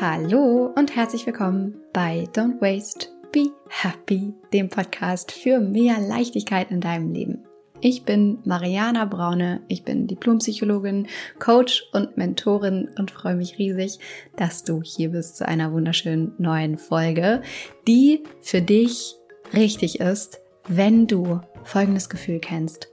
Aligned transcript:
Hallo 0.00 0.72
und 0.76 0.94
herzlich 0.94 1.26
willkommen 1.26 1.74
bei 1.92 2.28
Don't 2.32 2.60
Waste, 2.60 3.08
Be 3.32 3.50
Happy, 3.68 4.32
dem 4.52 4.68
Podcast 4.68 5.32
für 5.32 5.58
mehr 5.58 5.98
Leichtigkeit 5.98 6.70
in 6.70 6.80
deinem 6.80 7.12
Leben. 7.12 7.42
Ich 7.80 8.04
bin 8.04 8.38
Mariana 8.44 9.06
Braune, 9.06 9.60
ich 9.66 9.82
bin 9.82 10.06
Diplompsychologin, 10.06 11.08
Coach 11.40 11.82
und 11.92 12.16
Mentorin 12.16 12.90
und 12.96 13.10
freue 13.10 13.34
mich 13.34 13.58
riesig, 13.58 13.98
dass 14.36 14.62
du 14.62 14.82
hier 14.82 15.08
bist 15.08 15.36
zu 15.36 15.48
einer 15.48 15.72
wunderschönen 15.72 16.32
neuen 16.38 16.78
Folge, 16.78 17.42
die 17.88 18.22
für 18.40 18.62
dich 18.62 19.16
richtig 19.52 19.98
ist, 19.98 20.38
wenn 20.68 21.08
du 21.08 21.40
folgendes 21.64 22.08
Gefühl 22.08 22.38
kennst. 22.38 22.88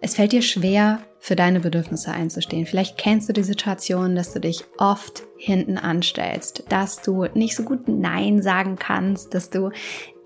Es 0.00 0.14
fällt 0.14 0.32
dir 0.32 0.42
schwer, 0.42 1.00
für 1.22 1.36
deine 1.36 1.60
Bedürfnisse 1.60 2.10
einzustehen. 2.12 2.64
Vielleicht 2.64 2.96
kennst 2.96 3.28
du 3.28 3.34
die 3.34 3.42
Situation, 3.42 4.14
dass 4.16 4.32
du 4.32 4.40
dich 4.40 4.64
oft 4.78 5.24
hinten 5.36 5.76
anstellst, 5.76 6.64
dass 6.70 7.02
du 7.02 7.26
nicht 7.34 7.54
so 7.54 7.62
gut 7.62 7.88
Nein 7.88 8.40
sagen 8.40 8.76
kannst, 8.76 9.34
dass 9.34 9.50
du 9.50 9.70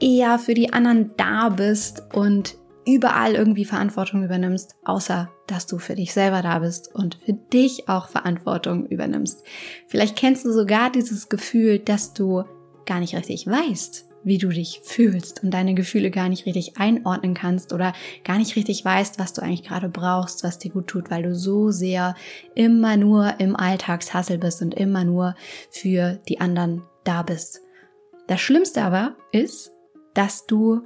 eher 0.01 0.39
für 0.39 0.55
die 0.55 0.73
anderen 0.73 1.11
da 1.17 1.49
bist 1.49 2.05
und 2.15 2.57
überall 2.87 3.35
irgendwie 3.35 3.65
Verantwortung 3.65 4.23
übernimmst, 4.23 4.77
außer 4.85 5.31
dass 5.49 5.67
du 5.67 5.79
für 5.79 5.97
dich 5.97 6.13
selber 6.13 6.43
da 6.43 6.61
bist 6.61 6.95
und 6.95 7.17
für 7.17 7.33
dich 7.33 7.89
auch 7.89 8.09
Verantwortung 8.09 8.87
übernimmst. 8.87 9.43
Vielleicht 9.89 10.17
kennst 10.17 10.45
du 10.45 10.53
sogar 10.53 10.91
dieses 10.91 11.29
Gefühl, 11.29 11.81
dass 11.81 12.13
du 12.13 12.45
gar 12.87 13.01
nicht 13.01 13.17
richtig 13.17 13.47
weißt, 13.49 14.07
wie 14.25 14.39
du 14.39 14.49
dich 14.49 14.81
fühlst 14.83 15.43
und 15.43 15.51
deine 15.53 15.75
Gefühle 15.75 16.11
gar 16.11 16.29
nicht 16.29 16.47
richtig 16.47 16.77
einordnen 16.79 17.35
kannst 17.35 17.73
oder 17.73 17.93
gar 18.25 18.39
nicht 18.39 18.57
richtig 18.57 18.85
weißt, 18.85 19.19
was 19.19 19.33
du 19.33 19.43
eigentlich 19.43 19.63
gerade 19.63 19.89
brauchst, 19.89 20.45
was 20.45 20.59
dir 20.59 20.71
gut 20.71 20.87
tut, 20.87 21.11
weil 21.11 21.23
du 21.23 21.35
so 21.35 21.71
sehr 21.71 22.15
immer 22.55 22.97
nur 22.97 23.39
im 23.39 23.57
Alltagshassel 23.57 24.39
bist 24.39 24.63
und 24.63 24.75
immer 24.75 25.05
nur 25.05 25.35
für 25.71 26.21
die 26.29 26.41
anderen 26.41 26.83
da 27.05 27.23
bist. 27.23 27.61
Das 28.27 28.41
Schlimmste 28.41 28.83
aber 28.83 29.17
ist, 29.33 29.71
dass 30.15 30.47
du 30.47 30.83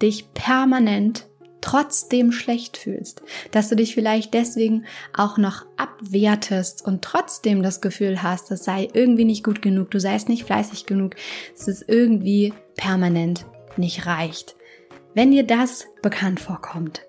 dich 0.00 0.32
permanent 0.32 1.29
trotzdem 1.60 2.32
schlecht 2.32 2.76
fühlst, 2.76 3.22
dass 3.50 3.68
du 3.68 3.76
dich 3.76 3.94
vielleicht 3.94 4.34
deswegen 4.34 4.84
auch 5.16 5.38
noch 5.38 5.66
abwertest 5.76 6.84
und 6.86 7.02
trotzdem 7.02 7.62
das 7.62 7.80
Gefühl 7.80 8.22
hast, 8.22 8.50
es 8.50 8.64
sei 8.64 8.88
irgendwie 8.92 9.24
nicht 9.24 9.44
gut 9.44 9.62
genug, 9.62 9.90
du 9.90 10.00
seist 10.00 10.28
nicht 10.28 10.44
fleißig 10.44 10.86
genug, 10.86 11.16
dass 11.56 11.68
es 11.68 11.82
irgendwie 11.86 12.52
permanent 12.76 13.46
nicht 13.76 14.06
reicht. 14.06 14.56
Wenn 15.14 15.32
dir 15.32 15.44
das 15.44 15.86
bekannt 16.02 16.40
vorkommt, 16.40 17.02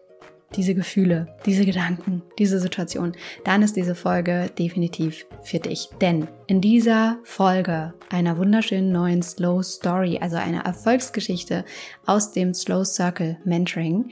diese 0.55 0.73
Gefühle, 0.75 1.27
diese 1.45 1.66
Gedanken, 1.66 2.21
diese 2.38 2.59
Situation, 2.59 3.13
dann 3.44 3.61
ist 3.61 3.75
diese 3.75 3.95
Folge 3.95 4.49
definitiv 4.58 5.25
für 5.43 5.59
dich. 5.59 5.89
Denn 6.02 6.27
in 6.47 6.61
dieser 6.61 7.17
Folge 7.23 7.93
einer 8.09 8.38
wunderschönen 8.38 8.91
neuen 8.91 9.21
Slow 9.21 9.63
Story, 9.63 10.19
also 10.21 10.38
einer 10.38 10.66
Erfolgsgeschichte 10.66 11.66
aus 12.05 12.31
dem 12.31 12.53
Slow 12.53 12.85
Circle 12.85 13.38
Mentoring, 13.45 14.11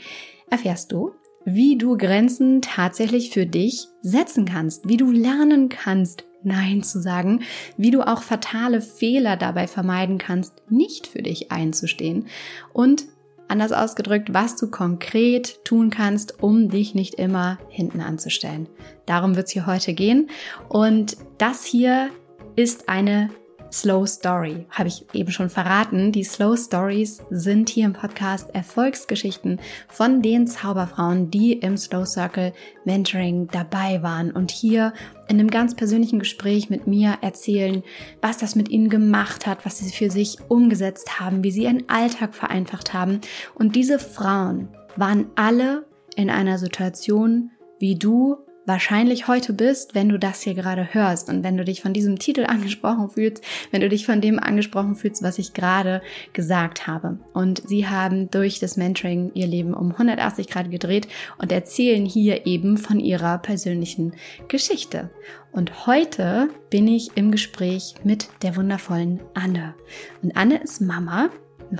erfährst 0.49 0.91
du, 0.91 1.11
wie 1.45 1.77
du 1.77 1.97
Grenzen 1.97 2.61
tatsächlich 2.61 3.31
für 3.31 3.45
dich 3.45 3.87
setzen 4.01 4.45
kannst, 4.45 4.87
wie 4.87 4.97
du 4.97 5.11
lernen 5.11 5.69
kannst, 5.69 6.23
Nein 6.41 6.83
zu 6.83 7.01
sagen, 7.01 7.41
wie 7.75 7.91
du 7.91 8.01
auch 8.01 8.21
fatale 8.21 8.81
Fehler 8.81 9.35
dabei 9.35 9.67
vermeiden 9.67 10.17
kannst, 10.17 10.61
nicht 10.69 11.07
für 11.07 11.21
dich 11.21 11.51
einzustehen 11.51 12.27
und 12.71 13.05
anders 13.49 13.71
ausgedrückt, 13.71 14.33
was 14.33 14.55
du 14.55 14.69
konkret 14.69 15.63
tun 15.65 15.89
kannst, 15.89 16.41
um 16.43 16.69
dich 16.69 16.95
nicht 16.95 17.15
immer 17.15 17.57
hinten 17.69 18.01
anzustellen. 18.01 18.67
Darum 19.05 19.35
wird 19.35 19.47
es 19.47 19.53
hier 19.53 19.65
heute 19.65 19.93
gehen 19.93 20.29
und 20.67 21.17
das 21.37 21.65
hier 21.65 22.09
ist 22.55 22.89
eine 22.89 23.29
Slow 23.71 24.07
Story, 24.07 24.65
habe 24.71 24.87
ich 24.87 25.05
eben 25.13 25.31
schon 25.31 25.49
verraten. 25.49 26.11
Die 26.11 26.23
Slow 26.23 26.57
Stories 26.57 27.21
sind 27.29 27.69
hier 27.69 27.85
im 27.85 27.93
Podcast 27.93 28.49
Erfolgsgeschichten 28.53 29.59
von 29.87 30.21
den 30.21 30.47
Zauberfrauen, 30.47 31.29
die 31.29 31.53
im 31.53 31.77
Slow 31.77 32.05
Circle 32.05 32.53
Mentoring 32.85 33.47
dabei 33.51 34.01
waren 34.01 34.31
und 34.31 34.49
hier 34.49 34.93
in 35.27 35.39
einem 35.39 35.51
ganz 35.51 35.75
persönlichen 35.75 36.17
Gespräch 36.17 36.71
mit 36.71 36.87
mir 36.87 37.19
erzählen, 37.21 37.83
was 38.21 38.39
das 38.39 38.55
mit 38.55 38.69
ihnen 38.69 38.89
gemacht 38.89 39.45
hat, 39.45 39.65
was 39.65 39.77
sie 39.77 39.91
für 39.91 40.09
sich 40.09 40.37
umgesetzt 40.47 41.19
haben, 41.19 41.43
wie 41.43 41.51
sie 41.51 41.63
ihren 41.63 41.87
Alltag 41.89 42.33
vereinfacht 42.33 42.93
haben. 42.93 43.21
Und 43.53 43.75
diese 43.75 43.99
Frauen 43.99 44.69
waren 44.95 45.27
alle 45.35 45.85
in 46.15 46.31
einer 46.31 46.57
Situation, 46.57 47.51
wie 47.79 47.95
du 47.95 48.37
wahrscheinlich 48.69 49.27
heute 49.27 49.51
bist, 49.51 49.95
wenn 49.95 50.09
du 50.09 50.19
das 50.19 50.43
hier 50.43 50.53
gerade 50.53 50.93
hörst 50.93 51.27
und 51.27 51.43
wenn 51.43 51.57
du 51.57 51.65
dich 51.65 51.81
von 51.81 51.91
diesem 51.91 52.19
Titel 52.19 52.45
angesprochen 52.45 53.09
fühlst, 53.09 53.43
wenn 53.71 53.81
du 53.81 53.89
dich 53.89 54.05
von 54.05 54.21
dem 54.21 54.39
angesprochen 54.39 54.95
fühlst, 54.95 55.23
was 55.23 55.39
ich 55.39 55.53
gerade 55.53 56.01
gesagt 56.33 56.85
habe. 56.85 57.17
Und 57.33 57.67
sie 57.67 57.87
haben 57.87 58.29
durch 58.29 58.59
das 58.59 58.77
Mentoring 58.77 59.31
ihr 59.33 59.47
Leben 59.47 59.73
um 59.73 59.91
180 59.91 60.47
Grad 60.47 60.69
gedreht 60.69 61.07
und 61.39 61.51
erzählen 61.51 62.05
hier 62.05 62.45
eben 62.45 62.77
von 62.77 62.99
ihrer 62.99 63.39
persönlichen 63.39 64.13
Geschichte. 64.47 65.09
Und 65.51 65.87
heute 65.87 66.49
bin 66.69 66.87
ich 66.87 67.09
im 67.15 67.31
Gespräch 67.31 67.95
mit 68.03 68.29
der 68.43 68.55
wundervollen 68.55 69.19
Anne. 69.33 69.73
Und 70.21 70.37
Anne 70.37 70.61
ist 70.61 70.79
Mama 70.79 71.29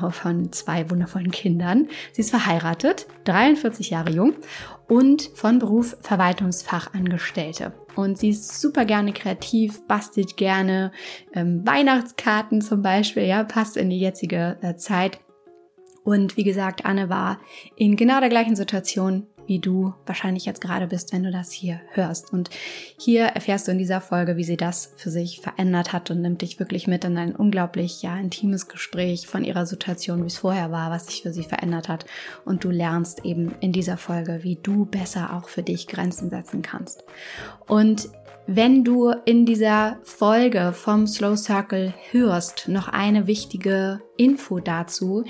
von 0.10 0.52
zwei 0.52 0.90
wundervollen 0.90 1.32
Kindern. 1.32 1.88
Sie 2.12 2.22
ist 2.22 2.30
verheiratet, 2.32 3.08
43 3.26 3.92
Jahre 3.92 4.12
jung 4.12 4.34
und 4.90 5.30
von 5.36 5.60
Beruf 5.60 5.96
Verwaltungsfachangestellte. 6.02 7.72
Und 7.96 8.18
sie 8.18 8.30
ist 8.30 8.60
super 8.60 8.86
gerne 8.86 9.14
kreativ, 9.14 9.86
bastelt 9.88 10.36
gerne 10.36 10.92
ähm, 11.34 11.66
Weihnachtskarten 11.66 12.62
zum 12.62 12.82
Beispiel, 12.82 13.24
ja, 13.24 13.44
passt 13.44 13.78
in 13.78 13.90
die 13.90 14.00
jetzige 14.00 14.58
äh, 14.62 14.76
Zeit. 14.76 15.20
Und 16.04 16.38
wie 16.38 16.44
gesagt, 16.44 16.86
Anne 16.86 17.10
war 17.10 17.40
in 17.76 17.96
genau 17.96 18.20
der 18.20 18.30
gleichen 18.30 18.56
Situation 18.56 19.28
wie 19.50 19.60
du 19.60 19.96
wahrscheinlich 20.06 20.46
jetzt 20.46 20.62
gerade 20.62 20.86
bist, 20.86 21.12
wenn 21.12 21.24
du 21.24 21.32
das 21.32 21.52
hier 21.52 21.82
hörst. 21.94 22.32
Und 22.32 22.52
hier 23.00 23.26
erfährst 23.26 23.68
du 23.68 23.72
in 23.72 23.80
dieser 23.80 24.00
Folge, 24.00 24.38
wie 24.38 24.44
sie 24.44 24.58
das 24.58 24.94
für 24.96 25.10
sich 25.10 25.42
verändert 25.42 25.92
hat 25.92 26.12
und 26.12 26.22
nimmt 26.22 26.44
dich 26.44 26.60
wirklich 26.60 26.88
mit 26.88 27.04
in 27.04 27.18
ein 27.18 27.36
unglaublich, 27.36 28.04
ja, 28.04 28.16
intimes 28.16 28.68
Gespräch 28.68 29.26
von 29.26 29.44
ihrer 29.44 29.66
Situation, 29.66 30.22
wie 30.24 30.28
es 30.28 30.38
vorher 30.38 30.72
war, 30.72 30.92
was 30.92 31.08
sich 31.08 31.24
für 31.24 31.34
sie 31.34 31.44
verändert 31.44 31.90
hat. 31.90 32.06
Und 32.46 32.64
du 32.64 32.70
lernst 32.70 33.26
eben 33.26 33.56
in 33.60 33.74
dieser 33.74 33.98
Folge, 33.98 34.44
wie 34.44 34.60
du 34.62 34.86
besser 34.86 35.36
auch 35.36 35.50
für 35.50 35.64
dich 35.64 35.88
Grenzen 35.88 36.30
setzen 36.30 36.62
kannst. 36.62 37.04
Und 37.68 38.08
wenn 38.52 38.84
du 38.84 39.12
in 39.26 39.46
dieser 39.46 40.00
Folge 40.02 40.74
vom 40.74 41.06
Slow 41.06 41.38
Circle 41.38 41.94
hörst, 42.10 42.68
noch 42.68 42.88
eine 42.88 43.28
wichtige 43.28 44.02
Info 44.18 44.60
dazu. 44.60 45.24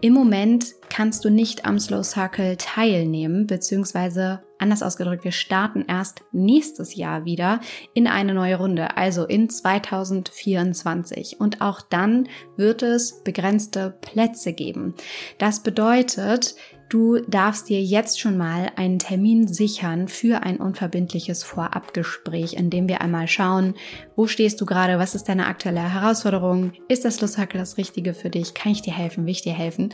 Im 0.00 0.14
Moment 0.14 0.72
kannst 0.88 1.26
du 1.26 1.30
nicht 1.30 1.66
am 1.66 1.78
Slow 1.78 2.02
Circle 2.02 2.56
teilnehmen, 2.56 3.46
beziehungsweise 3.46 4.42
anders 4.58 4.82
ausgedrückt, 4.82 5.24
wir 5.24 5.32
starten 5.32 5.84
erst 5.86 6.22
nächstes 6.32 6.94
Jahr 6.94 7.26
wieder 7.26 7.60
in 7.92 8.06
eine 8.06 8.32
neue 8.32 8.56
Runde, 8.56 8.96
also 8.96 9.26
in 9.26 9.50
2024. 9.50 11.38
Und 11.38 11.60
auch 11.60 11.82
dann 11.82 12.28
wird 12.56 12.82
es 12.82 13.22
begrenzte 13.24 13.94
Plätze 14.00 14.54
geben. 14.54 14.94
Das 15.38 15.62
bedeutet, 15.62 16.54
Du 16.88 17.18
darfst 17.26 17.68
dir 17.68 17.82
jetzt 17.82 18.20
schon 18.20 18.36
mal 18.36 18.70
einen 18.76 18.98
Termin 18.98 19.48
sichern 19.48 20.06
für 20.08 20.42
ein 20.42 20.58
unverbindliches 20.58 21.42
Vorabgespräch, 21.42 22.54
in 22.54 22.70
dem 22.70 22.88
wir 22.88 23.00
einmal 23.00 23.26
schauen, 23.26 23.74
wo 24.16 24.26
stehst 24.26 24.60
du 24.60 24.66
gerade, 24.66 24.98
was 24.98 25.14
ist 25.14 25.28
deine 25.28 25.46
aktuelle 25.46 25.80
Herausforderung, 25.80 26.72
ist 26.88 27.04
das 27.04 27.20
Lusthakel 27.20 27.58
das 27.58 27.78
Richtige 27.78 28.14
für 28.14 28.30
dich, 28.30 28.54
kann 28.54 28.72
ich 28.72 28.82
dir 28.82 28.92
helfen, 28.92 29.24
will 29.24 29.32
ich 29.32 29.42
dir 29.42 29.54
helfen? 29.54 29.92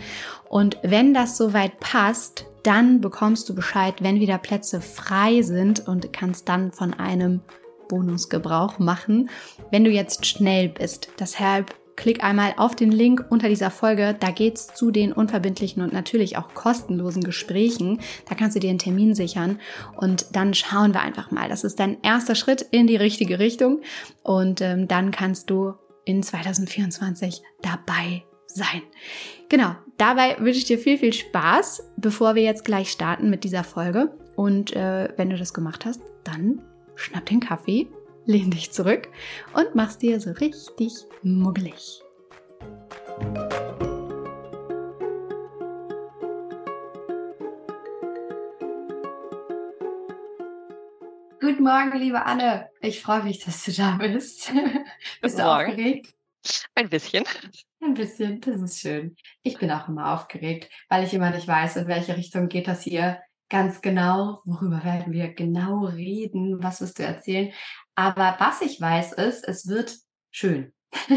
Und 0.49 0.79
wenn 0.83 1.15
das 1.15 1.37
soweit 1.37 1.79
passt, 1.81 2.47
dann 2.65 3.01
bekommst 3.01 3.49
du 3.49 3.55
Bescheid, 3.55 3.95
wenn 4.01 4.21
wieder 4.21 4.39
Plätze 4.39 4.81
frei 4.81 5.43
sind 5.43 5.87
und 5.89 6.13
kannst 6.13 6.49
dann 6.49 6.73
von 6.73 6.93
einem 6.93 7.41
Bonusgebrauch 7.89 8.79
machen, 8.79 9.31
wenn 9.71 9.85
du 9.85 9.91
jetzt 9.91 10.27
schnell 10.27 10.69
bist. 10.69 11.09
Deshalb 11.19 11.75
klick 12.01 12.25
einmal 12.25 12.55
auf 12.57 12.75
den 12.75 12.91
Link 12.91 13.27
unter 13.29 13.49
dieser 13.49 13.71
Folge. 13.71 14.17
Da 14.19 14.31
geht's 14.31 14.73
zu 14.73 14.91
den 14.91 15.13
unverbindlichen 15.13 15.83
und 15.83 15.93
natürlich 15.93 16.39
auch 16.39 16.55
kostenlosen 16.55 17.23
Gesprächen. 17.23 18.01
Da 18.27 18.35
kannst 18.35 18.57
du 18.57 18.61
dir 18.61 18.71
einen 18.71 18.79
Termin 18.79 19.15
sichern 19.15 19.61
und 19.97 20.35
dann 20.35 20.55
schauen 20.55 20.95
wir 20.95 21.03
einfach 21.03 21.31
mal. 21.31 21.51
Das 21.51 21.63
ist 21.63 21.79
dein 21.79 22.01
erster 22.03 22.35
Schritt 22.35 22.63
in 22.63 22.87
die 22.87 22.97
richtige 22.97 23.39
Richtung 23.39 23.83
und 24.23 24.63
ähm, 24.63 24.89
dann 24.89 25.11
kannst 25.11 25.51
du 25.51 25.75
in 26.07 26.23
2024 26.23 27.43
dabei 27.61 28.25
sein. 28.47 28.83
Genau, 29.51 29.75
dabei 29.99 30.37
wünsche 30.39 30.61
ich 30.61 30.65
dir 30.65 30.79
viel, 30.79 30.97
viel 30.97 31.13
Spaß, 31.13 31.83
bevor 31.99 32.35
wir 32.35 32.43
jetzt 32.43 32.65
gleich 32.65 32.91
starten 32.91 33.29
mit 33.29 33.45
dieser 33.45 33.63
Folge. 33.63 34.17
Und 34.37 34.75
äh, 34.75 35.11
wenn 35.19 35.29
du 35.29 35.37
das 35.37 35.53
gemacht 35.53 35.85
hast, 35.85 36.01
dann 36.25 36.63
schnapp 36.95 37.27
den 37.27 37.41
Kaffee 37.41 37.89
lehn 38.27 38.51
dich 38.51 38.73
zurück 38.73 39.09
und 39.55 39.75
mach's 39.75 39.99
dir 39.99 40.21
so 40.21 40.31
richtig 40.33 40.93
muggelig. 41.23 42.03
Guten 51.41 51.65
Morgen, 51.65 51.99
liebe 51.99 52.25
Anne. 52.25 52.69
Ich 52.81 53.03
freue 53.03 53.23
mich, 53.23 53.45
dass 53.45 53.65
du 53.65 53.73
da 53.73 53.97
bist. 53.97 54.53
bist 55.23 55.39
du 55.39 55.43
Morgen. 55.43 55.71
aufgeregt? 55.71 56.15
Ein 56.75 56.89
bisschen. 56.89 57.25
Ein 57.81 57.95
bisschen, 57.95 58.41
das 58.41 58.61
ist 58.61 58.81
schön. 58.81 59.17
Ich 59.43 59.59
bin 59.59 59.71
auch 59.71 59.89
immer 59.89 60.15
aufgeregt, 60.15 60.71
weil 60.89 61.05
ich 61.05 61.13
immer 61.13 61.31
nicht 61.31 61.49
weiß, 61.49 61.77
in 61.77 61.87
welche 61.89 62.17
Richtung 62.17 62.49
geht 62.49 62.69
das 62.69 62.83
hier 62.83 63.21
ganz 63.51 63.83
genau, 63.83 64.41
worüber 64.45 64.83
werden 64.85 65.13
wir 65.13 65.35
genau 65.35 65.85
reden, 65.85 66.63
was 66.63 66.81
wirst 66.81 66.99
du 66.99 67.03
erzählen. 67.03 67.53
Aber 67.95 68.37
was 68.39 68.63
ich 68.63 68.81
weiß 68.81 69.13
ist, 69.13 69.47
es 69.47 69.67
wird 69.67 69.95
schön. 70.31 70.73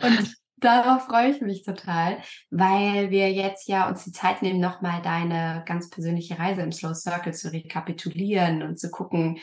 Und 0.00 0.34
darauf 0.58 1.06
freue 1.06 1.30
ich 1.30 1.40
mich 1.40 1.64
total, 1.64 2.18
weil 2.50 3.10
wir 3.10 3.32
jetzt 3.32 3.68
ja 3.68 3.88
uns 3.88 4.04
die 4.04 4.12
Zeit 4.12 4.42
nehmen, 4.42 4.60
nochmal 4.60 5.02
deine 5.02 5.64
ganz 5.66 5.90
persönliche 5.90 6.38
Reise 6.38 6.60
im 6.62 6.72
Slow 6.72 6.94
Circle 6.94 7.34
zu 7.34 7.52
rekapitulieren 7.52 8.62
und 8.62 8.78
zu 8.78 8.90
gucken, 8.90 9.40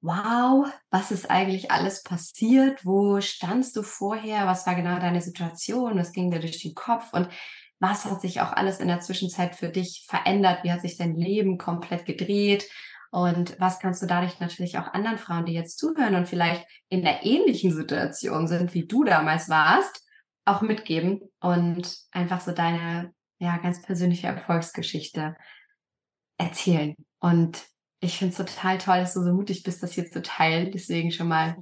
wow, 0.00 0.66
was 0.90 1.10
ist 1.10 1.30
eigentlich 1.30 1.70
alles 1.70 2.02
passiert? 2.02 2.84
Wo 2.84 3.20
standst 3.20 3.76
du 3.76 3.82
vorher? 3.82 4.46
Was 4.46 4.66
war 4.66 4.74
genau 4.74 4.98
deine 4.98 5.20
Situation? 5.22 5.98
Was 5.98 6.12
ging 6.12 6.30
dir 6.30 6.40
durch 6.40 6.62
den 6.62 6.74
Kopf? 6.74 7.12
Und 7.12 7.28
was 7.78 8.04
hat 8.04 8.20
sich 8.20 8.40
auch 8.40 8.52
alles 8.52 8.80
in 8.80 8.88
der 8.88 9.00
Zwischenzeit 9.00 9.54
für 9.54 9.68
dich 9.68 10.06
verändert? 10.08 10.64
Wie 10.64 10.72
hat 10.72 10.80
sich 10.80 10.96
dein 10.96 11.16
Leben 11.16 11.58
komplett 11.58 12.06
gedreht? 12.06 12.68
Und 13.10 13.58
was 13.60 13.78
kannst 13.78 14.02
du 14.02 14.06
dadurch 14.06 14.40
natürlich 14.40 14.78
auch 14.78 14.92
anderen 14.92 15.18
Frauen, 15.18 15.46
die 15.46 15.52
jetzt 15.52 15.78
zuhören 15.78 16.14
und 16.14 16.28
vielleicht 16.28 16.66
in 16.88 17.02
der 17.02 17.24
ähnlichen 17.24 17.72
Situation 17.72 18.46
sind, 18.46 18.74
wie 18.74 18.86
du 18.86 19.04
damals 19.04 19.48
warst, 19.48 20.04
auch 20.44 20.60
mitgeben 20.60 21.20
und 21.40 21.96
einfach 22.12 22.40
so 22.40 22.52
deine 22.52 23.12
ja 23.38 23.58
ganz 23.58 23.82
persönliche 23.82 24.28
Erfolgsgeschichte 24.28 25.36
erzählen. 26.38 26.94
Und 27.20 27.64
ich 28.00 28.18
finde 28.18 28.32
es 28.32 28.38
total 28.38 28.78
toll, 28.78 28.98
dass 28.98 29.14
du 29.14 29.22
so 29.22 29.32
mutig 29.32 29.62
bist, 29.62 29.82
das 29.82 29.92
hier 29.92 30.06
zu 30.06 30.22
teilen. 30.22 30.70
Deswegen 30.70 31.10
schon 31.10 31.28
mal 31.28 31.56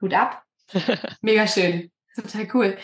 Hut 0.00 0.14
ab. 0.14 0.42
Mega 1.22 1.46
schön. 1.46 1.90
Total 2.14 2.48
cool. 2.54 2.78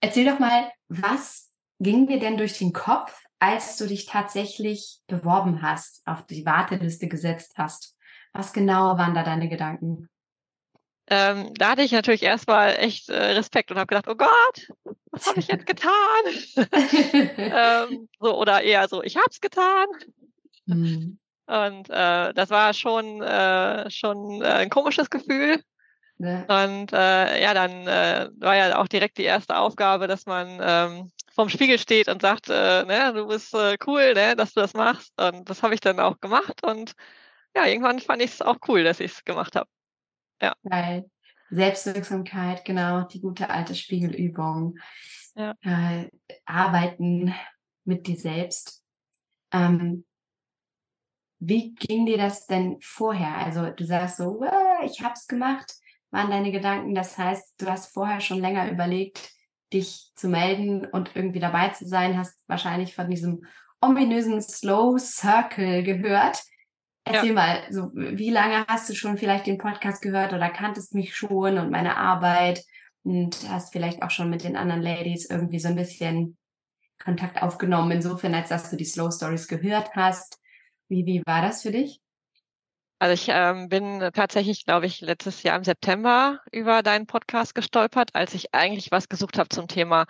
Erzähl 0.00 0.24
doch 0.26 0.38
mal, 0.38 0.70
was 0.88 1.47
ging 1.80 2.06
dir 2.06 2.18
denn 2.18 2.36
durch 2.36 2.58
den 2.58 2.72
Kopf, 2.72 3.24
als 3.38 3.76
du 3.76 3.86
dich 3.86 4.06
tatsächlich 4.06 5.00
beworben 5.06 5.62
hast, 5.62 6.02
auf 6.06 6.26
die 6.26 6.44
Warteliste 6.44 7.08
gesetzt 7.08 7.54
hast? 7.56 7.96
Was 8.32 8.52
genau 8.52 8.98
waren 8.98 9.14
da 9.14 9.22
deine 9.22 9.48
Gedanken? 9.48 10.08
Ähm, 11.10 11.54
da 11.54 11.70
hatte 11.70 11.82
ich 11.82 11.92
natürlich 11.92 12.22
erstmal 12.22 12.76
echt 12.76 13.08
äh, 13.08 13.16
Respekt 13.32 13.70
und 13.70 13.78
habe 13.78 13.86
gedacht, 13.86 14.08
oh 14.08 14.14
Gott, 14.14 14.96
was 15.10 15.26
habe 15.26 15.40
ich 15.40 15.48
jetzt 15.48 15.64
getan? 15.66 15.92
ähm, 17.94 18.08
so, 18.20 18.36
oder 18.36 18.62
eher 18.62 18.86
so, 18.88 19.02
ich 19.02 19.16
habe 19.16 19.28
es 19.30 19.40
getan. 19.40 19.86
Mhm. 20.66 21.18
Und 21.46 21.88
äh, 21.88 22.34
das 22.34 22.50
war 22.50 22.74
schon, 22.74 23.22
äh, 23.22 23.90
schon 23.90 24.42
äh, 24.42 24.44
ein 24.44 24.68
komisches 24.68 25.08
Gefühl. 25.08 25.62
Ja. 26.18 26.64
Und 26.64 26.92
äh, 26.92 27.42
ja, 27.42 27.54
dann 27.54 27.86
äh, 27.86 28.28
war 28.38 28.56
ja 28.56 28.78
auch 28.78 28.88
direkt 28.88 29.18
die 29.18 29.24
erste 29.24 29.56
Aufgabe, 29.56 30.08
dass 30.08 30.26
man 30.26 30.58
ähm, 30.60 31.12
vorm 31.32 31.48
Spiegel 31.48 31.78
steht 31.78 32.08
und 32.08 32.22
sagt, 32.22 32.48
äh, 32.48 32.84
ne, 32.84 33.12
du 33.14 33.28
bist 33.28 33.54
äh, 33.54 33.76
cool, 33.86 34.14
ne, 34.14 34.34
dass 34.34 34.52
du 34.54 34.60
das 34.60 34.74
machst. 34.74 35.12
Und 35.20 35.48
das 35.48 35.62
habe 35.62 35.74
ich 35.74 35.80
dann 35.80 36.00
auch 36.00 36.20
gemacht. 36.20 36.64
Und 36.64 36.92
ja, 37.54 37.66
irgendwann 37.66 38.00
fand 38.00 38.22
ich 38.22 38.32
es 38.32 38.42
auch 38.42 38.56
cool, 38.66 38.82
dass 38.82 39.00
ich 39.00 39.12
es 39.12 39.24
gemacht 39.24 39.54
habe. 39.54 39.68
Ja. 40.42 40.54
Geil. 40.68 41.08
Selbstwirksamkeit, 41.50 42.64
genau, 42.64 43.02
die 43.02 43.20
gute 43.20 43.48
alte 43.48 43.74
Spiegelübung. 43.74 44.78
Ja. 45.34 45.54
Äh, 45.62 46.10
arbeiten 46.44 47.32
mit 47.84 48.06
dir 48.06 48.16
selbst. 48.16 48.82
Ähm, 49.52 50.04
wie 51.38 51.74
ging 51.74 52.06
dir 52.06 52.18
das 52.18 52.46
denn 52.46 52.78
vorher? 52.80 53.36
Also 53.36 53.70
du 53.70 53.84
sagst 53.84 54.16
so, 54.16 54.44
ich 54.84 55.00
hab's 55.02 55.28
gemacht, 55.28 55.72
waren 56.10 56.30
deine 56.30 56.52
Gedanken. 56.52 56.94
Das 56.94 57.18
heißt, 57.18 57.60
du 57.60 57.66
hast 57.66 57.92
vorher 57.92 58.20
schon 58.20 58.40
länger 58.40 58.70
überlegt, 58.70 59.32
dich 59.72 60.10
zu 60.14 60.28
melden 60.28 60.86
und 60.86 61.14
irgendwie 61.14 61.40
dabei 61.40 61.68
zu 61.70 61.86
sein, 61.86 62.16
hast 62.16 62.42
wahrscheinlich 62.48 62.94
von 62.94 63.10
diesem 63.10 63.44
ominösen 63.80 64.40
Slow 64.40 64.98
Circle 64.98 65.82
gehört. 65.82 66.42
Erzähl 67.04 67.28
ja. 67.28 67.34
mal, 67.34 67.62
so, 67.70 67.90
wie 67.94 68.30
lange 68.30 68.66
hast 68.66 68.88
du 68.88 68.94
schon 68.94 69.18
vielleicht 69.18 69.46
den 69.46 69.58
Podcast 69.58 70.02
gehört 70.02 70.32
oder 70.32 70.50
kanntest 70.50 70.94
mich 70.94 71.16
schon 71.16 71.58
und 71.58 71.70
meine 71.70 71.96
Arbeit 71.96 72.64
und 73.02 73.36
hast 73.48 73.72
vielleicht 73.72 74.02
auch 74.02 74.10
schon 74.10 74.30
mit 74.30 74.44
den 74.44 74.56
anderen 74.56 74.82
Ladies 74.82 75.28
irgendwie 75.30 75.58
so 75.58 75.68
ein 75.68 75.76
bisschen 75.76 76.36
Kontakt 77.02 77.40
aufgenommen, 77.42 77.92
insofern, 77.92 78.34
als 78.34 78.48
dass 78.48 78.70
du 78.70 78.76
die 78.76 78.84
Slow 78.84 79.10
Stories 79.10 79.48
gehört 79.48 79.94
hast. 79.94 80.38
Wie, 80.88 81.06
wie 81.06 81.22
war 81.24 81.42
das 81.42 81.62
für 81.62 81.70
dich? 81.70 82.00
Also 82.98 83.14
ich 83.14 83.28
ähm, 83.30 83.68
bin 83.68 84.00
tatsächlich, 84.12 84.64
glaube 84.64 84.86
ich, 84.86 85.00
letztes 85.00 85.42
Jahr 85.42 85.56
im 85.56 85.64
September 85.64 86.40
über 86.50 86.82
deinen 86.82 87.06
Podcast 87.06 87.54
gestolpert, 87.54 88.10
als 88.14 88.34
ich 88.34 88.54
eigentlich 88.54 88.90
was 88.90 89.08
gesucht 89.08 89.38
habe 89.38 89.48
zum 89.48 89.68
Thema 89.68 90.06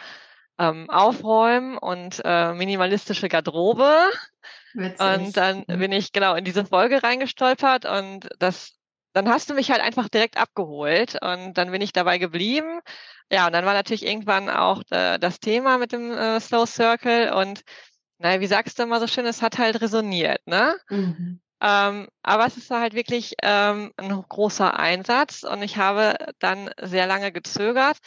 ähm, 0.58 0.88
Aufräumen 0.90 1.78
und 1.78 2.20
äh, 2.24 2.52
minimalistische 2.54 3.28
Garderobe. 3.28 3.94
Witzig. 4.74 5.00
Und 5.00 5.36
dann 5.36 5.64
mhm. 5.66 5.78
bin 5.78 5.92
ich 5.92 6.12
genau 6.12 6.34
in 6.34 6.44
diese 6.44 6.64
Folge 6.64 7.02
reingestolpert 7.02 7.84
und 7.84 8.28
das, 8.38 8.76
dann 9.12 9.28
hast 9.28 9.50
du 9.50 9.54
mich 9.54 9.70
halt 9.70 9.82
einfach 9.82 10.08
direkt 10.08 10.36
abgeholt 10.36 11.18
und 11.22 11.54
dann 11.54 11.70
bin 11.70 11.80
ich 11.80 11.92
dabei 11.92 12.18
geblieben. 12.18 12.80
Ja, 13.30 13.46
und 13.46 13.52
dann 13.52 13.64
war 13.64 13.74
natürlich 13.74 14.06
irgendwann 14.06 14.48
auch 14.48 14.82
äh, 14.90 15.18
das 15.18 15.40
Thema 15.40 15.78
mit 15.78 15.92
dem 15.92 16.10
äh, 16.10 16.40
Slow 16.40 16.66
Circle 16.66 17.32
und 17.32 17.62
naja, 18.18 18.40
wie 18.40 18.46
sagst 18.46 18.78
du 18.78 18.82
immer 18.82 18.98
so 18.98 19.06
schön, 19.06 19.26
es 19.26 19.42
hat 19.42 19.58
halt 19.58 19.80
resoniert, 19.80 20.44
ne? 20.46 20.74
Mhm. 20.88 21.40
Ähm, 21.60 22.08
aber 22.22 22.46
es 22.46 22.56
ist 22.56 22.70
halt 22.70 22.94
wirklich 22.94 23.34
ähm, 23.42 23.92
ein 23.96 24.10
großer 24.28 24.78
Einsatz 24.78 25.42
und 25.42 25.62
ich 25.62 25.76
habe 25.76 26.16
dann 26.38 26.70
sehr 26.80 27.06
lange 27.06 27.32
gezögert. 27.32 27.98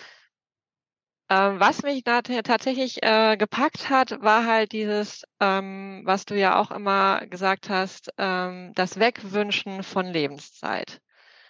Ähm, 1.30 1.60
was 1.60 1.84
mich 1.84 2.04
da 2.04 2.22
tatsächlich 2.22 3.04
äh, 3.04 3.38
gepackt 3.38 3.90
hat, 3.90 4.22
war 4.22 4.46
halt 4.46 4.74
dieses, 4.74 5.24
ähm, 5.40 6.02
was 6.04 6.26
du 6.26 6.38
ja 6.38 6.60
auch 6.60 6.72
immer 6.72 7.26
gesagt 7.28 7.70
hast, 7.70 8.12
ähm, 8.18 8.74
das 8.76 9.00
Wegwünschen 9.00 9.84
von 9.84 10.08
Lebenszeit. 10.08 11.02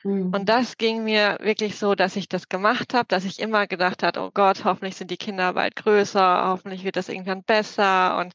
Mhm. 0.03 0.33
Und 0.33 0.49
das 0.49 0.77
ging 0.77 1.03
mir 1.03 1.37
wirklich 1.41 1.77
so, 1.77 1.95
dass 1.95 2.15
ich 2.15 2.29
das 2.29 2.47
gemacht 2.49 2.93
habe, 2.93 3.07
dass 3.07 3.25
ich 3.25 3.39
immer 3.39 3.67
gedacht 3.67 4.03
habe, 4.03 4.19
oh 4.21 4.31
Gott, 4.31 4.65
hoffentlich 4.65 4.95
sind 4.95 5.11
die 5.11 5.17
Kinder 5.17 5.53
bald 5.53 5.75
größer, 5.75 6.47
hoffentlich 6.47 6.83
wird 6.83 6.95
das 6.95 7.09
irgendwann 7.09 7.43
besser. 7.43 8.17
Und 8.19 8.33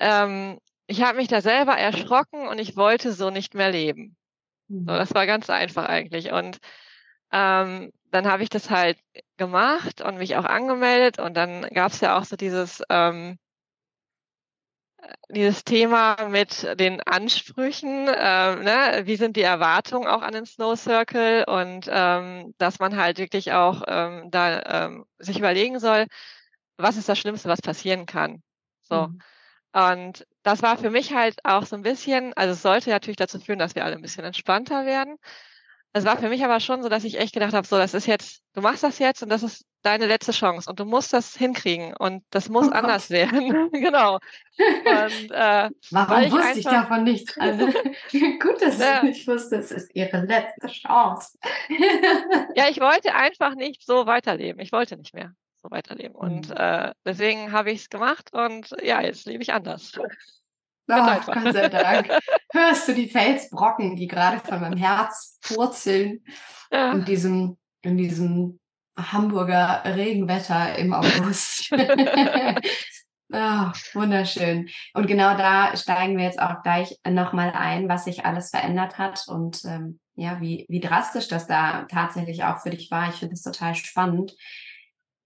ähm, 0.00 0.58
ich 0.90 1.02
habe 1.02 1.18
mich 1.18 1.28
da 1.28 1.40
selber 1.40 1.76
erschrocken 1.76 2.48
und 2.48 2.58
ich 2.58 2.76
wollte 2.76 3.12
so 3.12 3.30
nicht 3.30 3.54
mehr 3.54 3.70
leben. 3.70 4.16
Mhm. 4.66 4.86
So, 4.86 4.92
das 4.92 5.14
war 5.14 5.24
ganz 5.24 5.48
einfach 5.48 5.84
eigentlich. 5.84 6.32
Und 6.32 6.58
ähm, 7.32 7.92
dann 8.10 8.26
habe 8.26 8.42
ich 8.42 8.48
das 8.48 8.70
halt 8.70 8.98
gemacht 9.36 10.00
und 10.00 10.18
mich 10.18 10.34
auch 10.34 10.44
angemeldet 10.44 11.20
und 11.20 11.34
dann 11.34 11.62
gab 11.72 11.92
es 11.92 12.00
ja 12.00 12.18
auch 12.18 12.24
so 12.24 12.34
dieses 12.34 12.82
ähm, 12.90 13.38
dieses 15.30 15.64
Thema 15.64 16.28
mit 16.28 16.78
den 16.78 17.00
Ansprüchen, 17.02 18.08
ähm, 18.08 18.64
ne? 18.64 19.02
wie 19.04 19.16
sind 19.16 19.36
die 19.36 19.42
Erwartungen 19.42 20.08
auch 20.08 20.22
an 20.22 20.32
den 20.32 20.44
Snow 20.44 20.76
Circle 20.76 21.44
und 21.46 21.88
ähm, 21.88 22.52
dass 22.58 22.80
man 22.80 22.96
halt 22.96 23.18
wirklich 23.18 23.52
auch 23.52 23.82
ähm, 23.86 24.30
da 24.30 24.86
ähm, 24.86 25.06
sich 25.18 25.38
überlegen 25.38 25.78
soll, 25.78 26.06
was 26.76 26.96
ist 26.96 27.08
das 27.08 27.18
Schlimmste, 27.18 27.48
was 27.48 27.62
passieren 27.62 28.06
kann. 28.06 28.42
So. 28.82 29.06
Mhm. 29.06 29.20
Und 29.72 30.26
das 30.42 30.62
war 30.62 30.78
für 30.78 30.90
mich 30.90 31.12
halt 31.12 31.36
auch 31.44 31.66
so 31.66 31.76
ein 31.76 31.82
bisschen, 31.82 32.32
also 32.34 32.52
es 32.52 32.62
sollte 32.62 32.90
natürlich 32.90 33.16
dazu 33.16 33.38
führen, 33.38 33.58
dass 33.58 33.74
wir 33.74 33.84
alle 33.84 33.96
ein 33.96 34.02
bisschen 34.02 34.24
entspannter 34.24 34.86
werden. 34.86 35.16
Es 35.92 36.04
war 36.04 36.16
für 36.18 36.28
mich 36.28 36.44
aber 36.44 36.60
schon 36.60 36.82
so, 36.82 36.88
dass 36.88 37.02
ich 37.02 37.18
echt 37.18 37.34
gedacht 37.34 37.52
habe, 37.52 37.66
so, 37.66 37.76
das 37.76 37.94
ist 37.94 38.06
jetzt, 38.06 38.42
du 38.54 38.60
machst 38.60 38.84
das 38.84 39.00
jetzt 39.00 39.22
und 39.24 39.28
das 39.28 39.42
ist 39.42 39.66
deine 39.82 40.06
letzte 40.06 40.30
Chance 40.30 40.70
und 40.70 40.78
du 40.78 40.84
musst 40.84 41.12
das 41.12 41.34
hinkriegen 41.34 41.94
und 41.96 42.22
das 42.30 42.48
muss 42.48 42.68
oh 42.68 42.72
anders 42.72 43.10
werden. 43.10 43.70
genau. 43.72 44.14
Und, 44.14 45.30
äh, 45.32 45.70
Warum 45.90 46.22
ich 46.22 46.30
wusste 46.30 46.46
einfach, 46.46 46.56
ich 46.56 46.64
davon 46.64 47.04
nichts? 47.04 47.38
Also, 47.38 47.66
gut, 48.12 48.62
dass 48.62 48.78
ja. 48.78 49.00
du 49.00 49.06
nicht 49.06 49.26
wusstest, 49.26 49.72
es 49.72 49.84
ist 49.84 49.90
ihre 49.94 50.24
letzte 50.26 50.68
Chance. 50.68 51.38
ja, 52.54 52.68
ich 52.68 52.80
wollte 52.80 53.14
einfach 53.14 53.56
nicht 53.56 53.84
so 53.84 54.06
weiterleben. 54.06 54.60
Ich 54.60 54.70
wollte 54.70 54.96
nicht 54.96 55.14
mehr 55.14 55.34
so 55.62 55.70
weiterleben. 55.70 56.14
Und 56.14 56.48
mhm. 56.48 56.56
äh, 56.56 56.92
deswegen 57.04 57.52
habe 57.52 57.70
ich 57.70 57.82
es 57.82 57.90
gemacht 57.90 58.32
und 58.32 58.74
ja, 58.82 59.00
jetzt 59.00 59.26
lebe 59.26 59.42
ich 59.42 59.52
anders. 59.52 59.92
Oh, 59.98 61.20
Gott 61.26 61.52
sei 61.52 61.68
Dank. 61.68 62.10
Hörst 62.52 62.88
du 62.88 62.94
die 62.94 63.08
Felsbrocken, 63.08 63.96
die 63.96 64.08
gerade 64.08 64.40
von 64.40 64.60
meinem 64.60 64.78
Herz 64.78 65.38
purzeln 65.42 66.24
ja. 66.72 66.92
in 66.92 67.04
diesem, 67.04 67.58
in 67.82 67.96
diesem 67.96 68.58
Hamburger 68.96 69.82
Regenwetter 69.84 70.76
im 70.76 70.92
August. 70.92 71.70
oh, 71.72 71.76
wunderschön. 73.94 74.68
Und 74.94 75.06
genau 75.06 75.36
da 75.36 75.76
steigen 75.76 76.16
wir 76.16 76.24
jetzt 76.24 76.40
auch 76.40 76.62
gleich 76.62 76.98
nochmal 77.06 77.52
ein, 77.52 77.88
was 77.88 78.04
sich 78.04 78.24
alles 78.24 78.50
verändert 78.50 78.98
hat 78.98 79.26
und 79.28 79.64
ähm, 79.64 80.00
ja, 80.16 80.40
wie, 80.40 80.66
wie 80.68 80.80
drastisch 80.80 81.28
das 81.28 81.46
da 81.46 81.84
tatsächlich 81.84 82.44
auch 82.44 82.58
für 82.58 82.70
dich 82.70 82.90
war. 82.90 83.08
Ich 83.08 83.16
finde 83.16 83.34
es 83.34 83.42
total 83.42 83.74
spannend 83.74 84.34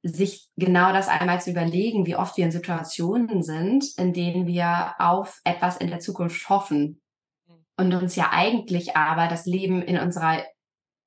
sich 0.04 0.50
genau 0.56 0.92
das 0.92 1.08
einmal 1.08 1.40
zu 1.40 1.50
überlegen, 1.50 2.06
wie 2.06 2.14
oft 2.14 2.36
wir 2.36 2.44
in 2.44 2.52
Situationen 2.52 3.42
sind, 3.42 3.86
in 3.96 4.12
denen 4.12 4.46
wir 4.46 4.94
auf 4.98 5.40
etwas 5.44 5.78
in 5.78 5.88
der 5.88 5.98
Zukunft 6.00 6.48
hoffen. 6.48 7.00
und 7.76 7.92
uns 7.92 8.14
ja 8.14 8.30
eigentlich 8.30 8.96
aber 8.96 9.26
das 9.26 9.46
Leben 9.46 9.82
in 9.82 9.98
unserer 9.98 10.44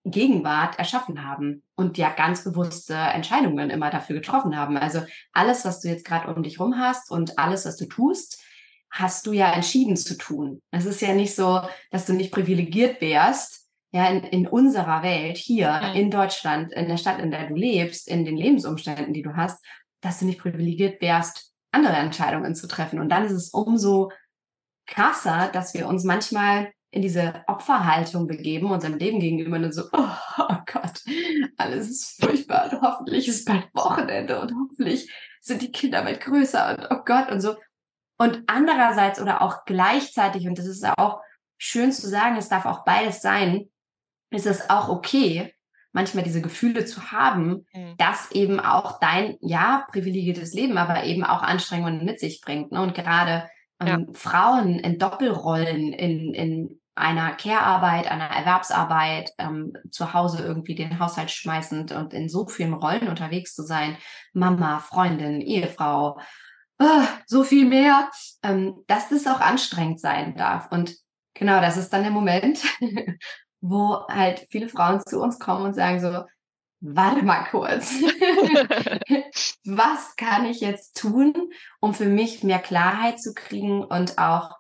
Gegenwart 0.04 0.78
erschaffen 0.80 1.26
haben 1.26 1.64
und 1.76 1.98
ja 1.98 2.10
ganz 2.12 2.44
bewusste 2.44 2.94
Entscheidungen 2.96 3.70
immer 3.70 3.90
dafür 3.90 4.18
getroffen 4.18 4.58
haben. 4.58 4.78
Also 4.78 5.02
alles, 5.32 5.64
was 5.64 5.80
du 5.80 5.88
jetzt 5.88 6.06
gerade 6.06 6.34
um 6.34 6.44
dich 6.44 6.60
rum 6.60 6.78
hast 6.78 7.10
und 7.10 7.40
alles, 7.40 7.66
was 7.66 7.78
du 7.78 7.86
tust, 7.86 8.42
hast 8.90 9.28
du 9.28 9.32
ja 9.32 9.52
entschieden 9.52 9.96
zu 9.96 10.18
tun. 10.18 10.62
Es 10.72 10.86
ist 10.86 11.02
ja 11.02 11.14
nicht 11.14 11.36
so, 11.36 11.62
dass 11.92 12.06
du 12.06 12.14
nicht 12.14 12.32
privilegiert 12.32 13.00
wärst, 13.02 13.67
ja, 13.98 14.10
in, 14.10 14.24
in 14.24 14.48
unserer 14.48 15.02
Welt, 15.02 15.38
hier 15.38 15.82
mhm. 15.82 16.00
in 16.00 16.12
Deutschland, 16.12 16.72
in 16.72 16.88
der 16.88 16.98
Stadt, 16.98 17.20
in 17.20 17.32
der 17.32 17.48
du 17.48 17.56
lebst, 17.56 18.08
in 18.08 18.26
den 18.26 18.38
Lebensumständen, 18.38 19.12
die 19.12 19.24
du 19.24 19.36
hast, 19.36 19.66
dass 20.02 20.20
du 20.20 20.26
nicht 20.26 20.40
privilegiert 20.40 21.02
wärst, 21.02 21.52
andere 21.72 21.96
Entscheidungen 21.96 22.54
zu 22.54 22.68
treffen. 22.68 23.00
Und 23.00 23.10
dann 23.10 23.26
ist 23.26 23.32
es 23.32 23.50
umso 23.50 24.12
krasser, 24.86 25.50
dass 25.52 25.74
wir 25.74 25.88
uns 25.88 26.04
manchmal 26.04 26.72
in 26.92 27.02
diese 27.02 27.44
Opferhaltung 27.48 28.28
begeben, 28.28 28.70
unserem 28.70 29.00
Leben 29.00 29.20
gegenüber 29.20 29.58
und 29.58 29.74
so, 29.74 29.86
oh, 29.92 30.10
oh 30.38 30.58
Gott, 30.72 31.02
alles 31.58 31.90
ist 31.90 32.24
furchtbar 32.24 32.72
und 32.72 32.82
hoffentlich 32.82 33.28
ist 33.28 33.46
bald 33.46 33.68
Wochenende 33.74 34.40
und 34.40 34.54
hoffentlich 34.54 35.12
sind 35.42 35.64
die 35.64 35.72
Kinder 35.72 36.04
bald 36.04 36.22
größer 36.22 36.70
und 36.70 36.88
oh 36.92 37.04
Gott 37.04 37.32
und 37.32 37.42
so. 37.42 37.56
Und 38.20 38.44
andererseits 38.46 39.20
oder 39.20 39.42
auch 39.42 39.66
gleichzeitig, 39.66 40.48
und 40.48 40.60
das 40.60 40.68
ist 40.68 40.86
auch 40.86 41.20
schön 41.58 41.92
zu 41.92 42.08
sagen, 42.08 42.38
es 42.38 42.48
darf 42.48 42.68
auch 42.68 42.86
beides 42.86 43.24
sein, 43.24 43.70
ist 44.32 44.46
es 44.46 44.70
auch 44.70 44.90
okay, 44.90 45.54
manchmal 45.92 46.24
diese 46.24 46.42
Gefühle 46.42 46.86
zu 46.86 47.12
haben, 47.12 47.66
mhm. 47.74 47.96
dass 47.98 48.32
eben 48.32 48.60
auch 48.60 49.00
dein, 49.00 49.38
ja, 49.42 49.88
privilegiertes 49.92 50.54
Leben, 50.54 50.78
aber 50.78 51.06
eben 51.06 51.24
auch 51.24 51.42
Anstrengungen 51.42 52.06
mit 52.06 52.20
sich 52.20 52.42
bringt. 52.42 52.72
Ne? 52.72 52.82
Und 52.82 52.94
gerade 52.94 53.50
ähm, 53.80 53.88
ja. 53.88 54.14
Frauen 54.14 54.80
in 54.80 55.00
Doppelrollen, 55.00 55.94
in, 55.94 56.34
in 56.34 56.80
einer 56.98 57.32
Care-Arbeit, 57.34 58.10
einer 58.12 58.26
Erwerbsarbeit, 58.26 59.32
ähm, 59.38 59.74
zu 59.92 60.14
Hause 60.14 60.44
irgendwie 60.44 60.76
den 60.76 61.00
Haushalt 61.00 61.32
schmeißend 61.32 61.92
und 61.92 62.14
in 62.14 62.28
so 62.28 62.48
vielen 62.48 62.74
Rollen 62.74 63.08
unterwegs 63.08 63.54
zu 63.54 63.64
sein, 63.64 63.98
Mama, 64.34 64.80
Freundin, 64.80 65.42
Ehefrau, 65.42 66.20
oh, 66.80 67.04
so 67.26 67.44
viel 67.44 67.66
mehr, 67.66 68.10
ähm, 68.44 68.84
dass 68.88 69.10
das 69.10 69.28
auch 69.28 69.42
anstrengend 69.42 70.00
sein 70.00 70.36
darf. 70.36 70.72
Und 70.72 70.96
genau, 71.34 71.62
das 71.62 71.78
ist 71.78 71.94
dann 71.94 72.04
der 72.04 72.12
Moment, 72.12 72.60
wo 73.62 74.08
halt 74.08 74.46
viele 74.50 74.70
Frauen 74.70 75.02
zu 75.02 75.22
uns 75.22 75.40
kommen 75.40 75.66
und 75.66 75.74
sagen 75.74 76.00
so, 76.00 76.24
warte 76.80 77.24
mal 77.24 77.44
kurz, 77.46 77.92
was 79.66 80.16
kann 80.16 80.46
ich 80.46 80.62
jetzt 80.62 80.98
tun, 80.98 81.34
um 81.80 81.94
für 81.94 82.06
mich 82.06 82.44
mehr 82.44 82.60
Klarheit 82.60 83.20
zu 83.20 83.34
kriegen 83.34 83.84
und 83.84 84.18
auch 84.18 84.52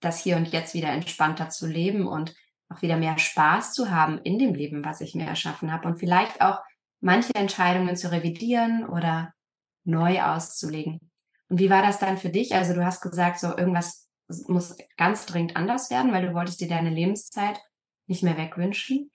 das 0.00 0.20
Hier 0.20 0.36
und 0.36 0.48
Jetzt 0.48 0.74
wieder 0.74 0.88
entspannter 0.88 1.48
zu 1.48 1.66
leben 1.66 2.06
und 2.06 2.34
auch 2.68 2.82
wieder 2.82 2.96
mehr 2.96 3.18
Spaß 3.18 3.72
zu 3.72 3.90
haben 3.90 4.18
in 4.18 4.38
dem 4.38 4.54
Leben, 4.54 4.84
was 4.84 5.00
ich 5.00 5.14
mir 5.14 5.26
erschaffen 5.26 5.72
habe 5.72 5.86
und 5.86 5.98
vielleicht 5.98 6.40
auch 6.40 6.58
manche 7.00 7.34
Entscheidungen 7.34 7.96
zu 7.96 8.10
revidieren 8.10 8.86
oder 8.88 9.32
neu 9.84 10.22
auszulegen. 10.22 11.10
Und 11.48 11.60
wie 11.60 11.70
war 11.70 11.82
das 11.82 11.98
dann 11.98 12.18
für 12.18 12.30
dich? 12.30 12.54
Also 12.54 12.74
du 12.74 12.84
hast 12.84 13.00
gesagt, 13.00 13.38
so 13.38 13.56
irgendwas 13.56 14.08
muss 14.48 14.76
ganz 14.96 15.26
dringend 15.26 15.54
anders 15.54 15.90
werden, 15.90 16.12
weil 16.12 16.26
du 16.26 16.34
wolltest 16.34 16.60
dir 16.60 16.68
deine 16.68 16.90
Lebenszeit 16.90 17.60
nicht 18.06 18.22
mehr 18.22 18.36
wegwünschen. 18.36 19.10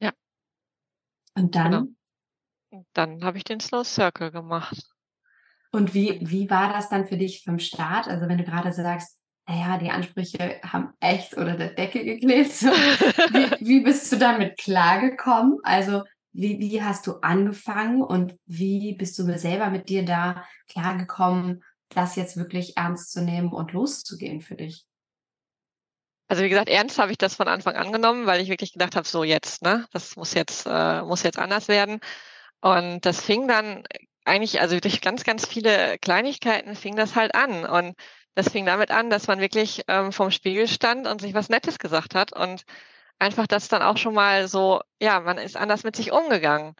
Ja. 0.00 0.12
Und 1.34 1.54
dann? 1.54 1.96
Genau. 2.70 2.84
Dann 2.92 3.24
habe 3.24 3.38
ich 3.38 3.44
den 3.44 3.60
Slow 3.60 3.84
Circle 3.84 4.30
gemacht. 4.30 4.88
Und 5.72 5.94
wie, 5.94 6.18
wie 6.22 6.48
war 6.50 6.72
das 6.72 6.88
dann 6.88 7.06
für 7.06 7.16
dich 7.16 7.44
vom 7.44 7.58
Start? 7.58 8.08
Also 8.08 8.28
wenn 8.28 8.38
du 8.38 8.44
gerade 8.44 8.72
sagst, 8.72 9.20
naja, 9.46 9.78
die 9.78 9.90
Ansprüche 9.90 10.60
haben 10.62 10.92
echt 11.00 11.34
unter 11.34 11.56
der 11.56 11.74
Decke 11.74 12.04
geklebt. 12.04 12.52
So. 12.52 12.66
Wie, 12.66 13.66
wie 13.66 13.80
bist 13.80 14.10
du 14.10 14.16
damit 14.16 14.58
klargekommen? 14.58 15.58
Also 15.62 16.02
wie, 16.32 16.58
wie 16.58 16.82
hast 16.82 17.06
du 17.06 17.14
angefangen 17.22 18.02
und 18.02 18.36
wie 18.46 18.94
bist 18.94 19.18
du 19.18 19.38
selber 19.38 19.70
mit 19.70 19.88
dir 19.88 20.04
da 20.04 20.44
klargekommen, 20.68 21.62
das 21.88 22.16
jetzt 22.16 22.36
wirklich 22.36 22.76
ernst 22.76 23.12
zu 23.12 23.22
nehmen 23.22 23.52
und 23.52 23.72
loszugehen 23.72 24.40
für 24.40 24.56
dich? 24.56 24.84
Also 26.28 26.42
wie 26.42 26.48
gesagt, 26.48 26.68
ernst 26.68 26.98
habe 26.98 27.12
ich 27.12 27.18
das 27.18 27.36
von 27.36 27.48
Anfang 27.48 27.76
an 27.76 27.92
genommen, 27.92 28.26
weil 28.26 28.40
ich 28.40 28.48
wirklich 28.48 28.72
gedacht 28.72 28.96
habe, 28.96 29.06
so 29.06 29.22
jetzt, 29.24 29.62
ne, 29.62 29.86
das 29.92 30.16
muss 30.16 30.34
jetzt, 30.34 30.66
äh, 30.66 31.02
muss 31.02 31.22
jetzt 31.22 31.38
anders 31.38 31.68
werden. 31.68 32.00
Und 32.60 33.02
das 33.06 33.20
fing 33.22 33.48
dann 33.48 33.84
eigentlich, 34.24 34.60
also 34.60 34.78
durch 34.80 35.00
ganz, 35.00 35.24
ganz 35.24 35.46
viele 35.46 35.98
Kleinigkeiten 35.98 36.74
fing 36.76 36.96
das 36.96 37.14
halt 37.16 37.34
an. 37.34 37.64
Und 37.64 37.94
das 38.34 38.50
fing 38.50 38.66
damit 38.66 38.90
an, 38.90 39.10
dass 39.10 39.28
man 39.28 39.40
wirklich 39.40 39.84
ähm, 39.88 40.12
vorm 40.12 40.30
Spiegel 40.32 40.68
stand 40.68 41.06
und 41.06 41.20
sich 41.20 41.34
was 41.34 41.48
Nettes 41.48 41.78
gesagt 41.78 42.14
hat 42.14 42.32
und 42.32 42.64
einfach 43.18 43.46
das 43.46 43.68
dann 43.68 43.82
auch 43.82 43.96
schon 43.96 44.14
mal 44.14 44.48
so, 44.48 44.82
ja, 45.00 45.20
man 45.20 45.38
ist 45.38 45.56
anders 45.56 45.84
mit 45.84 45.96
sich 45.96 46.12
umgegangen. 46.12 46.74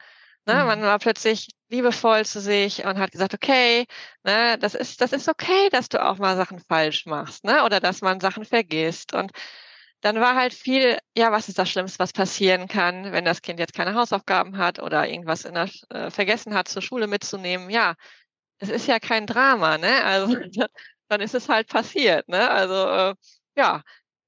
Ne? 0.47 0.55
Mhm. 0.55 0.67
Man 0.67 0.83
war 0.83 0.99
plötzlich 0.99 1.49
liebevoll 1.69 2.25
zu 2.25 2.41
sich 2.41 2.85
und 2.85 2.99
hat 2.99 3.11
gesagt, 3.13 3.35
okay, 3.35 3.87
ne, 4.25 4.57
das 4.59 4.75
ist, 4.75 5.01
das 5.01 5.13
ist 5.13 5.29
okay, 5.29 5.69
dass 5.71 5.89
du 5.89 6.03
auch 6.05 6.19
mal 6.19 6.37
Sachen 6.37 6.61
falsch 6.61 7.07
machst, 7.07 7.45
ne? 7.45 7.65
Oder 7.65 7.81
dass 7.81 8.03
man 8.03 8.21
Sachen 8.21 8.45
vergisst. 8.45 9.13
Und 9.15 9.33
dann 10.01 10.21
war 10.21 10.37
halt 10.37 10.55
viel, 10.55 10.99
ja, 11.17 11.33
was 11.33 11.49
ist 11.49 11.59
das 11.59 11.69
Schlimmste, 11.71 11.99
was 11.99 12.13
passieren 12.13 12.69
kann, 12.69 13.13
wenn 13.13 13.25
das 13.25 13.43
Kind 13.43 13.59
jetzt 13.59 13.75
keine 13.75 13.95
Hausaufgaben 13.95 14.57
hat 14.59 14.79
oder 14.81 15.09
irgendwas 15.09 15.45
in 15.45 15.55
der, 15.55 15.69
äh, 15.91 16.11
vergessen 16.11 16.55
hat, 16.55 16.69
zur 16.69 16.83
Schule 16.83 17.07
mitzunehmen. 17.09 17.71
Ja, 17.71 17.95
es 18.59 18.69
ist 18.71 18.87
ja 18.89 18.99
kein 19.01 19.27
Drama, 19.27 19.79
ne? 19.79 20.05
Also 20.05 20.37
dann 21.09 21.21
ist 21.21 21.35
es 21.35 21.49
halt 21.49 21.69
passiert. 21.69 22.29
Ne? 22.29 22.49
Also 22.51 22.75
äh, 22.75 23.15
ja, 23.57 23.83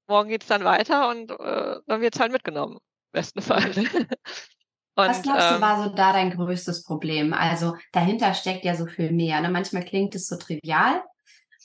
morgen 0.07 0.29
geht 0.29 0.43
es 0.43 0.47
dann 0.49 0.63
weiter 0.65 1.09
und 1.09 1.31
äh, 1.31 1.77
dann 1.87 2.01
wird 2.01 2.15
es 2.15 2.21
halt 2.21 2.31
mitgenommen, 2.33 2.75
im 2.77 2.81
besten 3.13 3.41
Fall. 3.41 3.73
Und, 4.99 5.07
Was 5.07 5.21
glaubst 5.21 5.49
du, 5.49 5.55
ähm, 5.55 5.61
war 5.61 5.81
so 5.81 5.95
da 5.95 6.11
dein 6.11 6.31
größtes 6.31 6.83
Problem? 6.83 7.33
Also 7.33 7.77
dahinter 7.93 8.33
steckt 8.33 8.65
ja 8.65 8.75
so 8.75 8.85
viel 8.85 9.13
mehr. 9.13 9.39
Ne? 9.39 9.49
Manchmal 9.49 9.85
klingt 9.85 10.13
es 10.13 10.27
so 10.27 10.35
trivial. 10.35 11.01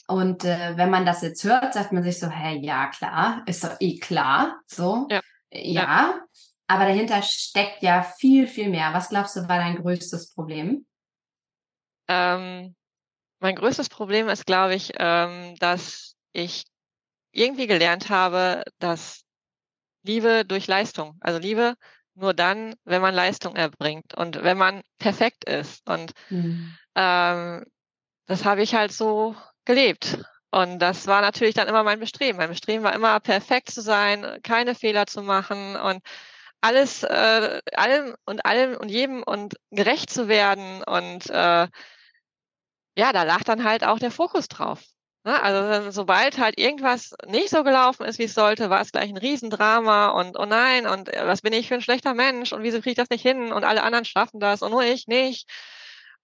Und 0.06 0.44
äh, 0.44 0.76
wenn 0.76 0.88
man 0.88 1.04
das 1.04 1.22
jetzt 1.22 1.42
hört, 1.42 1.74
sagt 1.74 1.90
man 1.90 2.04
sich 2.04 2.20
so, 2.20 2.28
hey, 2.28 2.64
ja, 2.64 2.86
klar, 2.90 3.42
ist 3.46 3.64
doch 3.64 3.74
eh 3.80 3.98
klar. 3.98 4.60
So, 4.68 5.08
ja. 5.10 5.20
ja. 5.50 5.82
ja. 5.82 6.20
Aber 6.68 6.84
dahinter 6.84 7.22
steckt 7.22 7.82
ja 7.82 8.04
viel, 8.04 8.46
viel 8.46 8.68
mehr. 8.68 8.94
Was 8.94 9.08
glaubst 9.08 9.34
du, 9.34 9.40
war 9.48 9.58
dein 9.58 9.82
größtes 9.82 10.32
Problem? 10.32 10.86
Ähm, 12.06 12.76
mein 13.40 13.56
größtes 13.56 13.88
Problem 13.88 14.28
ist, 14.28 14.46
glaube 14.46 14.76
ich, 14.76 14.92
ähm, 14.96 15.56
dass 15.56 16.14
ich 16.32 16.66
irgendwie 17.32 17.66
gelernt 17.66 18.10
habe, 18.10 18.62
dass 18.78 19.24
Liebe 20.04 20.44
durch 20.44 20.68
Leistung, 20.68 21.16
also 21.20 21.40
Liebe 21.40 21.74
nur 22.14 22.34
dann, 22.34 22.74
wenn 22.84 23.02
man 23.02 23.14
Leistung 23.14 23.56
erbringt 23.56 24.14
und 24.14 24.42
wenn 24.42 24.56
man 24.56 24.82
perfekt 24.98 25.44
ist. 25.44 25.88
Und 25.88 26.12
mhm. 26.30 26.76
ähm, 26.94 27.64
das 28.26 28.44
habe 28.44 28.62
ich 28.62 28.74
halt 28.74 28.92
so 28.92 29.36
gelebt. 29.64 30.18
Und 30.50 30.78
das 30.78 31.06
war 31.06 31.20
natürlich 31.20 31.54
dann 31.54 31.68
immer 31.68 31.82
mein 31.82 31.98
Bestreben. 31.98 32.38
Mein 32.38 32.50
Bestreben 32.50 32.84
war 32.84 32.94
immer 32.94 33.18
perfekt 33.20 33.70
zu 33.70 33.80
sein, 33.80 34.38
keine 34.42 34.74
Fehler 34.74 35.06
zu 35.06 35.22
machen 35.22 35.76
und 35.76 36.00
alles, 36.60 37.02
äh, 37.02 37.60
allem 37.74 38.14
und 38.24 38.46
allem 38.46 38.76
und 38.76 38.88
jedem 38.88 39.22
und 39.22 39.56
gerecht 39.70 40.10
zu 40.10 40.28
werden 40.28 40.82
und 40.84 41.28
äh, 41.28 41.68
ja, 42.96 43.12
da 43.12 43.24
lag 43.24 43.42
dann 43.44 43.64
halt 43.64 43.84
auch 43.84 43.98
der 43.98 44.10
Fokus 44.10 44.48
drauf. 44.48 44.82
Ne? 45.24 45.42
Also 45.42 45.90
sobald 45.90 46.38
halt 46.38 46.58
irgendwas 46.58 47.14
nicht 47.26 47.48
so 47.50 47.64
gelaufen 47.64 48.04
ist, 48.04 48.18
wie 48.18 48.24
es 48.24 48.34
sollte, 48.34 48.68
war 48.70 48.80
es 48.82 48.92
gleich 48.92 49.08
ein 49.08 49.16
Riesendrama 49.16 50.10
und 50.10 50.38
oh 50.38 50.44
nein, 50.44 50.86
und 50.86 51.08
äh, 51.08 51.26
was 51.26 51.40
bin 51.42 51.54
ich 51.54 51.68
für 51.68 51.74
ein 51.74 51.82
schlechter 51.82 52.14
Mensch 52.14 52.52
und 52.52 52.62
wieso 52.62 52.78
kriege 52.78 52.90
ich 52.90 52.96
das 52.96 53.10
nicht 53.10 53.22
hin 53.22 53.52
und 53.52 53.64
alle 53.64 53.82
anderen 53.82 54.04
schaffen 54.04 54.38
das 54.38 54.62
und 54.62 54.70
nur 54.70 54.84
ich 54.84 55.06
nicht. 55.08 55.48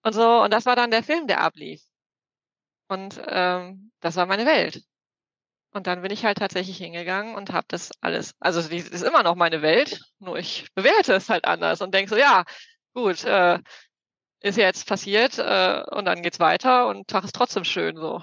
Und 0.02 0.12
so, 0.14 0.42
und 0.42 0.52
das 0.52 0.66
war 0.66 0.76
dann 0.76 0.90
der 0.90 1.02
Film, 1.02 1.26
der 1.26 1.40
ablief. 1.42 1.82
Und 2.88 3.20
ähm, 3.26 3.92
das 4.00 4.16
war 4.16 4.26
meine 4.26 4.46
Welt. 4.46 4.82
Und 5.72 5.86
dann 5.86 6.02
bin 6.02 6.10
ich 6.12 6.24
halt 6.24 6.38
tatsächlich 6.38 6.78
hingegangen 6.78 7.36
und 7.36 7.52
habe 7.52 7.66
das 7.68 7.90
alles, 8.00 8.32
also 8.40 8.60
es 8.60 8.68
ist 8.68 9.02
immer 9.02 9.22
noch 9.22 9.36
meine 9.36 9.62
Welt, 9.62 10.00
nur 10.18 10.36
ich 10.36 10.66
bewerte 10.74 11.14
es 11.14 11.28
halt 11.28 11.44
anders 11.44 11.80
und 11.80 11.94
denke 11.94 12.10
so, 12.10 12.16
ja, 12.16 12.44
gut, 12.94 13.24
äh, 13.24 13.60
ist 14.40 14.58
jetzt 14.58 14.88
passiert 14.88 15.38
äh, 15.38 15.82
und 15.92 16.06
dann 16.06 16.22
geht's 16.22 16.40
weiter 16.40 16.88
und 16.88 17.08
Tag 17.08 17.24
ist 17.24 17.34
trotzdem 17.34 17.64
schön 17.64 17.96
so. 17.96 18.22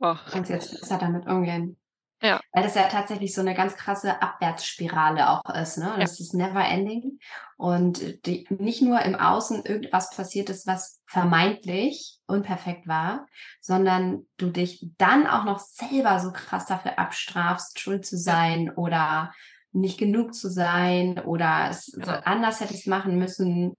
Oh. 0.00 0.16
Und 0.34 0.48
jetzt 0.48 0.80
besser 0.80 0.98
damit 0.98 1.26
umgehen. 1.26 1.76
Ja. 2.22 2.40
Weil 2.52 2.64
das 2.64 2.74
ja 2.74 2.82
tatsächlich 2.88 3.34
so 3.34 3.40
eine 3.40 3.54
ganz 3.54 3.76
krasse 3.76 4.20
Abwärtsspirale 4.20 5.30
auch 5.30 5.54
ist, 5.54 5.78
ne? 5.78 5.94
Das 5.98 6.18
ja. 6.18 6.24
ist 6.24 6.34
never 6.34 6.62
ending. 6.62 7.18
Und 7.56 8.26
die, 8.26 8.46
nicht 8.50 8.82
nur 8.82 9.00
im 9.02 9.14
Außen 9.14 9.64
irgendwas 9.64 10.10
passiert 10.14 10.50
ist, 10.50 10.66
was 10.66 11.00
vermeintlich 11.06 12.18
unperfekt 12.26 12.86
war, 12.86 13.26
sondern 13.60 14.26
du 14.36 14.50
dich 14.50 14.86
dann 14.98 15.26
auch 15.26 15.44
noch 15.44 15.60
selber 15.60 16.20
so 16.20 16.30
krass 16.32 16.66
dafür 16.66 16.98
abstrafst, 16.98 17.80
schuld 17.80 18.04
zu 18.04 18.18
sein 18.18 18.66
ja. 18.66 18.72
oder 18.74 19.32
nicht 19.72 19.98
genug 19.98 20.34
zu 20.34 20.50
sein 20.50 21.18
oder 21.20 21.68
es 21.70 21.86
so 21.86 22.10
anders 22.10 22.60
hättest 22.60 22.86
machen 22.86 23.18
müssen 23.18 23.76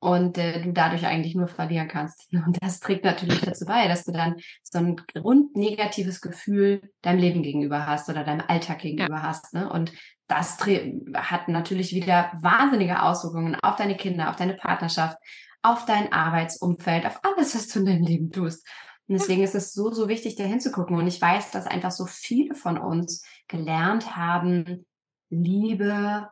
und 0.00 0.38
äh, 0.38 0.62
du 0.62 0.72
dadurch 0.72 1.06
eigentlich 1.06 1.34
nur 1.34 1.48
verlieren 1.48 1.88
kannst. 1.88 2.32
Und 2.46 2.56
das 2.62 2.80
trägt 2.80 3.04
natürlich 3.04 3.40
dazu 3.40 3.64
bei, 3.64 3.88
dass 3.88 4.04
du 4.04 4.12
dann 4.12 4.36
so 4.62 4.78
ein 4.78 4.96
grundnegatives 4.96 6.20
Gefühl 6.20 6.82
deinem 7.02 7.18
Leben 7.18 7.42
gegenüber 7.42 7.86
hast 7.86 8.08
oder 8.08 8.24
deinem 8.24 8.44
Alltag 8.46 8.78
gegenüber 8.78 9.16
ja. 9.16 9.22
hast. 9.22 9.54
Ne? 9.54 9.68
Und 9.68 9.92
das 10.28 10.58
hat 11.14 11.48
natürlich 11.48 11.92
wieder 11.94 12.30
wahnsinnige 12.40 13.02
Auswirkungen 13.02 13.56
auf 13.56 13.76
deine 13.76 13.96
Kinder, 13.96 14.30
auf 14.30 14.36
deine 14.36 14.54
Partnerschaft, 14.54 15.16
auf 15.62 15.84
dein 15.86 16.12
Arbeitsumfeld, 16.12 17.06
auf 17.06 17.20
alles, 17.24 17.54
was 17.54 17.68
du 17.68 17.80
in 17.80 17.86
deinem 17.86 18.04
Leben 18.04 18.30
tust. 18.30 18.66
Und 19.08 19.14
deswegen 19.18 19.42
ist 19.42 19.54
es 19.54 19.72
so, 19.72 19.90
so 19.90 20.06
wichtig, 20.06 20.36
da 20.36 20.44
hinzugucken. 20.44 20.96
Und 20.96 21.06
ich 21.06 21.20
weiß, 21.20 21.50
dass 21.50 21.66
einfach 21.66 21.90
so 21.90 22.04
viele 22.06 22.54
von 22.54 22.78
uns 22.78 23.24
gelernt 23.48 24.16
haben, 24.16 24.86
Liebe 25.30 26.28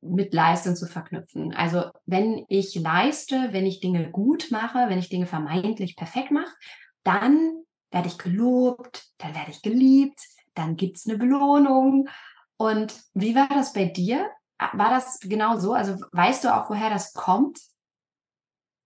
mit 0.00 0.32
Leistung 0.32 0.76
zu 0.76 0.86
verknüpfen. 0.86 1.52
Also 1.54 1.90
wenn 2.06 2.44
ich 2.48 2.74
leiste, 2.74 3.52
wenn 3.52 3.66
ich 3.66 3.80
Dinge 3.80 4.10
gut 4.10 4.48
mache, 4.50 4.88
wenn 4.88 4.98
ich 4.98 5.08
Dinge 5.08 5.26
vermeintlich 5.26 5.96
perfekt 5.96 6.30
mache, 6.30 6.54
dann 7.02 7.64
werde 7.90 8.08
ich 8.08 8.18
gelobt, 8.18 9.08
dann 9.18 9.34
werde 9.34 9.50
ich 9.50 9.62
geliebt, 9.62 10.20
dann 10.54 10.76
gibt's 10.76 11.06
eine 11.06 11.18
Belohnung. 11.18 12.08
Und 12.56 13.00
wie 13.14 13.34
war 13.34 13.48
das 13.48 13.72
bei 13.72 13.86
dir? 13.86 14.30
War 14.72 14.90
das 14.90 15.20
genau 15.20 15.58
so? 15.58 15.72
Also 15.72 15.96
weißt 16.12 16.44
du 16.44 16.54
auch, 16.54 16.68
woher 16.68 16.90
das 16.90 17.12
kommt? 17.12 17.60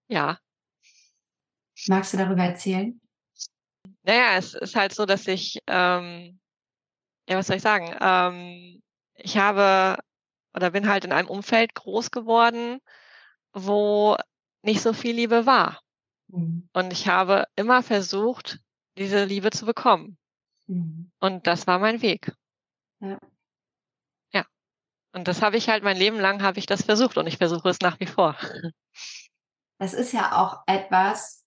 Ja. 0.09 0.39
Magst 1.89 2.13
du 2.13 2.19
darüber 2.19 2.45
erzählen? 2.45 3.01
Naja, 4.05 4.37
es 4.37 4.55
ist 4.55 4.77
halt 4.77 4.95
so, 4.95 5.07
dass 5.07 5.27
ich, 5.27 5.59
ähm, 5.67 6.39
ja, 7.29 7.37
was 7.37 7.47
soll 7.47 7.57
ich 7.57 7.63
sagen? 7.63 7.95
Ähm, 8.01 8.83
ich 9.15 9.37
habe 9.37 9.99
oder 10.55 10.71
bin 10.71 10.89
halt 10.89 11.05
in 11.05 11.13
einem 11.13 11.29
Umfeld 11.29 11.75
groß 11.75 12.11
geworden, 12.11 12.81
wo 13.53 14.17
nicht 14.63 14.83
so 14.83 14.93
viel 14.93 15.15
Liebe 15.15 15.47
war. 15.47 15.81
Mhm. 16.29 16.69
Und 16.73 16.93
ich 16.93 17.09
habe 17.09 17.47
immer 17.57 17.83
versucht, 17.83 18.61
diese 18.97 19.25
Liebe 19.25 19.51
zu 19.51 19.67
bekommen. 19.67 20.19
Mhm. 20.67 21.11
Und 21.21 21.47
das 21.47 21.67
war 21.67 21.79
mein 21.79 22.03
Weg. 22.03 22.33
Ja. 23.01 23.19
Ja. 24.33 24.47
Und 25.13 25.29
das 25.29 25.43
habe 25.43 25.57
ich 25.57 25.69
halt 25.69 25.83
mein 25.83 25.97
Leben 25.97 26.19
lang 26.19 26.43
habe 26.43 26.59
ich 26.59 26.67
das 26.67 26.83
versucht 26.83 27.19
und 27.19 27.27
ich 27.27 27.39
versuche 27.39 27.69
es 27.69 27.81
nach 27.81 27.99
wie 28.01 28.07
vor. 28.07 28.37
Das 29.79 29.95
ist 29.95 30.13
ja 30.13 30.41
auch 30.41 30.63
etwas, 30.67 31.43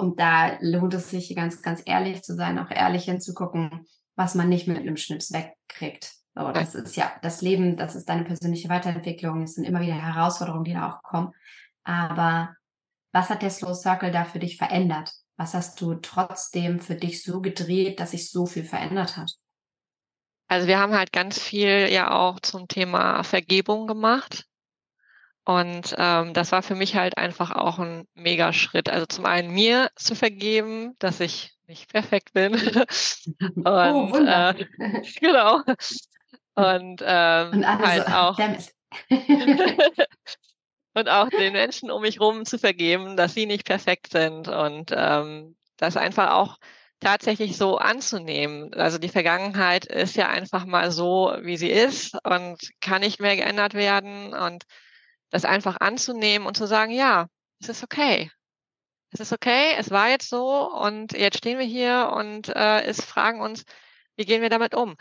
und 0.00 0.18
da 0.18 0.56
lohnt 0.60 0.94
es 0.94 1.10
sich 1.10 1.34
ganz, 1.36 1.62
ganz 1.62 1.82
ehrlich 1.84 2.22
zu 2.22 2.34
sein, 2.34 2.58
auch 2.58 2.70
ehrlich 2.70 3.04
hinzugucken, 3.04 3.86
was 4.16 4.34
man 4.34 4.48
nicht 4.48 4.66
mit 4.66 4.78
einem 4.78 4.96
Schnips 4.96 5.30
wegkriegt. 5.32 6.14
So, 6.34 6.52
das 6.52 6.74
ist 6.74 6.96
ja 6.96 7.12
das 7.22 7.42
Leben, 7.42 7.76
das 7.76 7.96
ist 7.96 8.08
deine 8.08 8.24
persönliche 8.24 8.68
Weiterentwicklung. 8.68 9.42
Es 9.42 9.54
sind 9.54 9.64
immer 9.64 9.80
wieder 9.80 9.94
Herausforderungen, 9.94 10.64
die 10.64 10.74
da 10.74 10.88
auch 10.88 11.02
kommen. 11.02 11.32
Aber 11.82 12.54
was 13.12 13.30
hat 13.30 13.42
der 13.42 13.50
Slow 13.50 13.74
Circle 13.74 14.12
da 14.12 14.24
für 14.24 14.38
dich 14.38 14.56
verändert? 14.56 15.12
Was 15.36 15.54
hast 15.54 15.80
du 15.80 15.94
trotzdem 15.94 16.80
für 16.80 16.94
dich 16.94 17.22
so 17.24 17.40
gedreht, 17.40 17.98
dass 17.98 18.12
sich 18.12 18.30
so 18.30 18.46
viel 18.46 18.64
verändert 18.64 19.16
hat? 19.16 19.32
Also 20.46 20.66
wir 20.66 20.78
haben 20.78 20.94
halt 20.94 21.12
ganz 21.12 21.40
viel 21.40 21.88
ja 21.90 22.10
auch 22.10 22.40
zum 22.40 22.68
Thema 22.68 23.22
Vergebung 23.22 23.86
gemacht. 23.86 24.46
Und 25.44 25.94
ähm, 25.96 26.34
das 26.34 26.52
war 26.52 26.62
für 26.62 26.74
mich 26.74 26.94
halt 26.94 27.16
einfach 27.18 27.50
auch 27.52 27.78
ein 27.78 28.06
Megaschritt. 28.14 28.88
Also 28.88 29.06
zum 29.06 29.26
einen 29.26 29.52
mir 29.52 29.90
zu 29.96 30.14
vergeben, 30.14 30.94
dass 30.98 31.20
ich 31.20 31.56
nicht 31.66 31.90
perfekt 31.90 32.32
bin. 32.32 32.52
Und 33.54 33.66
oh, 33.66 34.16
äh, 34.16 34.54
genau. 35.20 35.62
Und, 36.76 37.02
ähm, 37.04 37.50
und 37.52 37.66
halt 37.66 38.06
so, 38.06 38.12
auch. 38.12 38.38
und 40.94 41.08
auch 41.08 41.28
den 41.28 41.52
Menschen 41.52 41.90
um 41.90 42.02
mich 42.02 42.20
rum 42.20 42.44
zu 42.44 42.58
vergeben, 42.58 43.16
dass 43.16 43.34
sie 43.34 43.46
nicht 43.46 43.64
perfekt 43.64 44.12
sind 44.12 44.48
und 44.48 44.92
ähm, 44.94 45.56
das 45.76 45.96
einfach 45.96 46.32
auch 46.32 46.58
tatsächlich 47.00 47.56
so 47.56 47.78
anzunehmen. 47.78 48.74
Also 48.74 48.98
die 48.98 49.08
Vergangenheit 49.08 49.86
ist 49.86 50.16
ja 50.16 50.28
einfach 50.28 50.66
mal 50.66 50.90
so, 50.90 51.34
wie 51.40 51.56
sie 51.56 51.70
ist 51.70 52.14
und 52.24 52.58
kann 52.80 53.00
nicht 53.00 53.20
mehr 53.20 53.36
geändert 53.36 53.74
werden 53.74 54.34
und 54.34 54.64
das 55.30 55.44
einfach 55.44 55.80
anzunehmen 55.80 56.46
und 56.46 56.56
zu 56.56 56.66
sagen, 56.66 56.92
ja, 56.92 57.26
es 57.60 57.68
ist 57.68 57.82
okay. 57.82 58.30
Es 59.12 59.20
ist 59.20 59.32
okay, 59.32 59.74
es 59.76 59.90
war 59.90 60.08
jetzt 60.08 60.28
so 60.28 60.70
und 60.70 61.12
jetzt 61.12 61.38
stehen 61.38 61.58
wir 61.58 61.66
hier 61.66 62.12
und 62.14 62.48
äh, 62.48 62.82
es 62.82 63.04
fragen 63.04 63.40
uns, 63.40 63.64
wie 64.16 64.24
gehen 64.24 64.42
wir 64.42 64.50
damit 64.50 64.74
um? 64.74 64.96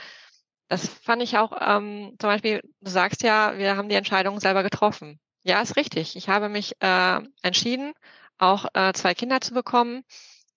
Das 0.69 0.87
fand 0.87 1.23
ich 1.23 1.35
auch, 1.35 1.51
ähm, 1.59 2.15
zum 2.19 2.29
Beispiel, 2.29 2.61
du 2.79 2.91
sagst 2.91 3.23
ja, 3.23 3.57
wir 3.57 3.75
haben 3.75 3.89
die 3.89 3.95
Entscheidung 3.95 4.39
selber 4.39 4.61
getroffen. 4.61 5.19
Ja, 5.41 5.61
ist 5.61 5.75
richtig. 5.75 6.15
Ich 6.15 6.29
habe 6.29 6.47
mich 6.47 6.75
äh, 6.79 7.21
entschieden, 7.41 7.93
auch 8.37 8.67
äh, 8.75 8.93
zwei 8.93 9.15
Kinder 9.15 9.41
zu 9.41 9.55
bekommen. 9.55 10.03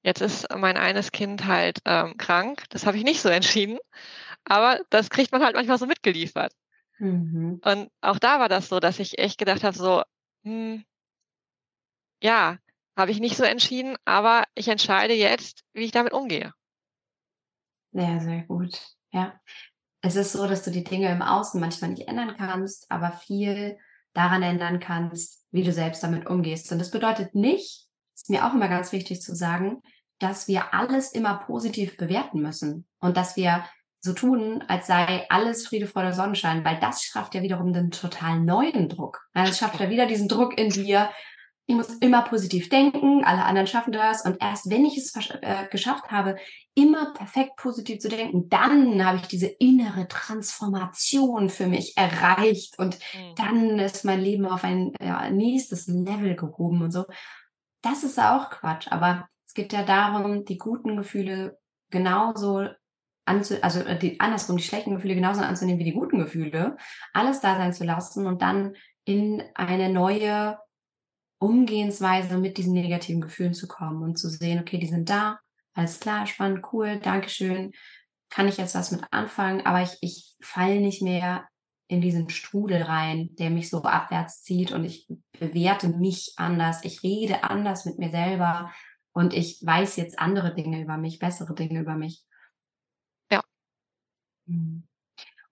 Jetzt 0.03 0.20
ist 0.20 0.46
mein 0.55 0.77
eines 0.77 1.12
Kind 1.12 1.46
halt 1.46 1.79
ähm, 1.87 2.18
krank. 2.18 2.64
Das 2.68 2.85
habe 2.85 2.98
ich 2.98 3.05
nicht 3.05 3.22
so 3.22 3.29
entschieden. 3.31 3.79
Aber 4.44 4.81
das 4.90 5.09
kriegt 5.09 5.33
man 5.33 5.42
halt 5.42 5.57
manchmal 5.57 5.79
so 5.79 5.87
mitgeliefert. 5.87 6.53
Mhm. 6.98 7.61
Und 7.64 7.90
auch 8.03 8.18
da 8.18 8.38
war 8.38 8.51
das 8.51 8.68
so, 8.68 8.81
dass 8.81 8.98
ich 8.98 9.18
echt 9.18 9.38
gedacht 9.38 9.64
habe, 9.64 9.77
so, 9.77 10.03
hm, 10.44 10.85
ja, 12.22 12.59
habe 12.98 13.12
ich 13.12 13.18
nicht 13.18 13.38
so 13.38 13.44
entschieden, 13.44 13.96
aber 14.05 14.44
ich 14.55 14.68
entscheide 14.68 15.14
jetzt, 15.14 15.64
wie 15.72 15.85
ich 15.85 15.90
damit 15.90 16.12
umgehe. 16.12 16.53
Sehr, 17.92 18.20
sehr 18.20 18.42
gut. 18.42 18.79
Ja 19.11 19.40
es 20.03 20.17
ist 20.17 20.33
so, 20.33 20.47
dass 20.47 20.62
du 20.62 20.71
die 20.71 20.85
Dinge 20.85 21.11
im 21.11 21.23
Außen 21.23 21.61
manchmal 21.61 21.91
nicht 21.91 22.09
ändern 22.09 22.35
kannst, 22.37 22.91
aber 22.91 23.12
viel 23.12 23.79
daran 24.12 24.43
ändern 24.43 24.81
kannst, 24.81 25.47
wie 25.53 25.62
du 25.62 25.73
selbst 25.73 26.03
damit 26.03 26.27
umgehst. 26.27 26.71
Und 26.73 26.79
das 26.79 26.91
bedeutet 26.91 27.35
nicht, 27.35 27.87
ist 28.15 28.29
mir 28.29 28.47
auch 28.47 28.53
immer 28.53 28.69
ganz 28.69 28.93
wichtig 28.93 29.23
zu 29.23 29.35
sagen, 29.35 29.81
dass 30.19 30.49
wir 30.49 30.75
alles 30.75 31.12
immer 31.12 31.38
positiv 31.38 31.97
bewerten 31.97 32.43
müssen 32.43 32.87
und 33.01 33.17
dass 33.17 33.37
wir 33.37 33.65
so 34.01 34.12
tun, 34.12 34.65
als 34.67 34.88
sei 34.88 35.27
alles 35.31 35.67
Friede, 35.67 35.87
Freude, 35.87 36.12
Sonnenschein, 36.12 36.65
weil 36.65 36.81
das 36.81 37.05
schafft 37.05 37.37
ja 37.37 37.43
wiederum 37.43 37.73
den 37.73 37.93
total 37.93 38.41
neuen 38.41 38.88
Druck. 38.88 39.21
Es 39.33 39.59
schafft 39.59 39.79
ja 39.79 39.91
wieder 39.91 40.07
diesen 40.07 40.29
Druck 40.29 40.59
in 40.59 40.71
dir, 40.71 41.11
ich 41.72 41.76
muss 41.76 41.94
immer 42.00 42.20
positiv 42.22 42.68
denken, 42.68 43.24
alle 43.24 43.44
anderen 43.44 43.66
schaffen 43.66 43.92
das. 43.92 44.26
Und 44.26 44.42
erst 44.42 44.68
wenn 44.68 44.85
ich 44.85 44.98
es 44.98 45.16
äh, 45.40 45.66
geschafft 45.70 46.11
habe, 46.11 46.37
immer 46.74 47.14
perfekt 47.14 47.56
positiv 47.56 47.98
zu 47.98 48.11
denken, 48.11 48.50
dann 48.50 49.04
habe 49.04 49.16
ich 49.16 49.26
diese 49.26 49.46
innere 49.46 50.06
Transformation 50.06 51.48
für 51.48 51.66
mich 51.66 51.96
erreicht. 51.96 52.78
Und 52.78 52.98
mhm. 53.14 53.35
dann 53.37 53.78
ist 53.78 54.04
mein 54.04 54.20
Leben 54.20 54.44
auf 54.44 54.64
ein 54.64 54.92
ja, 55.00 55.30
nächstes 55.30 55.87
Level 55.87 56.37
gehoben 56.37 56.82
und 56.82 56.90
so. 56.90 57.06
Das 57.80 58.04
ist 58.04 58.20
auch 58.20 58.50
Quatsch. 58.50 58.88
Aber 58.90 59.28
es 59.46 59.54
geht 59.54 59.72
ja 59.72 59.82
darum, 59.82 60.44
die 60.44 60.58
guten 60.58 60.98
Gefühle 60.98 61.58
genauso 61.88 62.68
anzu, 63.24 63.62
also 63.62 63.80
äh, 63.80 63.98
die, 63.98 64.20
andersrum, 64.20 64.58
die 64.58 64.62
schlechten 64.62 64.94
Gefühle 64.94 65.14
genauso 65.14 65.40
anzunehmen 65.40 65.78
wie 65.78 65.85
die 65.85 65.94
guten 65.94 66.18
Gefühle, 66.18 66.76
alles 67.14 67.40
da 67.40 67.56
sein 67.56 67.72
zu 67.72 67.85
lassen 67.85 68.26
und 68.26 68.42
dann 68.42 68.74
in 69.04 69.42
eine 69.54 69.88
neue 69.88 70.58
Umgehensweise 71.42 72.38
mit 72.38 72.57
diesen 72.57 72.72
negativen 72.72 73.20
Gefühlen 73.20 73.52
zu 73.52 73.66
kommen 73.66 74.02
und 74.02 74.16
zu 74.16 74.28
sehen, 74.28 74.61
okay, 74.61 74.78
die 74.78 74.87
sind 74.87 75.11
da, 75.11 75.40
alles 75.74 75.98
klar, 75.98 76.26
spannend, 76.26 76.64
cool, 76.72 77.00
Dankeschön, 77.00 77.72
kann 78.31 78.46
ich 78.46 78.59
jetzt 78.59 78.76
was 78.76 78.92
mit 78.92 79.02
anfangen, 79.11 79.66
aber 79.66 79.83
ich, 79.83 79.98
ich 80.00 80.37
falle 80.40 80.81
nicht 80.81 81.02
mehr 81.02 81.48
in 81.88 82.00
diesen 82.00 82.31
Strudel 82.31 82.83
rein, 82.83 83.35
der 83.35 83.50
mich 83.50 83.70
so 83.70 83.83
abwärts 83.83 84.42
zieht 84.44 84.70
und 84.70 84.85
ich 84.85 85.09
bewerte 85.38 85.88
mich 85.88 86.33
anders, 86.37 86.85
ich 86.85 87.02
rede 87.02 87.42
anders 87.42 87.87
mit 87.87 87.98
mir 87.98 88.11
selber 88.11 88.72
und 89.12 89.35
ich 89.35 89.61
weiß 89.64 89.96
jetzt 89.96 90.20
andere 90.20 90.55
Dinge 90.55 90.81
über 90.81 90.96
mich, 90.96 91.18
bessere 91.18 91.55
Dinge 91.55 91.81
über 91.81 91.96
mich. 91.96 92.24
Ja. 93.33 93.42
Hm. 94.46 94.85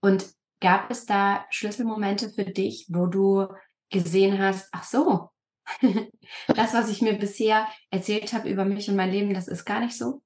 Und 0.00 0.33
gab 0.61 0.88
es 0.90 1.05
da 1.05 1.46
Schlüsselmomente 1.50 2.31
für 2.31 2.44
dich, 2.44 2.87
wo 2.88 3.07
du 3.07 3.48
gesehen 3.90 4.38
hast, 4.38 4.68
ach 4.72 4.85
so, 4.85 5.31
das, 6.48 6.74
was 6.74 6.90
ich 6.90 7.00
mir 7.00 7.14
bisher 7.14 7.68
erzählt 7.90 8.33
habe 8.33 8.48
über 8.48 8.64
mich 8.64 8.88
und 8.88 8.96
mein 8.96 9.11
Leben, 9.11 9.35
das 9.35 9.48
ist 9.48 9.64
gar 9.64 9.80
nicht 9.80 9.96
so? 9.96 10.22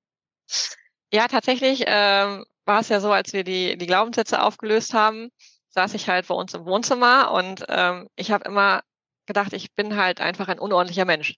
Ja, 1.13 1.29
tatsächlich 1.29 1.85
ähm, 1.87 2.45
war 2.65 2.81
es 2.81 2.89
ja 2.89 3.01
so, 3.01 3.13
als 3.13 3.33
wir 3.33 3.45
die, 3.45 3.77
die 3.77 3.87
Glaubenssätze 3.87 4.43
aufgelöst 4.43 4.95
haben, 4.95 5.31
saß 5.69 5.95
ich 5.95 6.09
halt 6.09 6.29
bei 6.29 6.35
uns 6.35 6.55
im 6.55 6.65
Wohnzimmer 6.65 7.31
und 7.33 7.65
ähm, 7.69 8.09
ich 8.17 8.31
habe 8.31 8.45
immer 8.49 8.83
gedacht, 9.27 9.53
ich 9.53 9.75
bin 9.75 9.97
halt 9.97 10.21
einfach 10.21 10.49
ein 10.49 10.59
unordentlicher 10.59 11.05
Mensch. 11.05 11.37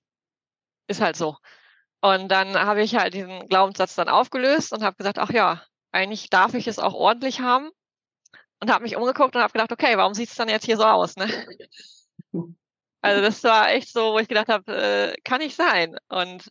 Ist 0.89 1.01
halt 1.01 1.17
so. 1.17 1.37
Und 2.01 2.29
dann 2.29 2.55
habe 2.55 2.83
ich 2.83 2.95
halt 2.95 3.15
diesen 3.15 3.49
Glaubenssatz 3.49 3.95
dann 3.95 4.09
aufgelöst 4.09 4.73
und 4.73 4.83
habe 4.83 4.97
gesagt, 4.97 5.19
ach 5.19 5.31
ja, 5.31 5.63
eigentlich 5.93 6.31
darf 6.31 6.55
ich 6.55 6.69
es 6.69 6.79
auch 6.79 6.95
ordentlich 6.95 7.41
haben. 7.41 7.71
Und 8.61 8.71
habe 8.71 8.85
mich 8.85 8.97
umgeguckt 8.97 9.35
und 9.37 9.43
habe 9.43 9.53
gedacht, 9.53 9.73
okay, 9.73 9.97
warum 9.97 10.15
sieht 10.15 10.31
es 10.31 10.37
dann 10.37 10.49
jetzt 10.49 10.65
hier 10.65 10.77
so 10.77 10.85
aus? 10.85 11.17
Ne? 11.17 11.27
Also 13.07 13.23
das 13.23 13.43
war 13.45 13.71
echt 13.71 13.93
so, 13.93 14.13
wo 14.13 14.19
ich 14.19 14.29
gedacht 14.29 14.49
habe, 14.49 14.73
äh, 14.73 15.15
kann 15.25 15.41
nicht 15.41 15.57
sein. 15.57 15.97
Und 16.09 16.51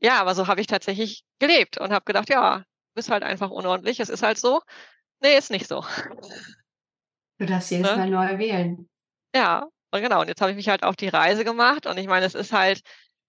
ja, 0.00 0.20
aber 0.20 0.34
so 0.34 0.46
habe 0.46 0.60
ich 0.60 0.66
tatsächlich 0.66 1.24
gelebt 1.38 1.78
und 1.78 1.92
habe 1.92 2.04
gedacht, 2.04 2.28
ja, 2.28 2.58
du 2.58 2.64
bist 2.94 3.10
halt 3.10 3.22
einfach 3.22 3.50
unordentlich, 3.50 4.00
es 4.00 4.08
ist 4.08 4.22
halt 4.22 4.38
so. 4.38 4.60
Nee, 5.20 5.36
ist 5.36 5.50
nicht 5.50 5.68
so. 5.68 5.84
Du 7.38 7.46
darfst 7.46 7.70
jedes 7.70 7.90
ne? 7.90 7.96
Mal 7.96 8.10
neu 8.10 8.38
wählen. 8.38 8.88
Ja, 9.34 9.66
und 9.90 10.02
genau, 10.02 10.20
und 10.20 10.28
jetzt 10.28 10.40
habe 10.40 10.50
ich 10.50 10.56
mich 10.56 10.68
halt 10.68 10.82
auf 10.82 10.96
die 10.96 11.08
Reise 11.08 11.44
gemacht 11.44 11.86
und 11.86 11.96
ich 11.98 12.06
meine, 12.06 12.26
es 12.26 12.34
ist 12.34 12.52
halt, 12.52 12.82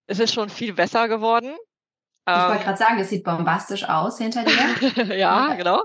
es 0.08 0.20
ist 0.20 0.34
schon 0.34 0.50
viel 0.50 0.74
besser 0.74 1.08
geworden. 1.08 1.56
Ich 2.28 2.34
wollte 2.34 2.56
ähm, 2.56 2.64
gerade 2.64 2.78
sagen, 2.78 3.00
es 3.00 3.10
sieht 3.10 3.24
bombastisch 3.24 3.84
aus 3.88 4.18
hinter 4.18 4.44
dir. 4.44 5.16
ja, 5.16 5.54
genau. 5.54 5.84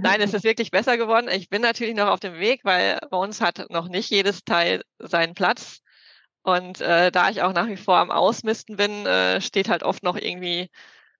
Nein, 0.00 0.22
es 0.22 0.32
ist 0.32 0.42
wirklich 0.42 0.70
besser 0.70 0.96
geworden. 0.96 1.28
Ich 1.28 1.50
bin 1.50 1.60
natürlich 1.60 1.94
noch 1.94 2.08
auf 2.08 2.20
dem 2.20 2.38
Weg, 2.38 2.60
weil 2.64 2.98
bei 3.10 3.18
uns 3.18 3.42
hat 3.42 3.68
noch 3.68 3.88
nicht 3.88 4.08
jedes 4.08 4.42
Teil 4.42 4.82
seinen 4.98 5.34
Platz. 5.34 5.82
Und 6.46 6.80
äh, 6.80 7.10
da 7.10 7.28
ich 7.28 7.42
auch 7.42 7.52
nach 7.52 7.66
wie 7.66 7.76
vor 7.76 7.96
am 7.96 8.12
Ausmisten 8.12 8.76
bin, 8.76 9.04
äh, 9.04 9.40
steht 9.40 9.68
halt 9.68 9.82
oft 9.82 10.04
noch 10.04 10.16
irgendwie 10.16 10.70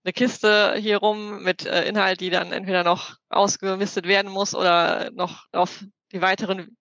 eine 0.05 0.13
Kiste 0.13 0.77
hier 0.79 0.99
rum 0.99 1.43
mit 1.43 1.67
äh, 1.67 1.85
Inhalt, 1.89 2.21
die 2.21 2.31
dann 2.31 2.53
entweder 2.53 2.85
noch 2.85 3.17
ausgemistet 3.29 4.07
werden 4.07 4.31
muss 4.31 4.55
oder 4.55 5.11
noch 5.11 5.47
auf 5.51 5.85
die 6.13 6.23
weiteren 6.23 6.77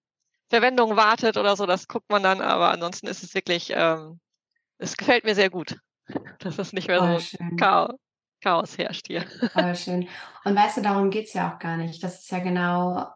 Verwendungen 0.47 0.95
wartet 0.95 1.37
oder 1.37 1.55
so. 1.55 1.65
Das 1.65 1.87
guckt 1.87 2.07
man 2.11 2.21
dann. 2.21 2.39
Aber 2.39 2.69
ansonsten 2.69 3.07
ist 3.07 3.23
es 3.23 3.33
wirklich, 3.33 3.73
ähm, 3.75 4.19
es 4.77 4.95
gefällt 4.95 5.23
mir 5.23 5.33
sehr 5.33 5.49
gut 5.49 5.77
dass 6.39 6.59
es 6.59 6.71
nicht 6.71 6.87
mehr 6.87 6.99
Voll 6.99 7.19
so 7.19 7.37
Chaos, 7.57 7.95
Chaos 8.41 8.77
herrscht 8.77 9.07
hier. 9.07 9.25
Voll 9.53 9.75
schön. 9.75 10.07
Und 10.43 10.55
weißt 10.55 10.77
du, 10.77 10.81
darum 10.81 11.09
geht 11.09 11.25
es 11.25 11.33
ja 11.33 11.51
auch 11.51 11.59
gar 11.59 11.77
nicht. 11.77 12.03
Das 12.03 12.19
ist 12.19 12.29
ja 12.29 12.39
genau 12.39 13.07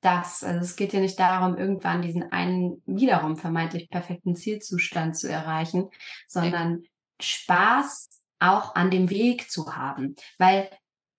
das. 0.00 0.44
Also 0.44 0.60
es 0.60 0.76
geht 0.76 0.92
ja 0.92 1.00
nicht 1.00 1.18
darum, 1.18 1.56
irgendwann 1.56 2.02
diesen 2.02 2.30
einen 2.30 2.82
wiederum 2.86 3.36
vermeintlich 3.36 3.90
perfekten 3.90 4.36
Zielzustand 4.36 5.16
zu 5.16 5.28
erreichen, 5.28 5.90
sondern 6.26 6.82
Spaß 7.20 8.10
auch 8.38 8.74
an 8.74 8.90
dem 8.90 9.10
Weg 9.10 9.50
zu 9.50 9.74
haben. 9.74 10.14
Weil 10.38 10.70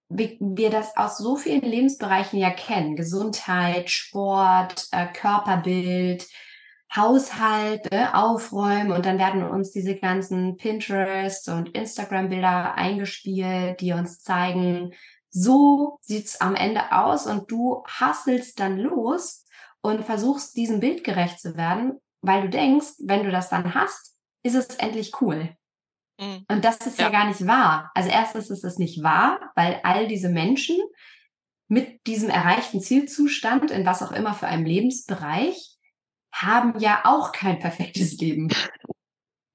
wir 0.10 0.70
das 0.70 0.98
aus 0.98 1.18
so 1.18 1.36
vielen 1.36 1.62
Lebensbereichen 1.62 2.40
ja 2.40 2.50
kennen. 2.50 2.96
Gesundheit, 2.96 3.90
Sport, 3.90 4.88
äh, 4.92 5.08
Körperbild, 5.08 6.28
Haushalt 6.96 7.92
äh, 7.92 8.08
aufräumen 8.12 8.92
und 8.92 9.06
dann 9.06 9.20
werden 9.20 9.44
uns 9.44 9.72
diese 9.72 9.96
ganzen 9.96 10.58
Pinterest 10.58 11.48
und 11.50 11.70
Instagram-Bilder 11.70 12.74
eingespielt, 12.76 13.80
die 13.80 13.94
uns 13.94 14.22
zeigen, 14.22 14.94
so 15.30 16.00
sieht's 16.02 16.42
am 16.42 16.56
Ende 16.56 16.92
aus 16.92 17.28
und 17.28 17.52
du 17.52 17.84
hasselst 17.88 18.60
dann 18.60 18.78
los 18.78 19.46
und 19.82 20.06
versuchst 20.06 20.58
diesem 20.58 20.80
Bild 20.80 21.04
gerecht 21.04 21.40
zu 21.40 21.56
werden, 21.56 22.00
weil 22.22 22.44
du 22.44 22.50
denkst, 22.50 22.96
wenn 23.00 23.24
du 23.24 23.32
das 23.32 23.50
dann 23.50 23.74
hast, 23.74 24.16
ist 24.44 24.56
es 24.56 24.76
endlich 24.76 25.22
cool. 25.22 25.56
Mhm. 26.20 26.46
Und 26.50 26.66
das 26.66 26.78
ist 26.78 27.00
ja. 27.00 27.06
ja 27.06 27.12
gar 27.12 27.28
nicht 27.28 27.46
wahr. 27.48 27.92
Also 27.94 28.10
erstens 28.10 28.50
ist 28.50 28.64
es 28.64 28.78
nicht 28.78 29.04
wahr, 29.04 29.52
weil 29.56 29.80
all 29.84 30.08
diese 30.08 30.30
Menschen 30.30 30.78
mit 31.68 32.06
diesem 32.08 32.30
erreichten 32.30 32.82
Zielzustand 32.82 33.72
in 33.72 33.86
was 33.86 34.02
auch 34.02 34.12
immer 34.12 34.34
für 34.34 34.48
einem 34.48 34.66
Lebensbereich 34.66 35.78
haben 36.34 36.78
ja 36.80 37.02
auch 37.06 37.32
kein 37.32 37.60
perfektes 37.60 38.18
Leben. 38.18 38.50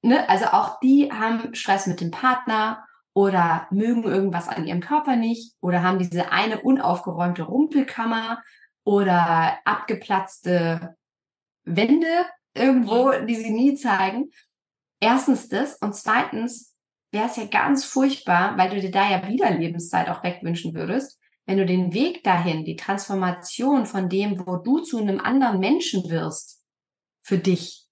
Ne? 0.02 0.28
Also 0.28 0.46
auch 0.46 0.80
die 0.80 1.10
haben 1.12 1.54
Stress 1.54 1.86
mit 1.86 2.00
dem 2.00 2.10
Partner 2.10 2.86
oder 3.14 3.68
mögen 3.70 4.02
irgendwas 4.02 4.48
an 4.48 4.66
ihrem 4.66 4.80
Körper 4.80 5.16
nicht 5.16 5.54
oder 5.60 5.82
haben 5.82 5.98
diese 5.98 6.32
eine 6.32 6.60
unaufgeräumte 6.60 7.44
Rumpelkammer 7.44 8.42
oder 8.84 9.58
abgeplatzte 9.64 10.96
Wände 11.64 12.26
irgendwo, 12.54 13.12
mhm. 13.12 13.26
die 13.26 13.36
sie 13.36 13.50
nie 13.50 13.74
zeigen. 13.74 14.30
Erstens 15.00 15.48
das 15.48 15.76
und 15.76 15.94
zweitens 15.94 16.74
wäre 17.12 17.26
es 17.26 17.36
ja 17.36 17.46
ganz 17.46 17.84
furchtbar, 17.84 18.58
weil 18.58 18.70
du 18.70 18.80
dir 18.80 18.90
da 18.90 19.08
ja 19.08 19.28
wieder 19.28 19.50
Lebenszeit 19.50 20.08
auch 20.08 20.24
wegwünschen 20.24 20.74
würdest, 20.74 21.20
wenn 21.46 21.58
du 21.58 21.66
den 21.66 21.92
Weg 21.94 22.24
dahin, 22.24 22.64
die 22.64 22.76
Transformation 22.76 23.86
von 23.86 24.08
dem, 24.08 24.46
wo 24.46 24.56
du 24.56 24.80
zu 24.80 24.98
einem 24.98 25.20
anderen 25.20 25.60
Menschen 25.60 26.10
wirst, 26.10 26.62
für 27.22 27.38
dich, 27.38 27.86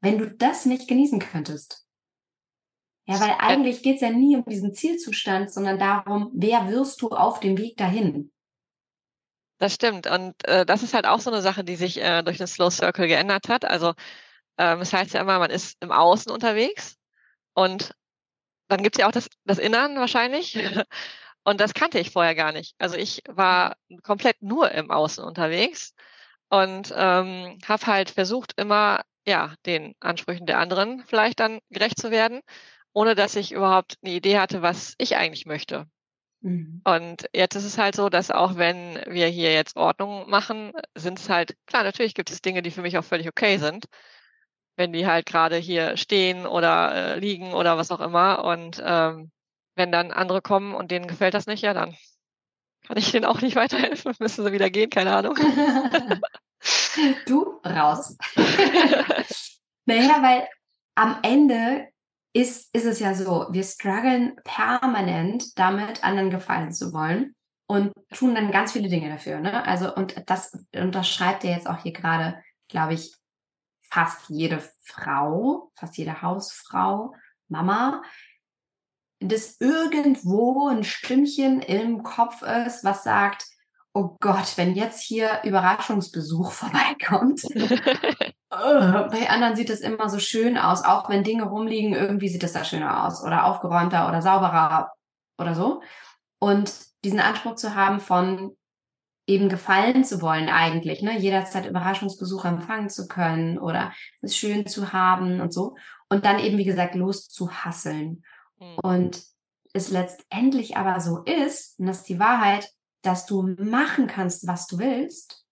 wenn 0.00 0.18
du 0.18 0.30
das 0.30 0.66
nicht 0.66 0.88
genießen 0.88 1.18
könntest? 1.18 1.85
Ja, 3.06 3.20
weil 3.20 3.36
eigentlich 3.38 3.82
geht 3.82 3.96
es 3.96 4.00
ja 4.02 4.10
nie 4.10 4.36
um 4.36 4.44
diesen 4.44 4.74
Zielzustand, 4.74 5.52
sondern 5.52 5.78
darum, 5.78 6.30
wer 6.34 6.68
wirst 6.68 7.00
du 7.02 7.10
auf 7.10 7.38
dem 7.38 7.56
Weg 7.56 7.76
dahin? 7.76 8.32
Das 9.58 9.74
stimmt. 9.74 10.06
Und 10.06 10.34
äh, 10.46 10.66
das 10.66 10.82
ist 10.82 10.92
halt 10.92 11.06
auch 11.06 11.20
so 11.20 11.30
eine 11.30 11.40
Sache, 11.40 11.64
die 11.64 11.76
sich 11.76 12.02
äh, 12.02 12.22
durch 12.22 12.38
den 12.38 12.48
Slow 12.48 12.70
Circle 12.70 13.06
geändert 13.06 13.48
hat. 13.48 13.64
Also 13.64 13.94
ähm, 14.58 14.80
es 14.80 14.92
heißt 14.92 15.14
ja 15.14 15.20
immer, 15.20 15.38
man 15.38 15.50
ist 15.50 15.76
im 15.80 15.92
Außen 15.92 16.32
unterwegs 16.32 16.96
und 17.54 17.94
dann 18.68 18.82
gibt 18.82 18.96
es 18.96 19.00
ja 19.00 19.06
auch 19.06 19.12
das, 19.12 19.28
das 19.44 19.58
Innern 19.58 19.96
wahrscheinlich. 19.96 20.58
Und 21.44 21.60
das 21.60 21.74
kannte 21.74 22.00
ich 22.00 22.10
vorher 22.10 22.34
gar 22.34 22.50
nicht. 22.50 22.74
Also 22.78 22.96
ich 22.96 23.22
war 23.28 23.76
komplett 24.02 24.42
nur 24.42 24.72
im 24.72 24.90
Außen 24.90 25.22
unterwegs 25.22 25.94
und 26.48 26.92
ähm, 26.96 27.58
habe 27.64 27.86
halt 27.86 28.10
versucht, 28.10 28.54
immer 28.56 29.02
ja 29.24 29.54
den 29.64 29.94
Ansprüchen 30.00 30.46
der 30.46 30.58
anderen 30.58 31.04
vielleicht 31.06 31.38
dann 31.38 31.60
gerecht 31.70 32.00
zu 32.00 32.10
werden, 32.10 32.40
ohne 32.96 33.14
dass 33.14 33.36
ich 33.36 33.52
überhaupt 33.52 33.98
eine 34.02 34.14
Idee 34.14 34.38
hatte, 34.38 34.62
was 34.62 34.94
ich 34.96 35.16
eigentlich 35.16 35.44
möchte. 35.44 35.86
Mhm. 36.40 36.80
Und 36.82 37.28
jetzt 37.34 37.54
ist 37.54 37.66
es 37.66 37.76
halt 37.76 37.94
so, 37.94 38.08
dass 38.08 38.30
auch 38.30 38.56
wenn 38.56 38.98
wir 39.06 39.26
hier 39.26 39.52
jetzt 39.52 39.76
Ordnung 39.76 40.30
machen, 40.30 40.72
sind 40.94 41.18
es 41.18 41.28
halt, 41.28 41.58
klar, 41.66 41.84
natürlich 41.84 42.14
gibt 42.14 42.30
es 42.30 42.40
Dinge, 42.40 42.62
die 42.62 42.70
für 42.70 42.80
mich 42.80 42.96
auch 42.96 43.04
völlig 43.04 43.28
okay 43.28 43.58
sind, 43.58 43.84
wenn 44.76 44.94
die 44.94 45.06
halt 45.06 45.26
gerade 45.26 45.56
hier 45.56 45.98
stehen 45.98 46.46
oder 46.46 46.94
äh, 46.94 47.18
liegen 47.18 47.52
oder 47.52 47.76
was 47.76 47.90
auch 47.90 48.00
immer. 48.00 48.42
Und 48.44 48.82
ähm, 48.82 49.30
wenn 49.74 49.92
dann 49.92 50.10
andere 50.10 50.40
kommen 50.40 50.74
und 50.74 50.90
denen 50.90 51.06
gefällt 51.06 51.34
das 51.34 51.46
nicht, 51.46 51.60
ja, 51.60 51.74
dann 51.74 51.94
kann 52.86 52.96
ich 52.96 53.12
denen 53.12 53.26
auch 53.26 53.42
nicht 53.42 53.56
weiterhelfen. 53.56 54.14
Müssen 54.20 54.42
sie 54.42 54.52
wieder 54.52 54.70
gehen, 54.70 54.88
keine 54.88 55.14
Ahnung. 55.14 55.34
du 57.26 57.60
raus. 57.62 58.16
naja, 59.84 60.22
weil 60.22 60.48
am 60.94 61.18
Ende 61.22 61.88
ist, 62.36 62.74
ist 62.74 62.84
es 62.84 63.00
ja 63.00 63.14
so, 63.14 63.46
wir 63.50 63.62
strugglen 63.62 64.36
permanent 64.44 65.58
damit, 65.58 66.04
anderen 66.04 66.30
gefallen 66.30 66.70
zu 66.70 66.92
wollen 66.92 67.34
und 67.66 67.92
tun 68.14 68.34
dann 68.34 68.50
ganz 68.50 68.72
viele 68.72 68.90
Dinge 68.90 69.08
dafür. 69.08 69.40
Ne? 69.40 69.64
Also, 69.64 69.94
und 69.94 70.22
das 70.26 70.52
unterschreibt 70.74 71.44
ja 71.44 71.50
jetzt 71.50 71.66
auch 71.66 71.82
hier 71.82 71.92
gerade, 71.92 72.42
glaube 72.68 72.92
ich, 72.92 73.14
fast 73.80 74.28
jede 74.28 74.62
Frau, 74.82 75.70
fast 75.74 75.96
jede 75.96 76.20
Hausfrau, 76.20 77.14
Mama, 77.48 78.02
dass 79.20 79.58
irgendwo 79.58 80.68
ein 80.68 80.84
Stimmchen 80.84 81.62
im 81.62 82.02
Kopf 82.02 82.42
ist, 82.42 82.84
was 82.84 83.02
sagt, 83.02 83.46
oh 83.96 84.14
Gott, 84.20 84.58
wenn 84.58 84.74
jetzt 84.74 85.00
hier 85.00 85.40
Überraschungsbesuch 85.42 86.52
vorbeikommt. 86.52 87.42
bei 88.50 89.30
anderen 89.30 89.56
sieht 89.56 89.70
es 89.70 89.80
immer 89.80 90.10
so 90.10 90.18
schön 90.18 90.58
aus, 90.58 90.84
auch 90.84 91.08
wenn 91.08 91.24
Dinge 91.24 91.44
rumliegen, 91.44 91.94
irgendwie 91.94 92.28
sieht 92.28 92.44
es 92.44 92.52
da 92.52 92.62
schöner 92.62 93.06
aus 93.06 93.24
oder 93.24 93.46
aufgeräumter 93.46 94.06
oder 94.08 94.20
sauberer 94.20 94.92
oder 95.38 95.54
so. 95.54 95.80
Und 96.38 96.74
diesen 97.04 97.20
Anspruch 97.20 97.54
zu 97.54 97.74
haben 97.74 98.00
von 98.00 98.54
eben 99.26 99.48
gefallen 99.48 100.04
zu 100.04 100.20
wollen 100.20 100.48
eigentlich, 100.48 101.02
ne, 101.02 101.18
jederzeit 101.18 101.66
Überraschungsbesuch 101.66 102.44
empfangen 102.44 102.90
zu 102.90 103.08
können 103.08 103.58
oder 103.58 103.92
es 104.20 104.36
schön 104.36 104.66
zu 104.66 104.92
haben 104.92 105.40
und 105.40 105.52
so. 105.52 105.74
Und 106.08 106.24
dann 106.26 106.38
eben, 106.38 106.58
wie 106.58 106.64
gesagt, 106.64 106.94
loszuhasseln. 106.94 108.22
Mhm. 108.58 108.78
Und 108.82 109.22
es 109.72 109.90
letztendlich 109.90 110.76
aber 110.76 111.00
so 111.00 111.22
ist, 111.24 111.78
und 111.78 111.86
das 111.86 111.98
ist 111.98 112.08
die 112.08 112.20
Wahrheit, 112.20 112.70
dass 113.06 113.26
du 113.26 113.42
machen 113.58 114.06
kannst, 114.06 114.46
was 114.46 114.66
du 114.66 114.78
willst. 114.78 115.44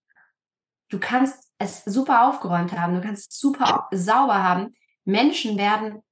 Du 0.90 0.98
kannst 0.98 1.50
es 1.58 1.84
super 1.84 2.28
aufgeräumt 2.28 2.72
haben, 2.72 2.94
du 2.94 3.00
kannst 3.00 3.32
es 3.32 3.38
super 3.38 3.88
sauber 3.90 4.42
haben. 4.42 4.74
Menschen 5.04 5.56
werden 5.56 6.02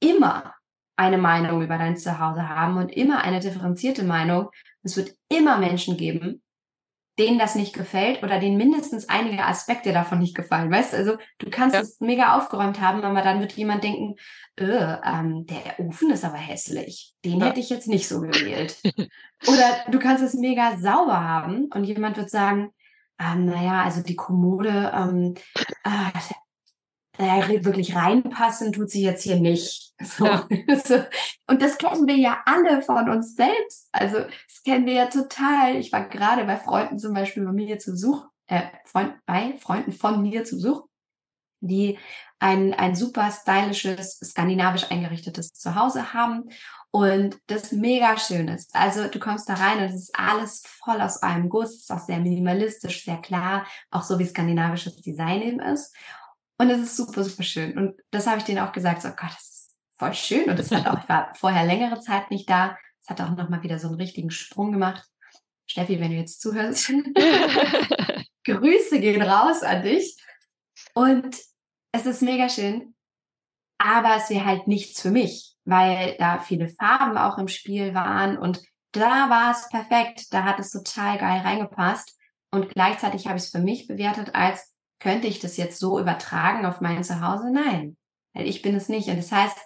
immer 0.00 0.54
eine 0.96 1.18
Meinung 1.18 1.62
über 1.62 1.78
dein 1.78 1.96
Zuhause 1.96 2.48
haben 2.48 2.76
und 2.76 2.90
immer 2.90 3.22
eine 3.22 3.40
differenzierte 3.40 4.04
Meinung. 4.04 4.50
Es 4.82 4.96
wird 4.96 5.14
immer 5.28 5.58
Menschen 5.58 5.96
geben, 5.96 6.42
denen 7.18 7.38
das 7.38 7.54
nicht 7.54 7.74
gefällt 7.74 8.22
oder 8.22 8.40
denen 8.40 8.56
mindestens 8.56 9.08
einige 9.08 9.44
Aspekte 9.44 9.92
davon 9.92 10.18
nicht 10.18 10.34
gefallen. 10.34 10.70
Weißt 10.70 10.92
du, 10.92 10.96
also 10.96 11.16
du 11.38 11.50
kannst 11.50 11.74
ja. 11.74 11.82
es 11.82 12.00
mega 12.00 12.36
aufgeräumt 12.36 12.80
haben, 12.80 13.02
aber 13.02 13.22
dann 13.22 13.40
wird 13.40 13.52
jemand 13.52 13.84
denken, 13.84 14.16
äh, 14.56 14.96
ähm, 15.04 15.46
der 15.46 15.78
Ofen 15.78 16.10
ist 16.10 16.24
aber 16.24 16.38
hässlich. 16.38 17.14
Den 17.24 17.40
ja. 17.40 17.46
hätte 17.46 17.60
ich 17.60 17.70
jetzt 17.70 17.88
nicht 17.88 18.08
so 18.08 18.20
gewählt. 18.20 18.76
oder 19.46 19.90
du 19.90 19.98
kannst 19.98 20.22
es 20.22 20.34
mega 20.34 20.76
sauber 20.76 21.22
haben 21.22 21.66
und 21.74 21.84
jemand 21.84 22.16
wird 22.16 22.30
sagen, 22.30 22.72
ähm, 23.18 23.46
naja, 23.46 23.82
also 23.82 24.02
die 24.02 24.16
Kommode, 24.16 24.92
ähm, 24.94 25.34
äh, 25.84 26.18
äh, 27.18 27.64
wirklich 27.64 27.94
reinpassen 27.94 28.72
tut 28.72 28.90
sie 28.90 29.02
jetzt 29.02 29.22
hier 29.22 29.36
nicht. 29.36 29.92
So. 30.02 30.24
Ja. 30.24 30.48
Und 31.46 31.62
das 31.62 31.78
kennen 31.78 32.06
wir 32.06 32.16
ja 32.16 32.42
alle 32.46 32.82
von 32.82 33.08
uns 33.10 33.36
selbst. 33.36 33.88
Also 33.92 34.18
das 34.18 34.62
kennen 34.64 34.86
wir 34.86 34.94
ja 34.94 35.06
total. 35.06 35.76
Ich 35.76 35.92
war 35.92 36.08
gerade 36.08 36.44
bei 36.44 36.56
Freunden 36.56 36.98
zum 36.98 37.14
Beispiel 37.14 37.44
bei 37.44 37.52
mir 37.52 37.78
zu 37.78 37.92
Besuch, 37.92 38.26
äh, 38.46 38.62
Freund, 38.84 39.14
bei 39.26 39.56
Freunden 39.58 39.92
von 39.92 40.22
mir 40.22 40.44
zu 40.44 40.56
Besuch, 40.56 40.86
die 41.60 41.98
ein, 42.38 42.74
ein 42.74 42.96
super 42.96 43.30
stylisches, 43.30 44.18
skandinavisch 44.18 44.90
eingerichtetes 44.90 45.54
Zuhause 45.54 46.12
haben 46.14 46.48
und 46.92 47.38
das 47.46 47.72
mega 47.72 48.18
schön 48.18 48.48
ist. 48.48 48.74
Also 48.74 49.08
du 49.08 49.18
kommst 49.18 49.48
da 49.48 49.54
rein 49.54 49.78
und 49.78 49.84
es 49.84 49.94
ist 49.94 50.18
alles 50.18 50.62
voll 50.66 51.00
aus 51.00 51.22
einem 51.22 51.48
Guss, 51.48 51.70
es 51.70 51.80
ist 51.80 51.90
auch 51.90 52.04
sehr 52.04 52.18
minimalistisch, 52.18 53.04
sehr 53.04 53.16
klar, 53.16 53.66
auch 53.90 54.02
so 54.02 54.18
wie 54.18 54.26
skandinavisches 54.26 54.96
Design 54.96 55.40
eben 55.40 55.60
ist. 55.60 55.96
Und 56.58 56.68
es 56.68 56.80
ist 56.80 56.96
super, 56.96 57.24
super 57.24 57.42
schön. 57.42 57.78
Und 57.78 57.98
das 58.10 58.26
habe 58.26 58.38
ich 58.38 58.44
denen 58.44 58.58
auch 58.58 58.72
gesagt, 58.72 59.02
so 59.02 59.08
oh 59.08 59.12
Gott, 59.16 59.30
das 59.30 59.48
ist 59.48 59.76
voll 59.98 60.12
schön. 60.12 60.50
Und 60.50 60.58
das 60.58 60.70
hat 60.70 60.86
auch, 60.86 61.02
ich 61.02 61.08
war 61.08 61.34
vorher 61.34 61.64
längere 61.64 61.98
Zeit 62.00 62.30
nicht 62.30 62.48
da. 62.48 62.76
Es 63.00 63.08
hat 63.08 63.22
auch 63.22 63.30
nochmal 63.30 63.62
wieder 63.62 63.78
so 63.78 63.88
einen 63.88 63.96
richtigen 63.96 64.30
Sprung 64.30 64.70
gemacht. 64.70 65.02
Steffi, 65.66 65.98
wenn 65.98 66.10
du 66.10 66.18
jetzt 66.18 66.42
zuhörst, 66.42 66.88
Grüße 68.44 69.00
gehen 69.00 69.22
raus 69.22 69.62
an 69.62 69.82
dich. 69.82 70.22
Und 70.92 71.36
es 71.92 72.04
ist 72.04 72.20
mega 72.20 72.50
schön, 72.50 72.94
aber 73.82 74.16
es 74.16 74.30
wäre 74.30 74.44
halt 74.44 74.68
nichts 74.68 75.00
für 75.00 75.10
mich, 75.10 75.56
weil 75.64 76.16
da 76.18 76.38
viele 76.38 76.68
Farben 76.68 77.18
auch 77.18 77.38
im 77.38 77.48
Spiel 77.48 77.94
waren 77.94 78.38
und 78.38 78.62
da 78.92 79.30
war 79.30 79.52
es 79.52 79.68
perfekt, 79.70 80.32
da 80.32 80.44
hat 80.44 80.60
es 80.60 80.70
total 80.70 81.18
geil 81.18 81.40
reingepasst 81.40 82.18
und 82.50 82.68
gleichzeitig 82.68 83.26
habe 83.26 83.38
ich 83.38 83.44
es 83.44 83.50
für 83.50 83.60
mich 83.60 83.86
bewertet 83.86 84.34
als 84.34 84.72
könnte 85.00 85.26
ich 85.26 85.40
das 85.40 85.56
jetzt 85.56 85.80
so 85.80 85.98
übertragen 85.98 86.64
auf 86.64 86.80
mein 86.80 87.02
Zuhause? 87.02 87.50
Nein, 87.52 87.96
weil 88.34 88.46
ich 88.46 88.62
bin 88.62 88.76
es 88.76 88.88
nicht 88.88 89.08
und 89.08 89.16
das 89.16 89.32
heißt, 89.32 89.58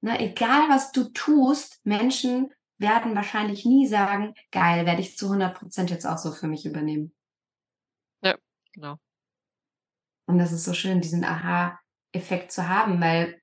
na, 0.00 0.12
ne, 0.12 0.20
egal 0.20 0.70
was 0.70 0.92
du 0.92 1.04
tust, 1.10 1.80
Menschen 1.84 2.50
werden 2.78 3.14
wahrscheinlich 3.14 3.66
nie 3.66 3.86
sagen, 3.86 4.34
geil, 4.50 4.86
werde 4.86 5.02
ich 5.02 5.18
zu 5.18 5.26
100 5.26 5.58
Prozent 5.58 5.90
jetzt 5.90 6.06
auch 6.06 6.16
so 6.16 6.32
für 6.32 6.48
mich 6.48 6.64
übernehmen. 6.64 7.14
Ja, 8.22 8.38
genau. 8.72 8.96
Und 10.26 10.38
das 10.38 10.52
ist 10.52 10.64
so 10.64 10.72
schön, 10.72 11.02
diesen 11.02 11.24
Aha-Effekt 11.24 12.52
zu 12.52 12.66
haben, 12.66 13.00
weil 13.02 13.39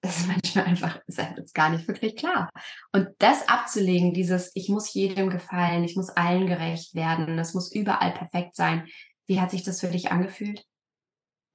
es 0.00 0.18
ist 0.18 0.28
manchmal 0.28 0.64
einfach, 0.66 1.00
ist 1.06 1.18
jetzt 1.18 1.54
gar 1.54 1.70
nicht 1.70 1.88
wirklich 1.88 2.16
klar. 2.16 2.50
Und 2.92 3.08
das 3.18 3.48
abzulegen, 3.48 4.14
dieses, 4.14 4.52
ich 4.54 4.68
muss 4.68 4.92
jedem 4.94 5.30
gefallen, 5.30 5.84
ich 5.84 5.96
muss 5.96 6.10
allen 6.10 6.46
gerecht 6.46 6.94
werden, 6.94 7.36
das 7.36 7.54
muss 7.54 7.72
überall 7.72 8.12
perfekt 8.12 8.54
sein. 8.54 8.86
Wie 9.26 9.40
hat 9.40 9.50
sich 9.50 9.64
das 9.64 9.80
für 9.80 9.88
dich 9.88 10.10
angefühlt? 10.10 10.64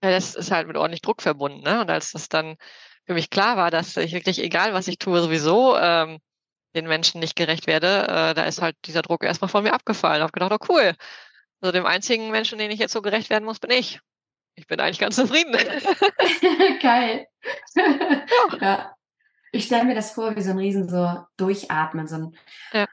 Ja, 0.03 0.11
das 0.11 0.35
ist 0.35 0.51
halt 0.51 0.67
mit 0.67 0.75
ordentlich 0.75 1.01
Druck 1.01 1.21
verbunden, 1.21 1.61
ne? 1.61 1.81
Und 1.81 1.89
als 1.89 2.11
das 2.11 2.27
dann 2.27 2.57
für 3.05 3.13
mich 3.13 3.29
klar 3.29 3.55
war, 3.55 3.71
dass 3.71 3.95
ich 3.95 4.13
wirklich, 4.13 4.39
egal 4.41 4.73
was 4.73 4.87
ich 4.87 4.97
tue, 4.97 5.21
sowieso 5.21 5.77
ähm, 5.77 6.19
den 6.75 6.87
Menschen 6.87 7.19
nicht 7.19 7.35
gerecht 7.35 7.67
werde, 7.67 8.03
äh, 8.07 8.33
da 8.33 8.43
ist 8.43 8.61
halt 8.61 8.75
dieser 8.85 9.01
Druck 9.01 9.23
erstmal 9.23 9.49
von 9.49 9.63
mir 9.63 9.73
abgefallen. 9.73 10.17
Ich 10.17 10.23
habe 10.23 10.31
gedacht, 10.31 10.51
oh 10.51 10.73
cool. 10.73 10.93
Also 11.61 11.71
dem 11.71 11.85
einzigen 11.85 12.31
Menschen, 12.31 12.57
den 12.57 12.71
ich 12.71 12.79
jetzt 12.79 12.93
so 12.93 13.01
gerecht 13.01 13.29
werden 13.29 13.45
muss, 13.45 13.59
bin 13.59 13.71
ich. 13.71 14.01
Ich 14.55 14.67
bin 14.67 14.79
eigentlich 14.79 14.99
ganz 14.99 15.15
zufrieden. 15.15 15.53
Geil. 16.81 17.27
ja. 18.61 18.95
Ich 19.51 19.65
stelle 19.65 19.85
mir 19.85 19.95
das 19.95 20.11
vor, 20.11 20.35
wie 20.35 20.41
so 20.41 20.51
ein 20.51 20.57
Riesen 20.57 20.89
so 20.89 21.25
durchatmen, 21.37 22.07
so 22.07 22.15
ein 22.15 22.37
ja. 22.71 22.87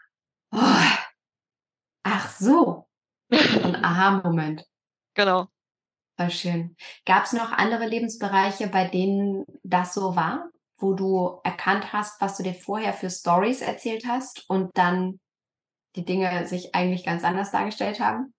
oh, 0.53 0.97
Ach 2.03 2.31
so. 2.31 2.89
Ein 3.31 3.85
Aha-Moment. 3.85 4.65
Genau. 5.15 5.49
War 6.17 6.31
schön. 6.31 6.77
Gab 7.07 7.25
es 7.25 7.33
noch 7.33 7.53
andere 7.53 7.87
Lebensbereiche, 7.87 8.67
bei 8.69 8.89
denen 8.89 9.45
das 9.63 9.95
so 9.95 10.17
war? 10.17 10.51
wo 10.81 10.95
du 10.95 11.41
erkannt 11.45 11.93
hast, 11.93 12.21
was 12.21 12.37
du 12.37 12.43
dir 12.43 12.55
vorher 12.55 12.93
für 12.93 13.11
Stories 13.11 13.61
erzählt 13.61 14.07
hast 14.07 14.49
und 14.49 14.71
dann 14.77 15.21
die 15.97 16.05
Dinge 16.05 16.47
sich 16.47 16.75
eigentlich 16.75 17.05
ganz 17.05 17.25
anders 17.25 17.51
dargestellt 17.51 18.01
haben? 18.01 18.35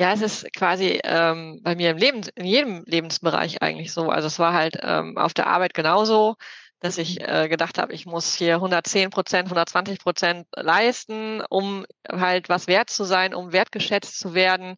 Ja, 0.00 0.12
es 0.12 0.20
ist 0.22 0.52
quasi 0.52 1.00
ähm, 1.02 1.60
bei 1.62 1.74
mir 1.74 1.90
im 1.90 1.96
Leben, 1.96 2.22
in 2.36 2.44
jedem 2.44 2.84
Lebensbereich 2.86 3.62
eigentlich 3.62 3.92
so. 3.92 4.10
Also 4.10 4.28
es 4.28 4.38
war 4.38 4.52
halt 4.52 4.78
ähm, 4.80 5.18
auf 5.18 5.34
der 5.34 5.48
Arbeit 5.48 5.74
genauso, 5.74 6.36
dass 6.80 6.98
ich 6.98 7.18
mhm. 7.18 7.24
äh, 7.26 7.48
gedacht 7.48 7.78
habe, 7.78 7.92
ich 7.92 8.06
muss 8.06 8.34
hier 8.34 8.54
110 8.54 9.10
Prozent, 9.10 9.46
120 9.46 9.98
Prozent 9.98 10.46
leisten, 10.54 11.42
um 11.50 11.84
halt 12.08 12.48
was 12.48 12.68
wert 12.68 12.90
zu 12.90 13.04
sein, 13.04 13.34
um 13.34 13.52
wertgeschätzt 13.52 14.18
zu 14.20 14.34
werden. 14.34 14.76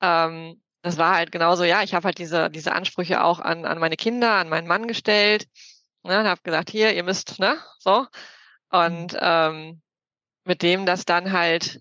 Ähm, 0.00 0.62
das 0.82 0.98
war 0.98 1.14
halt 1.16 1.32
genauso, 1.32 1.64
ja, 1.64 1.82
ich 1.82 1.94
habe 1.94 2.06
halt 2.06 2.18
diese, 2.18 2.50
diese 2.50 2.72
Ansprüche 2.72 3.24
auch 3.24 3.40
an, 3.40 3.66
an 3.66 3.78
meine 3.78 3.96
Kinder, 3.96 4.32
an 4.32 4.48
meinen 4.48 4.68
Mann 4.68 4.88
gestellt. 4.88 5.48
Ne, 6.02 6.20
und 6.20 6.26
habe 6.26 6.40
gesagt, 6.42 6.70
hier, 6.70 6.94
ihr 6.94 7.02
müsst, 7.04 7.38
ne, 7.40 7.58
so. 7.78 8.06
Und 8.70 9.12
mhm. 9.12 9.18
ähm, 9.20 9.82
mit 10.44 10.62
dem 10.62 10.86
das 10.86 11.04
dann 11.04 11.32
halt 11.32 11.80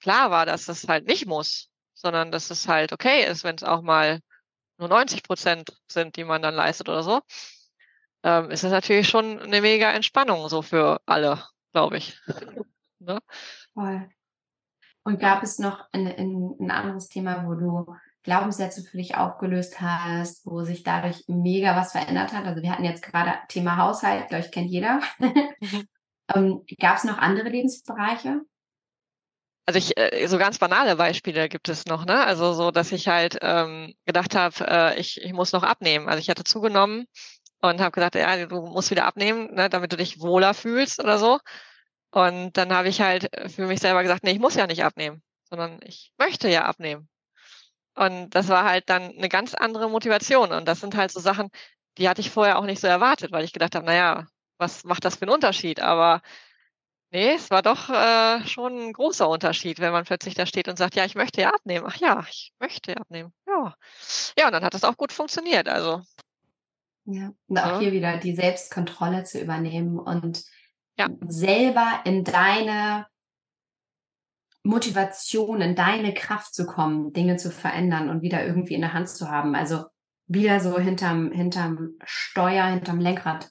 klar 0.00 0.30
war, 0.30 0.46
dass 0.46 0.66
das 0.66 0.88
halt 0.88 1.06
nicht 1.06 1.26
muss, 1.26 1.69
sondern 2.00 2.32
dass 2.32 2.50
es 2.50 2.68
halt 2.68 2.92
okay 2.92 3.24
ist, 3.26 3.44
wenn 3.44 3.56
es 3.56 3.62
auch 3.62 3.82
mal 3.82 4.20
nur 4.78 4.88
90 4.88 5.22
Prozent 5.22 5.76
sind, 5.86 6.16
die 6.16 6.24
man 6.24 6.42
dann 6.42 6.54
leistet 6.54 6.88
oder 6.88 7.02
so, 7.02 7.20
ähm, 8.22 8.50
ist 8.50 8.64
das 8.64 8.72
natürlich 8.72 9.08
schon 9.08 9.38
eine 9.38 9.60
mega 9.60 9.90
Entspannung 9.90 10.48
so 10.48 10.62
für 10.62 11.00
alle, 11.06 11.42
glaube 11.72 11.98
ich. 11.98 12.18
ne? 12.98 13.20
Voll. 13.74 14.08
Und 15.02 15.20
gab 15.20 15.42
es 15.42 15.58
noch 15.58 15.86
ein, 15.92 16.06
ein, 16.06 16.56
ein 16.60 16.70
anderes 16.70 17.08
Thema, 17.08 17.46
wo 17.46 17.54
du 17.54 17.94
Glaubenssätze 18.22 18.82
für 18.82 18.98
dich 18.98 19.16
aufgelöst 19.16 19.80
hast, 19.80 20.44
wo 20.44 20.62
sich 20.62 20.82
dadurch 20.82 21.24
mega 21.26 21.74
was 21.74 21.92
verändert 21.92 22.32
hat. 22.32 22.44
Also 22.44 22.62
wir 22.62 22.70
hatten 22.70 22.84
jetzt 22.84 23.02
gerade 23.02 23.32
Thema 23.48 23.78
Haushalt, 23.78 24.28
glaube 24.28 24.44
ich, 24.44 24.52
kennt 24.52 24.70
jeder. 24.70 25.00
Mhm. 25.18 25.88
ähm, 26.34 26.64
Gab 26.78 26.96
es 26.96 27.04
noch 27.04 27.18
andere 27.18 27.48
Lebensbereiche? 27.48 28.42
Also 29.70 29.78
ich, 29.78 29.96
äh, 29.96 30.26
so 30.26 30.36
ganz 30.36 30.58
banale 30.58 30.96
Beispiele 30.96 31.48
gibt 31.48 31.68
es 31.68 31.86
noch, 31.86 32.04
ne? 32.04 32.26
Also 32.26 32.54
so, 32.54 32.72
dass 32.72 32.90
ich 32.90 33.06
halt 33.06 33.38
ähm, 33.40 33.94
gedacht 34.04 34.34
habe, 34.34 34.66
äh, 34.66 34.98
ich, 34.98 35.22
ich 35.22 35.32
muss 35.32 35.52
noch 35.52 35.62
abnehmen. 35.62 36.08
Also 36.08 36.18
ich 36.18 36.28
hatte 36.28 36.42
zugenommen 36.42 37.06
und 37.60 37.80
habe 37.80 37.92
gesagt, 37.92 38.16
ja, 38.16 38.46
du 38.46 38.62
musst 38.62 38.90
wieder 38.90 39.04
abnehmen, 39.04 39.54
ne, 39.54 39.68
damit 39.70 39.92
du 39.92 39.96
dich 39.96 40.18
wohler 40.20 40.54
fühlst 40.54 40.98
oder 40.98 41.18
so. 41.20 41.38
Und 42.10 42.56
dann 42.56 42.72
habe 42.74 42.88
ich 42.88 43.00
halt 43.00 43.30
für 43.46 43.68
mich 43.68 43.78
selber 43.78 44.02
gesagt, 44.02 44.24
nee, 44.24 44.32
ich 44.32 44.40
muss 44.40 44.56
ja 44.56 44.66
nicht 44.66 44.82
abnehmen, 44.82 45.22
sondern 45.48 45.78
ich 45.84 46.12
möchte 46.18 46.48
ja 46.48 46.64
abnehmen. 46.64 47.08
Und 47.94 48.30
das 48.30 48.48
war 48.48 48.64
halt 48.64 48.90
dann 48.90 49.16
eine 49.16 49.28
ganz 49.28 49.54
andere 49.54 49.88
Motivation. 49.88 50.50
Und 50.50 50.66
das 50.66 50.80
sind 50.80 50.96
halt 50.96 51.12
so 51.12 51.20
Sachen, 51.20 51.48
die 51.96 52.08
hatte 52.08 52.22
ich 52.22 52.30
vorher 52.30 52.58
auch 52.58 52.66
nicht 52.66 52.80
so 52.80 52.88
erwartet, 52.88 53.30
weil 53.30 53.44
ich 53.44 53.52
gedacht 53.52 53.76
habe, 53.76 53.86
naja, 53.86 54.26
was 54.58 54.82
macht 54.82 55.04
das 55.04 55.14
für 55.14 55.22
einen 55.22 55.34
Unterschied? 55.34 55.78
Aber 55.80 56.22
nee, 57.10 57.34
es 57.34 57.50
war 57.50 57.62
doch 57.62 57.90
äh, 57.90 58.46
schon 58.46 58.78
ein 58.78 58.92
großer 58.92 59.28
Unterschied, 59.28 59.80
wenn 59.80 59.92
man 59.92 60.04
plötzlich 60.04 60.34
da 60.34 60.46
steht 60.46 60.68
und 60.68 60.78
sagt, 60.78 60.94
ja, 60.94 61.04
ich 61.04 61.14
möchte 61.14 61.40
ja 61.40 61.50
abnehmen. 61.50 61.86
Ach 61.88 61.96
ja, 61.96 62.24
ich 62.28 62.52
möchte 62.58 62.92
ja 62.92 62.98
abnehmen. 62.98 63.32
Ja. 63.46 63.74
Ja, 64.38 64.46
und 64.46 64.52
dann 64.52 64.64
hat 64.64 64.74
das 64.74 64.84
auch 64.84 64.96
gut 64.96 65.12
funktioniert. 65.12 65.68
Also. 65.68 66.02
Ja, 67.04 67.32
und 67.46 67.58
auch 67.58 67.72
ja. 67.72 67.78
hier 67.80 67.92
wieder 67.92 68.16
die 68.18 68.34
Selbstkontrolle 68.34 69.24
zu 69.24 69.40
übernehmen 69.40 69.98
und 69.98 70.44
ja. 70.98 71.08
selber 71.26 72.00
in 72.04 72.24
deine 72.24 73.06
Motivation, 74.62 75.60
in 75.60 75.74
deine 75.74 76.12
Kraft 76.12 76.54
zu 76.54 76.66
kommen, 76.66 77.12
Dinge 77.12 77.36
zu 77.36 77.50
verändern 77.50 78.10
und 78.10 78.22
wieder 78.22 78.44
irgendwie 78.44 78.74
in 78.74 78.82
der 78.82 78.92
Hand 78.92 79.08
zu 79.08 79.30
haben. 79.30 79.54
Also 79.54 79.84
wieder 80.26 80.60
so 80.60 80.78
hinterm, 80.78 81.32
hinterm 81.32 81.94
Steuer, 82.04 82.66
hinterm 82.66 83.00
Lenkrad 83.00 83.50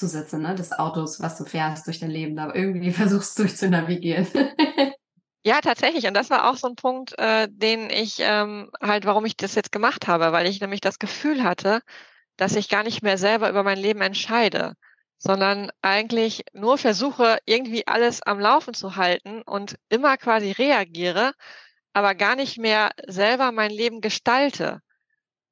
zu 0.00 0.08
sitzen, 0.08 0.42
ne, 0.42 0.56
des 0.56 0.72
Autos, 0.72 1.20
was 1.20 1.38
du 1.38 1.44
fährst 1.44 1.86
durch 1.86 2.00
dein 2.00 2.10
Leben, 2.10 2.38
aber 2.38 2.56
irgendwie 2.56 2.90
versuchst 2.92 3.38
durch 3.38 3.56
zu 3.56 3.68
navigieren. 3.68 4.26
Ja, 5.42 5.62
tatsächlich. 5.62 6.06
Und 6.06 6.12
das 6.12 6.28
war 6.28 6.50
auch 6.50 6.56
so 6.58 6.68
ein 6.68 6.74
Punkt, 6.74 7.18
äh, 7.18 7.48
den 7.50 7.88
ich 7.88 8.16
ähm, 8.18 8.70
halt, 8.82 9.06
warum 9.06 9.24
ich 9.24 9.38
das 9.38 9.54
jetzt 9.54 9.72
gemacht 9.72 10.06
habe, 10.06 10.32
weil 10.32 10.46
ich 10.46 10.60
nämlich 10.60 10.82
das 10.82 10.98
Gefühl 10.98 11.42
hatte, 11.42 11.80
dass 12.36 12.56
ich 12.56 12.68
gar 12.68 12.82
nicht 12.82 13.02
mehr 13.02 13.16
selber 13.16 13.48
über 13.48 13.62
mein 13.62 13.78
Leben 13.78 14.02
entscheide 14.02 14.74
sondern 15.20 15.70
eigentlich 15.82 16.44
nur 16.54 16.78
versuche, 16.78 17.38
irgendwie 17.44 17.86
alles 17.86 18.22
am 18.22 18.40
Laufen 18.40 18.72
zu 18.72 18.96
halten 18.96 19.42
und 19.42 19.76
immer 19.90 20.16
quasi 20.16 20.50
reagiere, 20.52 21.34
aber 21.92 22.14
gar 22.14 22.36
nicht 22.36 22.58
mehr 22.58 22.90
selber 23.06 23.52
mein 23.52 23.70
Leben 23.70 24.00
gestalte 24.00 24.80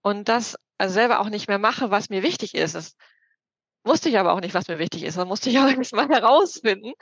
und 0.02 0.28
das 0.28 0.56
also 0.78 0.94
selber 0.94 1.20
auch 1.20 1.28
nicht 1.28 1.48
mehr 1.48 1.58
mache, 1.58 1.90
was 1.90 2.08
mir 2.08 2.22
wichtig 2.22 2.54
ist. 2.54 2.74
Das 2.74 2.94
wusste 3.88 4.08
ich 4.08 4.18
aber 4.18 4.32
auch 4.32 4.40
nicht, 4.40 4.54
was 4.54 4.68
mir 4.68 4.78
wichtig 4.78 5.02
ist. 5.02 5.18
Das 5.18 5.26
musste 5.26 5.50
ich 5.50 5.58
auch 5.58 5.92
mal 5.92 6.08
herausfinden. 6.08 6.92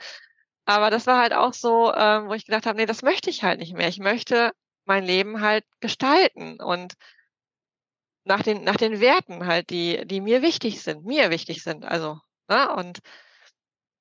Aber 0.65 0.89
das 0.89 1.07
war 1.07 1.19
halt 1.21 1.33
auch 1.33 1.53
so, 1.53 1.93
ähm, 1.93 2.27
wo 2.29 2.33
ich 2.33 2.45
gedacht 2.45 2.65
habe, 2.65 2.77
nee, 2.77 2.85
das 2.85 3.03
möchte 3.03 3.29
ich 3.29 3.43
halt 3.43 3.59
nicht 3.59 3.73
mehr. 3.73 3.87
Ich 3.87 3.99
möchte 3.99 4.51
mein 4.85 5.03
Leben 5.03 5.41
halt 5.41 5.65
gestalten 5.81 6.59
und 6.61 6.93
nach 8.25 8.43
den, 8.43 8.63
nach 8.63 8.75
den 8.75 8.99
Werten 8.99 9.45
halt, 9.45 9.69
die, 9.69 10.05
die 10.05 10.21
mir 10.21 10.41
wichtig 10.41 10.81
sind, 10.81 11.05
mir 11.05 11.29
wichtig 11.29 11.63
sind. 11.63 11.85
Also 11.85 12.19
Ne? 12.49 12.73
Und 12.73 12.99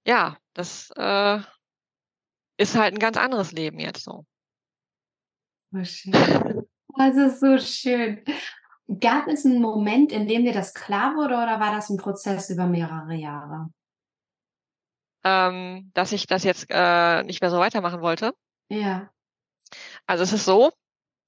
ja, 0.07 0.37
das 0.55 0.91
äh, 0.97 1.41
ist 2.59 2.77
halt 2.77 2.95
ein 2.95 2.99
ganz 2.99 3.17
anderes 3.17 3.53
Leben 3.53 3.79
jetzt 3.79 4.05
so. 4.05 4.25
Das 6.99 7.15
ist 7.17 7.41
so 7.41 7.59
schön. 7.59 8.25
Gab 9.01 9.27
es 9.27 9.45
einen 9.45 9.61
Moment, 9.61 10.13
in 10.13 10.29
dem 10.29 10.45
dir 10.45 10.53
das 10.53 10.73
klar 10.73 11.17
wurde 11.17 11.35
oder 11.35 11.59
war 11.59 11.73
das 11.73 11.91
ein 11.91 11.97
Prozess 11.97 12.51
über 12.51 12.67
mehrere 12.67 13.15
Jahre? 13.15 13.69
Ähm, 15.25 15.91
dass 15.95 16.13
ich 16.13 16.27
das 16.27 16.45
jetzt 16.45 16.67
äh, 16.71 17.23
nicht 17.25 17.41
mehr 17.41 17.51
so 17.51 17.59
weitermachen 17.59 18.01
wollte. 18.01 18.33
Ja. 18.69 19.11
Also 20.07 20.23
es 20.23 20.33
ist 20.33 20.45
so, 20.45 20.71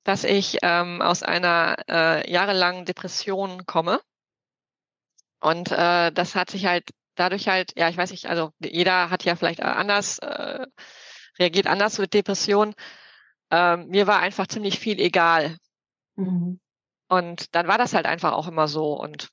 dass 0.04 0.22
ich 0.22 0.58
ähm, 0.62 1.02
aus 1.02 1.24
einer 1.24 1.76
äh, 1.88 2.30
jahrelangen 2.30 2.84
Depression 2.84 3.66
komme. 3.66 4.00
Und 5.40 5.72
äh, 5.72 6.12
das 6.12 6.36
hat 6.36 6.50
sich 6.50 6.66
halt 6.66 6.90
dadurch 7.16 7.48
halt, 7.48 7.72
ja, 7.76 7.88
ich 7.88 7.96
weiß 7.96 8.12
nicht, 8.12 8.26
also 8.26 8.52
jeder 8.60 9.10
hat 9.10 9.24
ja 9.24 9.34
vielleicht 9.34 9.60
äh, 9.60 9.64
anders, 9.64 10.18
äh, 10.20 10.66
reagiert 11.38 11.66
anders 11.66 11.98
mit 11.98 12.14
Depressionen. 12.14 12.74
Ähm, 13.50 13.88
mir 13.88 14.06
war 14.06 14.20
einfach 14.20 14.46
ziemlich 14.46 14.78
viel 14.78 15.00
egal. 15.00 15.56
Mhm. 16.16 16.60
Und 17.08 17.54
dann 17.54 17.66
war 17.66 17.78
das 17.78 17.94
halt 17.94 18.06
einfach 18.06 18.32
auch 18.32 18.46
immer 18.46 18.68
so. 18.68 18.92
Und 18.92 19.28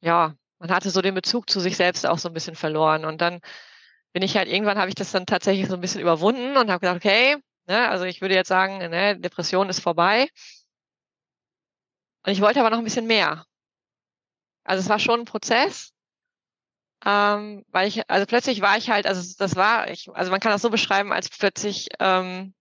ja, 0.00 0.34
man 0.58 0.70
hatte 0.70 0.90
so 0.90 1.02
den 1.02 1.14
Bezug 1.14 1.50
zu 1.50 1.60
sich 1.60 1.76
selbst 1.76 2.06
auch 2.06 2.18
so 2.18 2.28
ein 2.28 2.34
bisschen 2.34 2.54
verloren. 2.54 3.04
Und 3.04 3.20
dann 3.20 3.40
bin 4.12 4.22
ich 4.22 4.36
halt, 4.36 4.48
irgendwann 4.48 4.78
habe 4.78 4.88
ich 4.88 4.94
das 4.94 5.12
dann 5.12 5.26
tatsächlich 5.26 5.68
so 5.68 5.74
ein 5.74 5.80
bisschen 5.80 6.00
überwunden 6.00 6.56
und 6.56 6.70
habe 6.70 6.80
gedacht, 6.80 6.96
okay, 6.96 7.36
ne, 7.66 7.88
also 7.88 8.04
ich 8.04 8.22
würde 8.22 8.34
jetzt 8.34 8.48
sagen, 8.48 8.78
ne, 8.78 9.18
Depression 9.18 9.68
ist 9.68 9.80
vorbei. 9.80 10.28
Und 12.24 12.32
ich 12.32 12.40
wollte 12.40 12.60
aber 12.60 12.70
noch 12.70 12.78
ein 12.78 12.84
bisschen 12.84 13.06
mehr. 13.06 13.44
Also 14.64 14.82
es 14.82 14.88
war 14.88 14.98
schon 14.98 15.20
ein 15.20 15.26
Prozess, 15.26 15.92
ähm, 17.04 17.64
weil 17.68 17.86
ich, 17.86 18.08
also 18.10 18.26
plötzlich 18.26 18.62
war 18.62 18.76
ich 18.78 18.90
halt, 18.90 19.06
also 19.06 19.34
das 19.38 19.54
war, 19.54 19.90
ich, 19.90 20.08
also 20.12 20.30
man 20.30 20.40
kann 20.40 20.50
das 20.50 20.62
so 20.62 20.70
beschreiben, 20.70 21.12
als 21.12 21.28
plötzlich 21.28 21.88
ähm, 22.00 22.54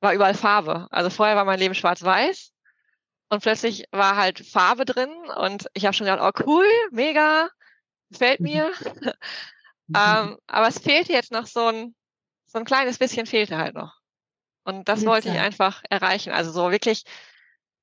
war 0.00 0.14
überall 0.14 0.34
Farbe. 0.34 0.88
Also 0.90 1.10
vorher 1.10 1.36
war 1.36 1.44
mein 1.44 1.60
Leben 1.60 1.74
schwarz-weiß 1.74 2.52
und 3.32 3.42
plötzlich 3.42 3.86
war 3.92 4.16
halt 4.16 4.46
Farbe 4.46 4.84
drin 4.84 5.10
und 5.38 5.66
ich 5.72 5.86
habe 5.86 5.94
schon 5.94 6.04
gedacht, 6.04 6.20
oh 6.22 6.44
cool, 6.46 6.66
mega, 6.90 7.48
gefällt 8.10 8.40
mhm. 8.40 8.44
mir. 8.44 8.72
ähm, 9.96 10.36
aber 10.46 10.68
es 10.68 10.78
fehlte 10.78 11.14
jetzt 11.14 11.32
noch 11.32 11.46
so 11.46 11.66
ein, 11.66 11.94
so 12.44 12.58
ein 12.58 12.66
kleines 12.66 12.98
bisschen 12.98 13.24
fehlte 13.24 13.56
halt 13.56 13.74
noch. 13.74 13.94
Und 14.64 14.86
das 14.86 15.06
wollte 15.06 15.30
ich 15.30 15.38
einfach 15.38 15.82
erreichen. 15.88 16.30
Also 16.30 16.52
so 16.52 16.70
wirklich, 16.70 17.04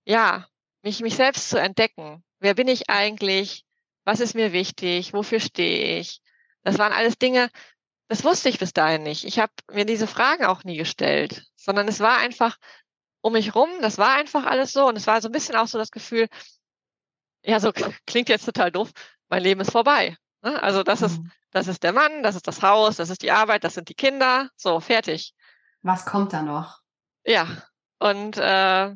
ja, 0.05 0.45
mich, 0.83 0.99
mich 0.99 1.15
selbst 1.15 1.49
zu 1.49 1.59
entdecken. 1.59 2.23
Wer 2.39 2.53
bin 2.53 2.67
ich 2.67 2.91
eigentlich? 2.91 3.65
Was 4.05 4.19
ist 4.19 4.35
mir 4.35 4.53
wichtig? 4.53 5.13
Wofür 5.13 5.39
stehe 5.39 5.99
ich? 5.99 6.21
Das 6.61 6.77
waren 6.77 6.93
alles 6.93 7.17
Dinge, 7.17 7.49
das 8.07 8.23
wusste 8.23 8.49
ich 8.49 8.59
bis 8.59 8.73
dahin 8.73 9.01
nicht. 9.01 9.23
Ich 9.23 9.39
habe 9.39 9.53
mir 9.71 9.85
diese 9.85 10.07
Fragen 10.07 10.45
auch 10.45 10.63
nie 10.63 10.77
gestellt, 10.77 11.45
sondern 11.55 11.87
es 11.87 11.99
war 11.99 12.17
einfach, 12.17 12.57
um 13.21 13.33
mich 13.33 13.55
rum, 13.55 13.69
das 13.81 13.97
war 13.97 14.15
einfach 14.15 14.45
alles 14.45 14.71
so. 14.71 14.87
Und 14.87 14.95
es 14.95 15.07
war 15.07 15.21
so 15.21 15.27
ein 15.29 15.31
bisschen 15.31 15.55
auch 15.55 15.67
so 15.67 15.77
das 15.77 15.91
Gefühl, 15.91 16.27
ja, 17.43 17.59
so 17.59 17.71
klingt 18.05 18.29
jetzt 18.29 18.45
total 18.45 18.71
doof, 18.71 18.91
mein 19.29 19.43
Leben 19.43 19.61
ist 19.61 19.71
vorbei. 19.71 20.17
Ne? 20.41 20.61
Also 20.61 20.83
das 20.83 21.01
ist, 21.01 21.19
mhm. 21.19 21.31
das 21.51 21.67
ist 21.67 21.83
der 21.83 21.93
Mann, 21.93 22.23
das 22.23 22.35
ist 22.35 22.47
das 22.47 22.61
Haus, 22.61 22.97
das 22.97 23.09
ist 23.09 23.21
die 23.21 23.31
Arbeit, 23.31 23.63
das 23.63 23.75
sind 23.75 23.89
die 23.89 23.95
Kinder, 23.95 24.49
so, 24.55 24.79
fertig. 24.79 25.33
Was 25.81 26.05
kommt 26.05 26.33
da 26.33 26.41
noch? 26.41 26.79
Ja, 27.25 27.47
und 27.99 28.37
äh, 28.37 28.93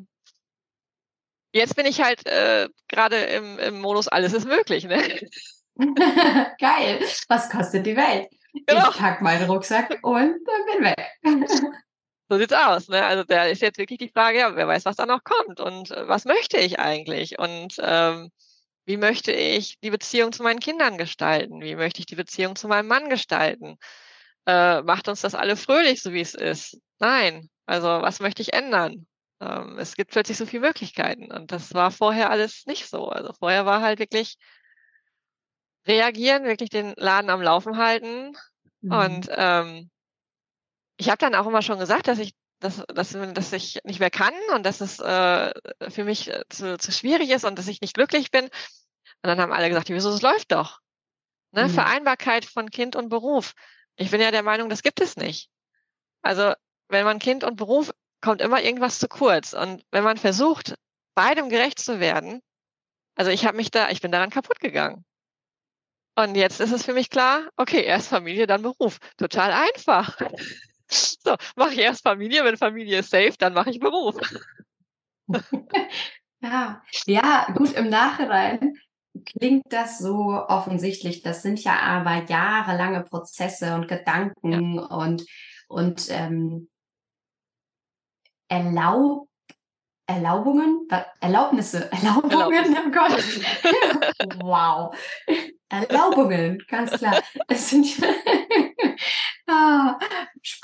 jetzt 1.52 1.76
bin 1.76 1.86
ich 1.86 2.02
halt 2.02 2.26
äh, 2.26 2.68
gerade 2.88 3.16
im, 3.16 3.58
im 3.58 3.80
Modus, 3.80 4.08
alles 4.08 4.32
ist 4.32 4.46
möglich. 4.46 4.84
Ne? 4.84 5.28
Geil. 6.60 7.00
Was 7.28 7.50
kostet 7.50 7.86
die 7.86 7.96
Welt? 7.96 8.28
Genau. 8.66 8.90
Ich 8.90 8.96
pack 8.96 9.20
meinen 9.20 9.50
Rucksack 9.50 9.98
und 10.02 10.38
bin 10.44 10.84
weg. 10.84 11.10
So 12.28 12.38
sieht's 12.38 12.52
aus. 12.52 12.88
Ne? 12.88 13.04
Also 13.04 13.24
da 13.24 13.44
ist 13.44 13.62
jetzt 13.62 13.78
wirklich 13.78 13.98
die 13.98 14.08
Frage, 14.08 14.38
ja, 14.38 14.56
wer 14.56 14.66
weiß, 14.66 14.84
was 14.86 14.96
da 14.96 15.06
noch 15.06 15.24
kommt 15.24 15.60
und 15.60 15.90
äh, 15.90 16.08
was 16.08 16.24
möchte 16.24 16.58
ich 16.58 16.78
eigentlich 16.78 17.38
und 17.38 17.76
ähm, 17.80 18.30
wie 18.86 18.96
möchte 18.96 19.32
ich 19.32 19.78
die 19.80 19.90
Beziehung 19.90 20.32
zu 20.32 20.42
meinen 20.42 20.60
Kindern 20.60 20.98
gestalten? 20.98 21.60
Wie 21.60 21.76
möchte 21.76 22.00
ich 22.00 22.06
die 22.06 22.16
Beziehung 22.16 22.56
zu 22.56 22.68
meinem 22.68 22.86
Mann 22.86 23.08
gestalten? 23.08 23.76
Äh, 24.46 24.82
macht 24.82 25.08
uns 25.08 25.22
das 25.22 25.34
alle 25.34 25.56
fröhlich, 25.56 26.02
so 26.02 26.12
wie 26.12 26.20
es 26.20 26.34
ist? 26.34 26.78
Nein. 26.98 27.48
Also 27.66 27.88
was 27.88 28.20
möchte 28.20 28.42
ich 28.42 28.52
ändern? 28.52 29.06
Ähm, 29.40 29.78
es 29.78 29.96
gibt 29.96 30.10
plötzlich 30.12 30.36
so 30.38 30.46
viele 30.46 30.66
Möglichkeiten 30.66 31.32
und 31.32 31.52
das 31.52 31.74
war 31.74 31.90
vorher 31.90 32.30
alles 32.30 32.66
nicht 32.66 32.88
so. 32.88 33.08
Also 33.08 33.32
vorher 33.32 33.66
war 33.66 33.80
halt 33.82 33.98
wirklich 33.98 34.36
reagieren, 35.86 36.44
wirklich 36.44 36.70
den 36.70 36.94
Laden 36.96 37.30
am 37.30 37.42
Laufen 37.42 37.76
halten 37.76 38.36
mhm. 38.80 38.92
und 38.92 39.28
ähm, 39.30 39.90
ich 40.96 41.08
habe 41.08 41.18
dann 41.18 41.34
auch 41.34 41.46
immer 41.46 41.62
schon 41.62 41.78
gesagt, 41.78 42.08
dass 42.08 42.18
ich 42.18 42.34
dass, 42.60 42.82
dass, 42.86 43.10
dass 43.34 43.52
ich 43.52 43.80
nicht 43.84 44.00
mehr 44.00 44.10
kann 44.10 44.32
und 44.54 44.64
dass 44.64 44.80
es 44.80 44.98
äh, 44.98 45.52
für 45.90 46.04
mich 46.04 46.30
äh, 46.30 46.44
zu, 46.48 46.78
zu 46.78 46.92
schwierig 46.92 47.30
ist 47.30 47.44
und 47.44 47.58
dass 47.58 47.68
ich 47.68 47.80
nicht 47.82 47.94
glücklich 47.94 48.30
bin. 48.30 48.44
Und 48.44 48.50
dann 49.22 49.38
haben 49.40 49.52
alle 49.52 49.68
gesagt, 49.68 49.90
wieso, 49.90 50.10
es 50.10 50.22
läuft 50.22 50.52
doch. 50.52 50.80
Ne? 51.52 51.64
Mhm. 51.64 51.70
Vereinbarkeit 51.70 52.44
von 52.44 52.70
Kind 52.70 52.96
und 52.96 53.10
Beruf. 53.10 53.52
Ich 53.96 54.10
bin 54.10 54.20
ja 54.20 54.30
der 54.30 54.42
Meinung, 54.42 54.70
das 54.70 54.82
gibt 54.82 55.00
es 55.00 55.16
nicht. 55.16 55.50
Also 56.22 56.54
wenn 56.88 57.04
man 57.04 57.18
Kind 57.18 57.44
und 57.44 57.56
Beruf, 57.56 57.92
kommt 58.22 58.40
immer 58.40 58.62
irgendwas 58.62 58.98
zu 58.98 59.08
kurz. 59.08 59.52
Und 59.52 59.84
wenn 59.90 60.04
man 60.04 60.16
versucht, 60.16 60.74
beidem 61.14 61.50
gerecht 61.50 61.78
zu 61.78 62.00
werden, 62.00 62.40
also 63.16 63.30
ich 63.30 63.44
habe 63.44 63.58
mich 63.58 63.70
da, 63.70 63.90
ich 63.90 64.00
bin 64.00 64.10
daran 64.10 64.30
kaputt 64.30 64.60
gegangen. 64.60 65.04
Und 66.16 66.34
jetzt 66.34 66.60
ist 66.60 66.72
es 66.72 66.84
für 66.84 66.94
mich 66.94 67.10
klar, 67.10 67.48
okay, 67.56 67.82
erst 67.84 68.08
Familie, 68.08 68.46
dann 68.46 68.62
Beruf. 68.62 68.98
Total 69.18 69.52
einfach. 69.52 70.16
So, 70.94 71.34
mache 71.56 71.72
ich 71.72 71.78
erst 71.78 72.02
Familie, 72.02 72.44
wenn 72.44 72.56
Familie 72.56 73.00
ist 73.00 73.10
safe, 73.10 73.34
dann 73.38 73.54
mache 73.54 73.70
ich 73.70 73.80
Beruf. 73.80 74.16
ja, 76.40 76.82
ja, 77.06 77.46
gut, 77.56 77.72
im 77.72 77.88
Nachhinein 77.88 78.74
klingt 79.24 79.72
das 79.72 79.98
so 79.98 80.44
offensichtlich. 80.48 81.22
Das 81.22 81.42
sind 81.42 81.62
ja 81.62 81.78
aber 81.78 82.24
jahrelange 82.24 83.02
Prozesse 83.02 83.74
und 83.74 83.88
Gedanken 83.88 84.76
ja. 84.76 84.84
und, 84.86 85.24
und 85.68 86.08
ähm, 86.10 86.68
Erlaub, 88.48 89.28
Erlaubungen, 90.06 90.86
Erlaubnisse, 91.20 91.90
Erlaubungen, 91.92 92.76
oh 92.76 92.90
Gott. 92.90 93.24
wow. 94.42 94.96
Erlaubungen, 95.68 96.62
ganz 96.68 96.92
klar. 96.92 97.22
Es 97.48 97.70
sind 97.70 97.86
ah, 99.46 99.98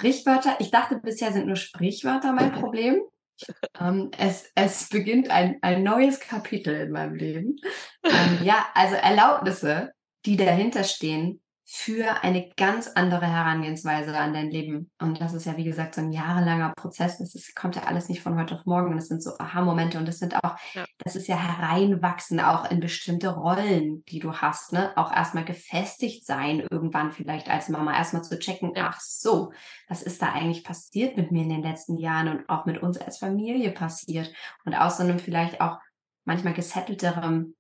Sprichwörter. 0.01 0.57
Ich 0.61 0.71
dachte, 0.71 0.97
bisher 0.97 1.31
sind 1.31 1.47
nur 1.47 1.57
Sprichwörter 1.57 2.33
mein 2.33 2.53
Problem. 2.53 3.03
Ähm, 3.79 4.11
es, 4.17 4.51
es 4.55 4.89
beginnt 4.89 5.31
ein, 5.31 5.59
ein 5.61 5.83
neues 5.83 6.21
Kapitel 6.21 6.75
in 6.75 6.91
meinem 6.91 7.15
Leben. 7.15 7.57
Ähm, 8.03 8.39
ja, 8.43 8.67
also 8.75 8.95
Erlaubnisse, 8.95 9.93
die 10.25 10.39
dahinter 10.39 10.85
stehen, 10.85 11.43
für 11.73 12.25
eine 12.25 12.51
ganz 12.57 12.89
andere 12.89 13.29
Herangehensweise 13.29 14.17
an 14.19 14.35
dein 14.35 14.51
Leben. 14.51 14.91
Und 14.99 15.21
das 15.21 15.35
ist 15.35 15.47
ja, 15.47 15.57
wie 15.57 15.63
gesagt, 15.63 15.95
so 15.95 16.01
ein 16.01 16.11
jahrelanger 16.11 16.73
Prozess. 16.77 17.19
Das 17.19 17.37
ist, 17.37 17.55
kommt 17.55 17.77
ja 17.77 17.85
alles 17.85 18.09
nicht 18.09 18.23
von 18.23 18.37
heute 18.37 18.57
auf 18.57 18.67
morgen. 18.67 18.89
Und 18.91 18.97
das 18.97 19.07
sind 19.07 19.23
so 19.23 19.39
Aha-Momente. 19.39 19.97
Und 19.97 20.09
das 20.09 20.19
sind 20.19 20.35
auch, 20.43 20.57
ja. 20.75 20.85
das 20.99 21.15
ist 21.15 21.29
ja 21.29 21.37
hereinwachsen 21.37 22.41
auch 22.41 22.69
in 22.69 22.81
bestimmte 22.81 23.29
Rollen, 23.29 24.03
die 24.07 24.19
du 24.19 24.33
hast. 24.33 24.73
Ne? 24.73 24.91
Auch 24.97 25.13
erstmal 25.13 25.45
gefestigt 25.45 26.27
sein, 26.27 26.67
irgendwann 26.69 27.13
vielleicht 27.13 27.49
als 27.49 27.69
Mama, 27.69 27.97
erstmal 27.97 28.25
zu 28.25 28.37
checken, 28.37 28.73
ach 28.77 28.99
so, 29.01 29.53
was 29.89 30.03
ist 30.03 30.21
da 30.21 30.33
eigentlich 30.33 30.65
passiert 30.65 31.17
mit 31.17 31.31
mir 31.31 31.45
in 31.45 31.51
den 31.51 31.63
letzten 31.63 31.99
Jahren 31.99 32.27
und 32.27 32.49
auch 32.49 32.67
mit 32.67 32.83
uns 32.83 32.99
als 32.99 33.19
Familie 33.19 33.71
passiert. 33.71 34.33
Und 34.65 34.75
aus 34.75 34.97
so 34.97 35.05
einem 35.05 35.21
vielleicht 35.21 35.61
auch 35.61 35.79
manchmal 36.25 36.55
gesettelterem 36.55 37.55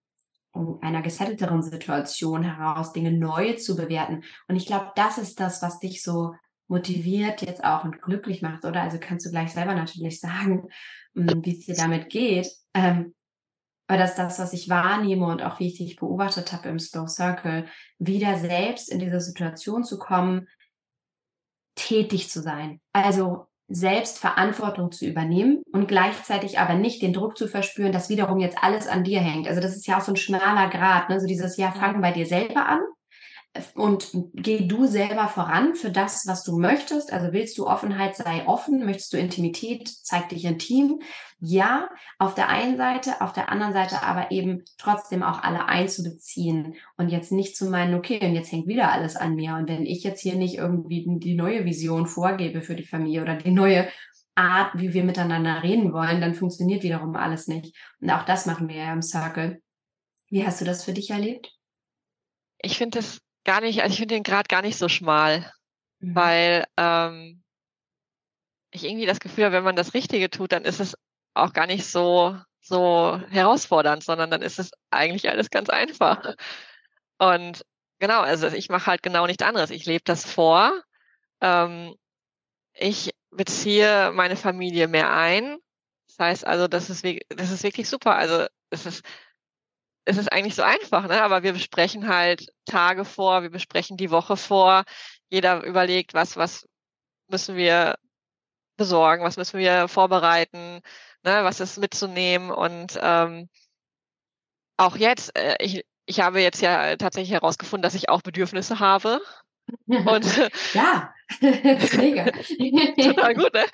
einer 0.80 1.02
gesettelteren 1.02 1.62
Situation 1.62 2.42
heraus 2.42 2.92
Dinge 2.92 3.12
neu 3.12 3.54
zu 3.54 3.76
bewerten. 3.76 4.24
Und 4.48 4.56
ich 4.56 4.66
glaube, 4.66 4.92
das 4.96 5.18
ist 5.18 5.40
das, 5.40 5.62
was 5.62 5.78
dich 5.78 6.02
so 6.02 6.34
motiviert 6.68 7.42
jetzt 7.42 7.64
auch 7.64 7.84
und 7.84 8.00
glücklich 8.00 8.42
macht, 8.42 8.64
oder? 8.64 8.82
Also 8.82 8.98
kannst 9.00 9.26
du 9.26 9.30
gleich 9.30 9.52
selber 9.52 9.74
natürlich 9.74 10.20
sagen, 10.20 10.68
hm, 11.14 11.44
wie 11.44 11.58
es 11.58 11.66
dir 11.66 11.74
damit 11.74 12.10
geht. 12.10 12.48
Ähm, 12.74 13.14
aber 13.88 13.98
das 13.98 14.10
ist 14.10 14.18
das, 14.18 14.38
was 14.38 14.52
ich 14.52 14.68
wahrnehme 14.68 15.26
und 15.26 15.42
auch 15.42 15.58
wie 15.58 15.66
ich 15.66 15.78
dich 15.78 15.96
beobachtet 15.96 16.52
habe 16.52 16.68
im 16.68 16.78
Slow 16.78 17.08
Circle, 17.08 17.66
wieder 17.98 18.38
selbst 18.38 18.88
in 18.88 19.00
diese 19.00 19.20
Situation 19.20 19.82
zu 19.82 19.98
kommen, 19.98 20.46
tätig 21.74 22.30
zu 22.30 22.40
sein. 22.40 22.80
Also 22.92 23.49
selbst 23.70 24.18
Verantwortung 24.18 24.90
zu 24.90 25.06
übernehmen 25.06 25.62
und 25.72 25.86
gleichzeitig 25.86 26.58
aber 26.58 26.74
nicht 26.74 27.02
den 27.02 27.12
Druck 27.12 27.38
zu 27.38 27.46
verspüren, 27.46 27.92
dass 27.92 28.10
wiederum 28.10 28.38
jetzt 28.38 28.58
alles 28.62 28.88
an 28.88 29.04
dir 29.04 29.20
hängt. 29.20 29.48
Also 29.48 29.60
das 29.60 29.76
ist 29.76 29.86
ja 29.86 29.96
auch 29.96 30.02
so 30.02 30.12
ein 30.12 30.16
schmaler 30.16 30.68
Grad, 30.68 31.08
ne? 31.08 31.20
so 31.20 31.26
dieses 31.26 31.56
Jahr 31.56 31.72
fang 31.72 32.00
bei 32.00 32.12
dir 32.12 32.26
selber 32.26 32.66
an 32.66 32.80
und 33.74 34.10
geh 34.34 34.68
du 34.68 34.86
selber 34.86 35.26
voran 35.26 35.74
für 35.74 35.90
das, 35.90 36.24
was 36.26 36.44
du 36.44 36.56
möchtest. 36.56 37.12
Also 37.12 37.32
willst 37.32 37.58
du 37.58 37.66
Offenheit, 37.66 38.14
sei 38.14 38.46
offen. 38.46 38.84
Möchtest 38.84 39.12
du 39.12 39.16
Intimität, 39.16 39.88
zeig 39.88 40.28
dich 40.28 40.44
intim. 40.44 41.00
Ja, 41.40 41.88
auf 42.18 42.34
der 42.34 42.48
einen 42.48 42.76
Seite, 42.76 43.20
auf 43.20 43.32
der 43.32 43.48
anderen 43.48 43.72
Seite 43.72 44.02
aber 44.02 44.30
eben 44.30 44.62
trotzdem 44.78 45.24
auch 45.24 45.42
alle 45.42 45.66
einzubeziehen 45.66 46.76
und 46.96 47.08
jetzt 47.08 47.32
nicht 47.32 47.56
zu 47.56 47.68
meinen, 47.68 47.94
okay, 47.94 48.24
und 48.24 48.34
jetzt 48.34 48.52
hängt 48.52 48.68
wieder 48.68 48.92
alles 48.92 49.16
an 49.16 49.34
mir. 49.34 49.56
Und 49.56 49.68
wenn 49.68 49.84
ich 49.84 50.04
jetzt 50.04 50.20
hier 50.20 50.36
nicht 50.36 50.56
irgendwie 50.56 51.04
die 51.18 51.34
neue 51.34 51.64
Vision 51.64 52.06
vorgebe 52.06 52.62
für 52.62 52.76
die 52.76 52.86
Familie 52.86 53.22
oder 53.22 53.34
die 53.34 53.50
neue 53.50 53.88
Art, 54.36 54.78
wie 54.78 54.94
wir 54.94 55.02
miteinander 55.02 55.64
reden 55.64 55.92
wollen, 55.92 56.20
dann 56.20 56.34
funktioniert 56.34 56.84
wiederum 56.84 57.16
alles 57.16 57.48
nicht. 57.48 57.76
Und 58.00 58.10
auch 58.10 58.24
das 58.24 58.46
machen 58.46 58.68
wir 58.68 58.76
ja 58.76 58.92
im 58.92 59.02
Circle. 59.02 59.60
Wie 60.28 60.46
hast 60.46 60.60
du 60.60 60.64
das 60.64 60.84
für 60.84 60.92
dich 60.92 61.10
erlebt? 61.10 61.52
Ich 62.62 62.78
finde 62.78 62.98
das 62.98 63.20
gar 63.44 63.60
nicht, 63.60 63.82
also 63.82 63.92
ich 63.92 63.98
finde 63.98 64.14
den 64.14 64.22
Grad 64.22 64.48
gar 64.48 64.62
nicht 64.62 64.76
so 64.76 64.88
schmal, 64.88 65.52
mhm. 66.00 66.14
weil 66.14 66.64
ähm, 66.76 67.42
ich 68.70 68.84
irgendwie 68.84 69.06
das 69.06 69.20
Gefühl 69.20 69.44
habe, 69.44 69.56
wenn 69.56 69.64
man 69.64 69.76
das 69.76 69.94
Richtige 69.94 70.30
tut, 70.30 70.52
dann 70.52 70.64
ist 70.64 70.80
es 70.80 70.96
auch 71.34 71.52
gar 71.52 71.66
nicht 71.66 71.86
so, 71.86 72.36
so 72.60 73.20
herausfordernd, 73.30 74.04
sondern 74.04 74.30
dann 74.30 74.42
ist 74.42 74.58
es 74.58 74.70
eigentlich 74.90 75.28
alles 75.28 75.50
ganz 75.50 75.68
einfach. 75.68 76.34
Und 77.18 77.64
genau, 77.98 78.20
also 78.20 78.48
ich 78.48 78.68
mache 78.68 78.86
halt 78.86 79.02
genau 79.02 79.26
nichts 79.26 79.42
anderes. 79.42 79.70
Ich 79.70 79.86
lebe 79.86 80.02
das 80.04 80.30
vor. 80.30 80.72
Ähm, 81.40 81.94
ich 82.74 83.10
beziehe 83.30 84.12
meine 84.12 84.36
Familie 84.36 84.88
mehr 84.88 85.12
ein. 85.12 85.58
Das 86.08 86.18
heißt 86.18 86.46
also, 86.46 86.68
das 86.68 86.90
ist, 86.90 87.04
das 87.28 87.50
ist 87.50 87.62
wirklich 87.62 87.88
super. 87.88 88.16
Also 88.16 88.46
es 88.70 88.86
ist, 88.86 89.04
es 90.04 90.16
ist 90.16 90.32
eigentlich 90.32 90.54
so 90.54 90.62
einfach, 90.62 91.06
ne? 91.06 91.22
aber 91.22 91.42
wir 91.42 91.52
besprechen 91.52 92.08
halt 92.08 92.46
Tage 92.64 93.04
vor, 93.04 93.42
wir 93.42 93.50
besprechen 93.50 93.96
die 93.96 94.10
Woche 94.10 94.36
vor. 94.36 94.84
Jeder 95.28 95.62
überlegt, 95.62 96.14
was, 96.14 96.36
was 96.36 96.68
müssen 97.28 97.56
wir 97.56 97.96
besorgen, 98.76 99.24
was 99.24 99.36
müssen 99.36 99.58
wir 99.58 99.88
vorbereiten, 99.88 100.80
ne? 101.22 101.44
was 101.44 101.60
ist 101.60 101.78
mitzunehmen. 101.78 102.50
Und 102.50 102.98
ähm, 103.00 103.48
auch 104.76 104.96
jetzt, 104.96 105.36
äh, 105.38 105.56
ich, 105.60 105.84
ich 106.06 106.20
habe 106.20 106.40
jetzt 106.40 106.62
ja 106.62 106.96
tatsächlich 106.96 107.32
herausgefunden, 107.32 107.82
dass 107.82 107.94
ich 107.94 108.08
auch 108.08 108.22
Bedürfnisse 108.22 108.80
habe. 108.80 109.20
Und 109.86 110.50
ja, 110.74 111.14
das 111.40 111.84
ist 111.84 111.96
mega. 111.96 112.24
total 113.12 113.34
gut, 113.34 113.54
ne? 113.54 113.66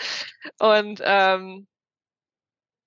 Und 0.58 1.00
ähm, 1.04 1.66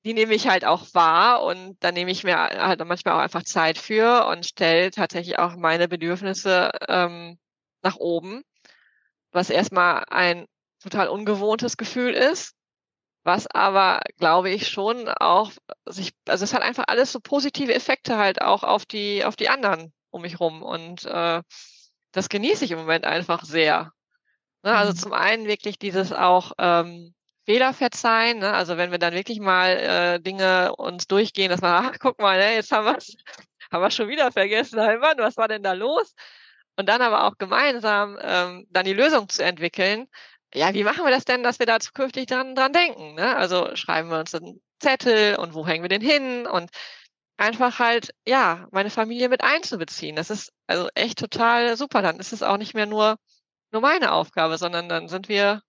die 0.05 0.13
nehme 0.13 0.33
ich 0.33 0.47
halt 0.47 0.65
auch 0.65 0.85
wahr 0.93 1.43
und 1.43 1.77
dann 1.81 1.93
nehme 1.93 2.11
ich 2.11 2.23
mir 2.23 2.37
halt 2.37 2.83
manchmal 2.85 3.15
auch 3.15 3.19
einfach 3.19 3.43
Zeit 3.43 3.77
für 3.77 4.27
und 4.27 4.45
stelle 4.45 4.91
tatsächlich 4.91 5.39
auch 5.39 5.55
meine 5.55 5.87
Bedürfnisse 5.87 6.71
ähm, 6.87 7.37
nach 7.81 7.97
oben, 7.97 8.43
was 9.31 9.49
erstmal 9.49 10.05
ein 10.09 10.45
total 10.81 11.09
ungewohntes 11.09 11.75
Gefühl 11.75 12.13
ist, 12.13 12.53
was 13.23 13.47
aber, 13.47 13.99
glaube 14.17 14.49
ich, 14.49 14.69
schon 14.69 15.09
auch 15.09 15.51
sich, 15.85 16.13
also 16.27 16.45
es 16.45 16.53
hat 16.53 16.61
einfach 16.61 16.85
alles 16.87 17.11
so 17.11 17.19
positive 17.19 17.73
Effekte 17.73 18.17
halt 18.17 18.41
auch 18.41 18.63
auf 18.63 18.85
die, 18.85 19.25
auf 19.25 19.35
die 19.35 19.49
anderen 19.49 19.93
um 20.11 20.21
mich 20.21 20.39
rum 20.39 20.63
und 20.63 21.05
äh, 21.05 21.41
das 22.11 22.29
genieße 22.29 22.65
ich 22.65 22.71
im 22.71 22.79
Moment 22.79 23.05
einfach 23.05 23.43
sehr. 23.43 23.91
Ne? 24.63 24.75
Also 24.75 24.93
mhm. 24.93 24.97
zum 24.97 25.13
einen 25.13 25.45
wirklich 25.45 25.77
dieses 25.77 26.13
auch 26.13 26.53
ähm, 26.57 27.13
Fehler 27.45 27.73
verzeihen. 27.73 28.39
Ne? 28.39 28.53
Also 28.53 28.77
wenn 28.77 28.91
wir 28.91 28.99
dann 28.99 29.13
wirklich 29.13 29.39
mal 29.39 29.69
äh, 29.69 30.19
Dinge 30.19 30.75
uns 30.75 31.07
durchgehen, 31.07 31.49
dass 31.49 31.61
man, 31.61 31.85
ach, 31.85 31.97
guck 31.99 32.19
mal, 32.19 32.37
ne, 32.37 32.55
jetzt 32.55 32.71
haben 32.71 32.85
wir 32.85 32.97
haben 33.71 33.81
wir 33.81 33.91
schon 33.91 34.07
wieder 34.09 34.31
vergessen, 34.31 34.79
hey 34.81 34.97
Mann, 34.97 35.17
was 35.17 35.37
war 35.37 35.47
denn 35.47 35.63
da 35.63 35.73
los? 35.73 36.13
Und 36.77 36.87
dann 36.87 37.01
aber 37.01 37.25
auch 37.25 37.37
gemeinsam 37.37 38.17
ähm, 38.21 38.65
dann 38.69 38.85
die 38.85 38.93
Lösung 38.93 39.29
zu 39.29 39.43
entwickeln. 39.43 40.07
Ja, 40.53 40.73
wie 40.73 40.83
machen 40.83 41.03
wir 41.03 41.11
das 41.11 41.25
denn, 41.25 41.43
dass 41.43 41.59
wir 41.59 41.65
da 41.65 41.79
zukünftig 41.79 42.27
dran, 42.27 42.55
dran 42.55 42.73
denken? 42.73 43.15
Ne? 43.15 43.35
Also 43.35 43.75
schreiben 43.75 44.09
wir 44.09 44.19
uns 44.19 44.33
einen 44.33 44.61
Zettel 44.79 45.35
und 45.35 45.53
wo 45.53 45.67
hängen 45.67 45.83
wir 45.83 45.89
den 45.89 46.01
hin? 46.01 46.47
Und 46.47 46.69
einfach 47.37 47.79
halt, 47.79 48.13
ja, 48.25 48.67
meine 48.71 48.89
Familie 48.89 49.29
mit 49.29 49.41
einzubeziehen. 49.43 50.15
Das 50.15 50.29
ist 50.29 50.51
also 50.67 50.89
echt 50.95 51.19
total 51.19 51.77
super. 51.77 52.01
Dann 52.01 52.19
ist 52.19 52.33
es 52.33 52.43
auch 52.43 52.57
nicht 52.57 52.73
mehr 52.73 52.85
nur, 52.85 53.17
nur 53.71 53.81
meine 53.81 54.11
Aufgabe, 54.11 54.57
sondern 54.57 54.89
dann 54.89 55.07
sind 55.07 55.29
wir 55.29 55.61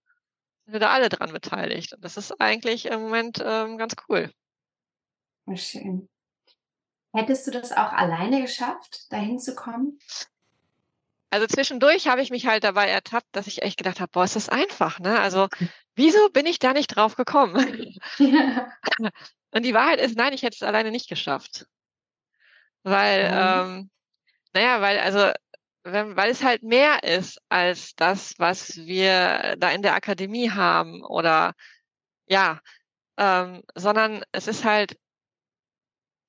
sind 0.71 0.81
da 0.81 0.91
alle 0.91 1.09
dran 1.09 1.33
beteiligt. 1.33 1.95
Und 1.95 2.05
das 2.05 2.16
ist 2.16 2.41
eigentlich 2.41 2.87
im 2.87 3.01
Moment 3.03 3.43
ähm, 3.45 3.79
ganz 3.79 3.95
cool. 4.09 4.33
Schön. 5.55 6.09
Hättest 7.12 7.47
du 7.47 7.51
das 7.51 7.73
auch 7.73 7.93
alleine 7.93 8.41
geschafft, 8.41 9.12
dahin 9.12 9.39
zu 9.39 9.55
kommen? 9.55 9.99
Also 11.31 11.47
zwischendurch 11.47 12.09
habe 12.09 12.23
ich 12.23 12.31
mich 12.31 12.47
halt 12.47 12.64
dabei 12.64 12.89
ertappt, 12.89 13.29
dass 13.33 13.47
ich 13.47 13.62
echt 13.62 13.77
gedacht 13.77 14.01
habe, 14.01 14.11
boah, 14.12 14.25
ist 14.25 14.37
das 14.37 14.49
einfach, 14.49 14.99
ne? 14.99 15.21
Also 15.21 15.49
wieso 15.95 16.29
bin 16.31 16.47
ich 16.47 16.59
da 16.59 16.73
nicht 16.73 16.89
drauf 16.89 17.16
gekommen? 17.16 17.97
Ja. 18.18 18.73
Und 19.53 19.64
die 19.64 19.75
Wahrheit 19.75 20.01
ist, 20.01 20.16
nein, 20.16 20.33
ich 20.33 20.43
hätte 20.43 20.57
es 20.57 20.62
alleine 20.62 20.91
nicht 20.91 21.09
geschafft. 21.09 21.66
Weil, 22.83 23.29
ähm, 23.33 23.91
naja, 24.53 24.81
weil 24.81 24.99
also 24.99 25.33
wenn, 25.85 26.16
weil 26.16 26.31
es 26.31 26.43
halt 26.43 26.62
mehr 26.62 27.03
ist 27.05 27.41
als 27.49 27.95
das, 27.95 28.35
was 28.39 28.76
wir 28.76 29.57
da 29.59 29.70
in 29.70 29.83
der 29.83 29.95
Akademie 29.95 30.51
haben 30.51 31.05
oder 31.05 31.55
ja, 32.26 32.61
ähm, 33.18 33.62
sondern 33.74 34.24
es 34.33 34.47
ist 34.47 34.64
halt 34.64 34.97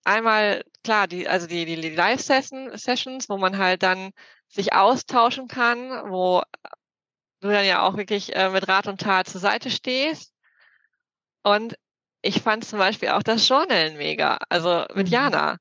einmal 0.04 0.64
klar, 0.84 1.08
die, 1.08 1.28
also 1.28 1.48
die, 1.48 1.66
die 1.66 1.76
Live-Sessions, 1.76 3.30
wo 3.30 3.38
man 3.38 3.58
halt 3.58 3.84
dann 3.84 4.12
sich 4.48 4.74
austauschen 4.74 5.48
kann, 5.48 6.12
wo 6.12 6.42
du 7.42 7.50
dann 7.50 7.66
ja 7.66 7.82
auch 7.84 7.98
wirklich 7.98 8.36
äh, 8.36 8.50
mit 8.50 8.68
Rat 8.68 8.88
und 8.88 9.02
Tat 9.02 9.28
zur 9.28 9.42
Seite 9.42 9.70
stehst. 9.70 10.34
Und 11.44 11.76
ich 12.22 12.42
fand 12.42 12.66
zum 12.66 12.80
Beispiel 12.80 13.10
auch 13.10 13.24
das 13.24 13.48
Journalen 13.48 13.98
mega, 13.98 14.38
also 14.50 14.86
mit 14.94 15.08
mhm. 15.08 15.14
Jana, 15.14 15.58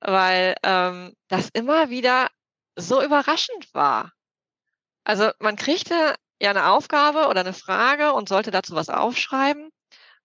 weil 0.00 0.54
ähm, 0.62 1.14
das 1.28 1.50
immer 1.50 1.90
wieder 1.90 2.28
so 2.78 3.02
überraschend 3.02 3.72
war. 3.74 4.12
Also 5.04 5.30
man 5.38 5.56
kriegte 5.56 6.14
ja 6.40 6.50
eine 6.50 6.68
Aufgabe 6.68 7.28
oder 7.28 7.40
eine 7.40 7.52
Frage 7.52 8.12
und 8.12 8.28
sollte 8.28 8.50
dazu 8.50 8.74
was 8.74 8.88
aufschreiben 8.88 9.70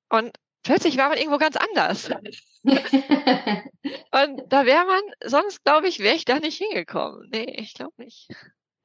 und 0.09 0.37
plötzlich 0.63 0.97
war 0.97 1.09
man 1.09 1.17
irgendwo 1.17 1.37
ganz 1.37 1.55
anders. 1.55 2.09
und 2.63 4.41
da 4.47 4.65
wäre 4.65 4.85
man, 4.85 5.01
sonst 5.25 5.63
glaube 5.63 5.87
ich, 5.87 5.99
wäre 5.99 6.15
ich 6.15 6.25
da 6.25 6.39
nicht 6.39 6.57
hingekommen. 6.57 7.29
Nee, 7.31 7.55
ich 7.57 7.73
glaube 7.73 7.93
nicht. 7.97 8.29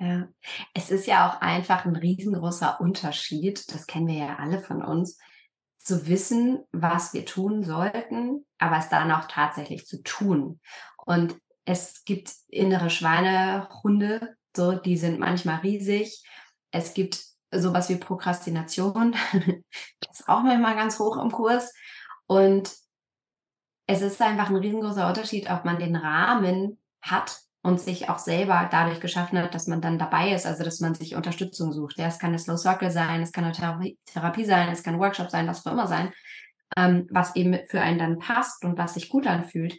Ja, 0.01 0.29
es 0.75 0.91
ist 0.91 1.07
ja 1.07 1.29
auch 1.29 1.41
einfach 1.41 1.85
ein 1.85 1.97
riesengroßer 1.97 2.81
Unterschied, 2.81 3.73
das 3.73 3.87
kennen 3.87 4.07
wir 4.07 4.15
ja 4.15 4.37
alle 4.37 4.61
von 4.61 4.83
uns, 4.83 5.19
zu 5.79 6.07
wissen, 6.07 6.65
was 6.71 7.15
wir 7.15 7.25
tun 7.25 7.65
sollten, 7.65 8.45
aber 8.59 8.79
es 8.79 8.91
dann 8.91 9.11
auch 9.11 9.27
tatsächlich 9.27 9.87
zu 9.87 10.03
tun. 10.03 10.61
Und 11.05 11.37
es 11.69 12.05
gibt 12.07 12.33
innere 12.49 12.89
Schweinehunde, 12.89 14.37
so, 14.57 14.73
die 14.73 14.97
sind 14.97 15.19
manchmal 15.19 15.59
riesig. 15.59 16.25
Es 16.71 16.95
gibt 16.95 17.23
sowas 17.51 17.91
wie 17.91 17.97
Prokrastination, 17.97 19.15
das 20.01 20.21
ist 20.21 20.29
auch 20.29 20.43
manchmal 20.43 20.77
ganz 20.77 20.99
hoch 20.99 21.19
im 21.23 21.31
Kurs. 21.31 21.75
Und 22.27 22.75
es 23.87 24.01
ist 24.01 24.21
einfach 24.23 24.49
ein 24.49 24.57
riesengroßer 24.57 25.07
Unterschied, 25.07 25.51
ob 25.51 25.67
man 25.67 25.79
den 25.79 25.97
Rahmen 25.97 26.79
hat 27.03 27.39
und 27.63 27.81
sich 27.81 28.09
auch 28.09 28.19
selber 28.19 28.69
dadurch 28.71 29.01
geschaffen 29.01 29.39
hat, 29.39 29.55
dass 29.55 29.67
man 29.67 29.83
dann 29.83 29.99
dabei 29.99 30.33
ist, 30.33 30.47
also 30.47 30.65
dass 30.65 30.81
man 30.81 30.95
sich 30.95 31.17
Unterstützung 31.17 31.73
sucht. 31.73 31.99
Ja, 31.99 32.07
es 32.07 32.19
kann 32.19 32.31
eine 32.31 32.39
Slow 32.39 32.57
Circle 32.57 32.91
sein, 32.91 33.21
es 33.21 33.33
kann 33.33 33.45
eine 33.45 33.53
Therapie, 33.53 34.45
sein, 34.45 34.71
es 34.71 34.83
kann 34.83 34.95
ein 34.95 35.01
Workshop 35.01 35.31
sein, 35.31 35.47
was 35.47 35.67
auch 35.67 35.73
immer 35.73 35.87
sein, 35.87 36.13
ähm, 36.77 37.07
was 37.11 37.37
eben 37.37 37.59
für 37.69 37.83
einen 37.83 37.99
dann 37.99 38.19
passt 38.19 38.65
und 38.65 38.79
was 38.79 38.95
sich 38.95 39.11
gut 39.11 39.27
anfühlt. 39.27 39.79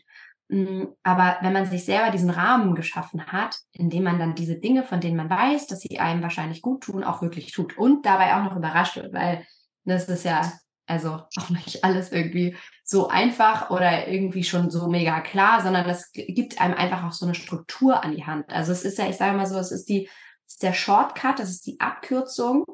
Mm, 0.50 0.86
aber 1.04 1.38
wenn 1.41 1.54
man 1.54 1.68
sich 1.68 1.86
selber 1.86 2.12
diesen 2.12 2.32
Rahmen 2.32 2.76
geschaffen 2.76 3.28
hat, 3.28 3.58
indem 3.72 4.04
man 4.04 4.20
dann 4.20 4.36
diese 4.36 4.56
Dinge, 4.60 4.84
von 4.84 5.00
denen 5.00 5.16
man 5.16 5.30
weiß, 5.30 5.68
dass 5.68 5.82
sie 5.82 6.00
einem 6.00 6.24
wahrscheinlich 6.24 6.62
gut 6.62 6.84
tun, 6.84 7.04
auch 7.04 7.22
wirklich 7.22 7.52
tut 7.52 7.78
und 7.78 8.06
dabei 8.06 8.36
auch 8.36 8.43
noch 8.43 8.58
überrascht 8.58 8.95
wird, 8.95 9.14
weil 9.14 9.45
das 9.86 10.10
ist 10.10 10.26
ja 10.26 10.52
also 10.88 11.22
auch 11.38 11.50
nicht 11.50 11.84
alles 11.84 12.12
irgendwie 12.12 12.58
so 12.84 13.08
einfach 13.08 13.70
oder 13.70 14.08
irgendwie 14.08 14.43
schon 14.43 14.72
so 14.72 14.88
mega 14.88 15.22
klar, 15.22 15.62
sondern 15.62 15.88
das 15.88 16.12
gibt 16.12 16.60
einem 16.60 16.74
einfach 16.74 17.04
auch 17.04 17.14
so 17.14 17.26
eine 17.26 17.36
Struktur 17.36 18.04
an 18.04 18.16
die 18.16 18.26
Hand. 18.26 18.50
Also 18.52 18.72
es 18.72 18.84
ist 18.84 18.97
ja, 18.97 19.08
ich 19.08 19.18
sage 19.18 19.38
mal 19.38 19.45
so, 19.45 19.58
es 19.58 19.72
ist 19.72 19.88
die, 19.88 20.10
es 20.47 20.54
ist 20.54 20.64
der 20.64 20.74
Shortcut, 20.74 21.38
das 21.38 21.52
ist 21.52 21.68
die 21.68 21.80
Abkürzung, 21.80 22.66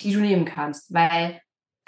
die 0.00 0.12
du 0.12 0.20
nehmen 0.20 0.44
kannst, 0.44 0.94
weil 0.94 1.40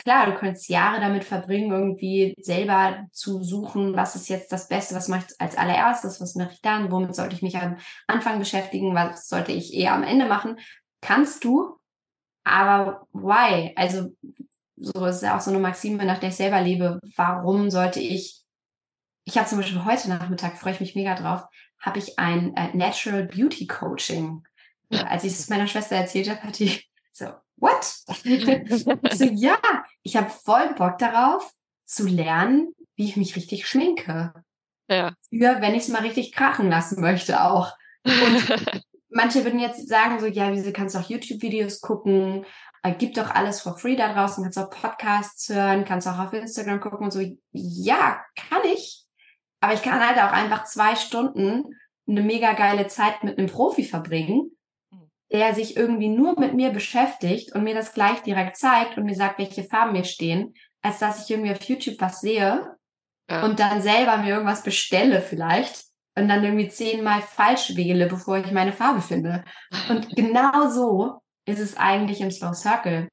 klar, 0.06 0.26
du 0.26 0.34
könntest 0.34 0.68
Jahre 0.68 1.00
damit 1.00 1.24
verbringen, 1.24 1.72
irgendwie 1.72 2.32
selber 2.38 3.08
zu 3.10 3.42
suchen, 3.42 3.96
was 3.96 4.14
ist 4.14 4.28
jetzt 4.28 4.52
das 4.52 4.68
Beste, 4.68 4.94
was 4.94 5.08
mache 5.08 5.26
ich 5.28 5.40
als 5.40 5.58
allererstes, 5.58 6.20
was 6.20 6.36
mache 6.36 6.52
ich 6.52 6.60
dann, 6.60 6.92
womit 6.92 7.16
sollte 7.16 7.34
ich 7.34 7.42
mich 7.42 7.56
am 7.56 7.76
Anfang 8.06 8.38
beschäftigen, 8.38 8.94
was 8.94 9.28
sollte 9.28 9.50
ich 9.50 9.74
eher 9.74 9.94
am 9.94 10.04
Ende 10.04 10.26
machen. 10.26 10.60
Kannst 11.00 11.42
du, 11.42 11.80
aber 12.44 13.08
why? 13.12 13.72
Also 13.74 14.14
so 14.76 15.06
ist 15.06 15.24
ja 15.24 15.36
auch 15.36 15.40
so 15.40 15.50
eine 15.50 15.58
Maxime, 15.58 16.04
nach 16.04 16.18
der 16.18 16.28
ich 16.28 16.36
selber 16.36 16.60
lebe. 16.60 17.00
Warum 17.16 17.68
sollte 17.68 17.98
ich, 17.98 18.44
ich 19.24 19.36
habe 19.36 19.48
zum 19.48 19.58
Beispiel 19.58 19.84
heute 19.84 20.08
Nachmittag, 20.08 20.56
freue 20.56 20.74
ich 20.74 20.80
mich 20.80 20.94
mega 20.94 21.16
drauf, 21.16 21.48
habe 21.80 21.98
ich 21.98 22.16
ein 22.16 22.54
äh, 22.54 22.76
Natural 22.76 23.24
Beauty 23.24 23.66
Coaching. 23.66 24.44
Als 24.88 25.24
ich 25.24 25.32
es 25.32 25.48
meiner 25.48 25.66
Schwester 25.66 25.96
erzählt 25.96 26.30
habe, 26.30 26.44
hat 26.44 26.60
die 26.60 26.80
so, 27.12 27.26
what? 27.56 27.84
so, 29.12 29.24
ja, 29.24 29.58
ich 30.02 30.16
habe 30.16 30.30
voll 30.30 30.74
Bock 30.74 30.98
darauf 30.98 31.52
zu 31.84 32.06
lernen, 32.06 32.74
wie 32.96 33.06
ich 33.06 33.16
mich 33.16 33.36
richtig 33.36 33.66
schminke. 33.66 34.32
Ja. 34.88 35.14
Für, 35.30 35.60
wenn 35.60 35.74
ich 35.74 35.82
es 35.82 35.88
mal 35.88 36.02
richtig 36.02 36.32
krachen 36.32 36.68
lassen 36.68 37.00
möchte 37.00 37.42
auch. 37.42 37.72
Und 38.04 38.84
manche 39.08 39.44
würden 39.44 39.58
jetzt 39.58 39.88
sagen 39.88 40.20
so, 40.20 40.26
ja, 40.26 40.52
wieso 40.52 40.72
kannst 40.72 40.94
du 40.94 41.00
auch 41.00 41.08
YouTube-Videos 41.08 41.80
gucken? 41.80 42.44
Äh, 42.82 42.94
gibt 42.94 43.16
doch 43.16 43.30
alles 43.30 43.60
for 43.60 43.76
free 43.76 43.96
da 43.96 44.12
draußen, 44.12 44.44
kannst 44.44 44.58
auch 44.58 44.70
Podcasts 44.70 45.48
hören, 45.48 45.84
kannst 45.84 46.06
auch 46.06 46.18
auf 46.18 46.32
Instagram 46.32 46.80
gucken 46.80 47.06
und 47.06 47.10
so. 47.10 47.20
Ja, 47.52 48.22
kann 48.36 48.62
ich. 48.64 49.04
Aber 49.60 49.74
ich 49.74 49.82
kann 49.82 50.06
halt 50.06 50.18
auch 50.18 50.32
einfach 50.32 50.64
zwei 50.64 50.94
Stunden 50.94 51.64
eine 52.08 52.22
mega 52.22 52.52
geile 52.52 52.86
Zeit 52.86 53.24
mit 53.24 53.38
einem 53.38 53.48
Profi 53.48 53.82
verbringen 53.82 54.55
der 55.36 55.54
sich 55.54 55.76
irgendwie 55.76 56.08
nur 56.08 56.40
mit 56.40 56.54
mir 56.54 56.70
beschäftigt 56.70 57.54
und 57.54 57.62
mir 57.62 57.74
das 57.74 57.92
gleich 57.92 58.22
direkt 58.22 58.56
zeigt 58.56 58.96
und 58.96 59.04
mir 59.04 59.14
sagt, 59.14 59.38
welche 59.38 59.64
Farben 59.64 59.92
mir 59.92 60.04
stehen, 60.04 60.54
als 60.80 60.98
dass 60.98 61.22
ich 61.22 61.30
irgendwie 61.30 61.52
auf 61.52 61.62
YouTube 61.62 62.00
was 62.00 62.22
sehe 62.22 62.74
ja. 63.28 63.44
und 63.44 63.60
dann 63.60 63.82
selber 63.82 64.16
mir 64.16 64.30
irgendwas 64.30 64.62
bestelle 64.62 65.20
vielleicht 65.20 65.84
und 66.16 66.28
dann 66.28 66.42
irgendwie 66.42 66.68
zehnmal 66.68 67.20
falsch 67.20 67.76
wähle, 67.76 68.06
bevor 68.06 68.38
ich 68.38 68.50
meine 68.50 68.72
Farbe 68.72 69.02
finde. 69.02 69.44
Und 69.90 70.08
genau 70.16 70.70
so 70.70 71.20
ist 71.44 71.60
es 71.60 71.76
eigentlich 71.76 72.22
im 72.22 72.30
Slow 72.30 72.54
Circle. 72.54 73.08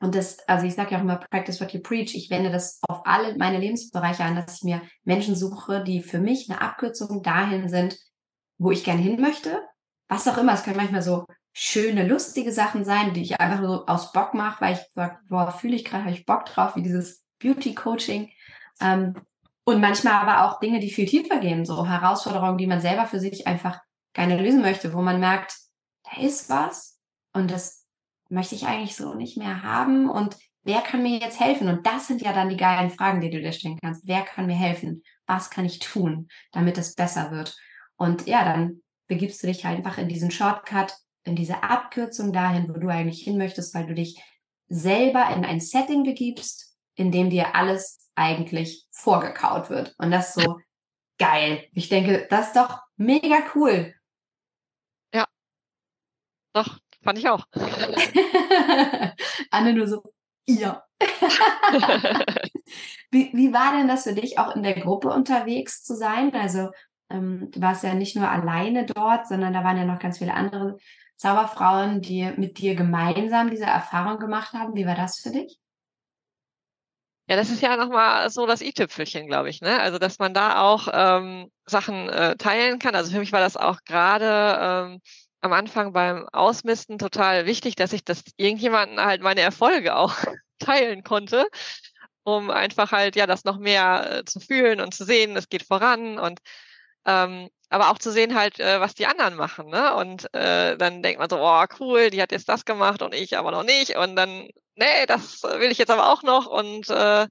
Und 0.00 0.14
das, 0.14 0.38
also 0.48 0.66
ich 0.66 0.74
sage 0.74 0.92
ja 0.92 0.96
auch 0.96 1.02
immer, 1.02 1.20
practice 1.30 1.60
what 1.60 1.74
you 1.74 1.80
preach. 1.80 2.14
Ich 2.14 2.30
wende 2.30 2.50
das 2.50 2.80
auf 2.88 3.02
alle 3.04 3.36
meine 3.36 3.58
Lebensbereiche 3.58 4.24
an, 4.24 4.36
dass 4.36 4.56
ich 4.56 4.62
mir 4.62 4.80
Menschen 5.04 5.36
suche, 5.36 5.84
die 5.84 6.02
für 6.02 6.20
mich 6.20 6.48
eine 6.48 6.62
Abkürzung 6.62 7.22
dahin 7.22 7.68
sind, 7.68 7.98
wo 8.56 8.70
ich 8.70 8.82
gerne 8.82 9.02
hin 9.02 9.20
möchte. 9.20 9.60
Was 10.08 10.28
auch 10.28 10.38
immer. 10.38 10.54
Es 10.54 10.64
können 10.64 10.76
manchmal 10.76 11.02
so 11.02 11.26
schöne, 11.52 12.06
lustige 12.06 12.52
Sachen 12.52 12.84
sein, 12.84 13.14
die 13.14 13.22
ich 13.22 13.40
einfach 13.40 13.62
so 13.62 13.86
aus 13.86 14.12
Bock 14.12 14.34
mache, 14.34 14.60
weil 14.60 14.74
ich 14.74 14.80
sage, 14.94 15.18
boah, 15.28 15.50
fühle 15.52 15.76
ich 15.76 15.84
gerade, 15.84 16.04
habe 16.04 16.14
ich 16.14 16.26
Bock 16.26 16.44
drauf, 16.46 16.76
wie 16.76 16.82
dieses 16.82 17.24
Beauty-Coaching. 17.38 18.30
Ähm, 18.80 19.14
und 19.64 19.80
manchmal 19.80 20.14
aber 20.14 20.44
auch 20.44 20.60
Dinge, 20.60 20.80
die 20.80 20.90
viel 20.90 21.06
tiefer 21.06 21.38
gehen, 21.38 21.64
so 21.64 21.86
Herausforderungen, 21.86 22.58
die 22.58 22.66
man 22.66 22.80
selber 22.80 23.06
für 23.06 23.20
sich 23.20 23.46
einfach 23.46 23.80
gerne 24.12 24.40
lösen 24.40 24.60
möchte, 24.60 24.92
wo 24.92 25.00
man 25.00 25.20
merkt, 25.20 25.56
da 26.02 26.20
ist 26.20 26.50
was 26.50 26.98
und 27.32 27.50
das 27.50 27.86
möchte 28.28 28.54
ich 28.54 28.66
eigentlich 28.66 28.96
so 28.96 29.14
nicht 29.14 29.36
mehr 29.36 29.62
haben 29.62 30.10
und 30.10 30.36
wer 30.64 30.80
kann 30.80 31.02
mir 31.02 31.18
jetzt 31.18 31.40
helfen? 31.40 31.68
Und 31.68 31.86
das 31.86 32.08
sind 32.08 32.20
ja 32.20 32.32
dann 32.32 32.48
die 32.48 32.56
geilen 32.56 32.90
Fragen, 32.90 33.20
die 33.20 33.30
du 33.30 33.40
dir 33.40 33.52
stellen 33.52 33.78
kannst. 33.82 34.06
Wer 34.06 34.22
kann 34.22 34.46
mir 34.46 34.56
helfen? 34.56 35.02
Was 35.26 35.50
kann 35.50 35.64
ich 35.64 35.78
tun, 35.78 36.28
damit 36.52 36.78
es 36.78 36.94
besser 36.94 37.30
wird? 37.30 37.56
Und 37.96 38.26
ja, 38.26 38.44
dann 38.44 38.82
begibst 39.14 39.42
du 39.42 39.46
dich 39.46 39.64
einfach 39.64 39.96
in 39.96 40.08
diesen 40.08 40.32
Shortcut, 40.32 40.92
in 41.22 41.36
diese 41.36 41.62
Abkürzung 41.62 42.32
dahin, 42.32 42.68
wo 42.68 42.72
du 42.72 42.88
eigentlich 42.88 43.22
hin 43.22 43.38
möchtest, 43.38 43.72
weil 43.72 43.86
du 43.86 43.94
dich 43.94 44.20
selber 44.68 45.28
in 45.34 45.44
ein 45.44 45.60
Setting 45.60 46.02
begibst, 46.02 46.76
in 46.96 47.12
dem 47.12 47.30
dir 47.30 47.54
alles 47.54 48.10
eigentlich 48.16 48.88
vorgekaut 48.90 49.70
wird. 49.70 49.94
Und 49.98 50.10
das 50.10 50.36
ist 50.36 50.42
so 50.42 50.58
geil. 51.18 51.64
Ich 51.74 51.88
denke, 51.88 52.26
das 52.28 52.48
ist 52.48 52.56
doch 52.56 52.80
mega 52.96 53.36
cool. 53.54 53.94
Ja. 55.12 55.28
Doch, 56.52 56.80
fand 57.02 57.18
ich 57.18 57.28
auch. 57.28 57.46
Anne 59.52 59.74
nur 59.74 59.86
so, 59.86 60.02
ja. 60.46 60.84
wie, 63.12 63.30
wie 63.32 63.52
war 63.52 63.76
denn 63.76 63.86
das 63.86 64.02
für 64.02 64.14
dich, 64.14 64.40
auch 64.40 64.56
in 64.56 64.64
der 64.64 64.74
Gruppe 64.80 65.10
unterwegs 65.10 65.84
zu 65.84 65.94
sein? 65.94 66.34
Also 66.34 66.70
ähm, 67.14 67.50
du 67.50 67.60
warst 67.60 67.84
ja 67.84 67.94
nicht 67.94 68.16
nur 68.16 68.28
alleine 68.28 68.84
dort, 68.86 69.26
sondern 69.26 69.52
da 69.52 69.64
waren 69.64 69.76
ja 69.76 69.84
noch 69.84 69.98
ganz 69.98 70.18
viele 70.18 70.34
andere 70.34 70.76
Zauberfrauen, 71.16 72.00
die 72.00 72.32
mit 72.36 72.58
dir 72.58 72.74
gemeinsam 72.74 73.50
diese 73.50 73.64
Erfahrung 73.66 74.18
gemacht 74.18 74.52
haben. 74.52 74.74
Wie 74.74 74.86
war 74.86 74.96
das 74.96 75.20
für 75.20 75.30
dich? 75.30 75.58
Ja, 77.26 77.36
das 77.36 77.48
ist 77.48 77.62
ja 77.62 77.76
nochmal 77.76 78.28
so 78.28 78.46
das 78.46 78.60
i-Tüpfelchen, 78.60 79.26
glaube 79.26 79.48
ich. 79.48 79.62
Ne? 79.62 79.80
Also, 79.80 79.98
dass 79.98 80.18
man 80.18 80.34
da 80.34 80.60
auch 80.60 80.88
ähm, 80.92 81.50
Sachen 81.64 82.10
äh, 82.10 82.36
teilen 82.36 82.78
kann. 82.78 82.94
Also 82.94 83.12
für 83.12 83.18
mich 83.18 83.32
war 83.32 83.40
das 83.40 83.56
auch 83.56 83.78
gerade 83.86 84.92
ähm, 84.92 85.00
am 85.40 85.52
Anfang 85.52 85.92
beim 85.92 86.28
Ausmisten 86.32 86.98
total 86.98 87.46
wichtig, 87.46 87.76
dass 87.76 87.92
ich 87.94 88.04
das 88.04 88.24
irgendjemanden 88.36 89.00
halt 89.00 89.22
meine 89.22 89.40
Erfolge 89.40 89.96
auch 89.96 90.14
teilen 90.58 91.02
konnte, 91.02 91.46
um 92.24 92.50
einfach 92.50 92.92
halt 92.92 93.16
ja 93.16 93.26
das 93.26 93.44
noch 93.44 93.58
mehr 93.58 94.18
äh, 94.20 94.24
zu 94.24 94.40
fühlen 94.40 94.80
und 94.80 94.94
zu 94.94 95.04
sehen, 95.04 95.36
es 95.36 95.48
geht 95.48 95.66
voran 95.66 96.18
und 96.18 96.40
ähm, 97.06 97.50
aber 97.70 97.90
auch 97.90 97.98
zu 97.98 98.12
sehen 98.12 98.34
halt, 98.34 98.60
äh, 98.60 98.80
was 98.80 98.94
die 98.94 99.06
anderen 99.06 99.34
machen, 99.34 99.68
ne? 99.68 99.94
Und 99.96 100.32
äh, 100.34 100.76
dann 100.76 101.02
denkt 101.02 101.18
man 101.18 101.28
so, 101.28 101.38
oh 101.40 101.64
cool, 101.80 102.10
die 102.10 102.22
hat 102.22 102.32
jetzt 102.32 102.48
das 102.48 102.64
gemacht 102.64 103.02
und 103.02 103.14
ich 103.14 103.36
aber 103.36 103.50
noch 103.50 103.64
nicht. 103.64 103.96
Und 103.96 104.16
dann, 104.16 104.48
nee, 104.76 105.06
das 105.06 105.42
will 105.42 105.70
ich 105.72 105.78
jetzt 105.78 105.90
aber 105.90 106.12
auch 106.12 106.22
noch. 106.22 106.46
Und 106.46 106.88
äh, 106.90 107.26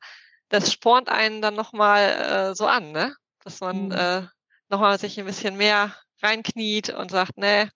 das 0.50 0.72
spornt 0.72 1.10
einen 1.10 1.42
dann 1.42 1.56
nochmal 1.56 2.52
äh, 2.52 2.56
so 2.56 2.68
an, 2.68 2.92
ne? 2.92 3.16
Dass 3.44 3.62
man 3.62 3.86
mhm. 3.86 3.92
äh, 3.92 4.28
nochmal 4.70 5.00
sich 5.00 5.20
ein 5.20 5.26
bisschen 5.26 5.56
mehr 5.56 5.96
reinkniet 6.22 6.90
und 6.90 7.12
sagt, 7.12 7.38
nee, 7.38 7.70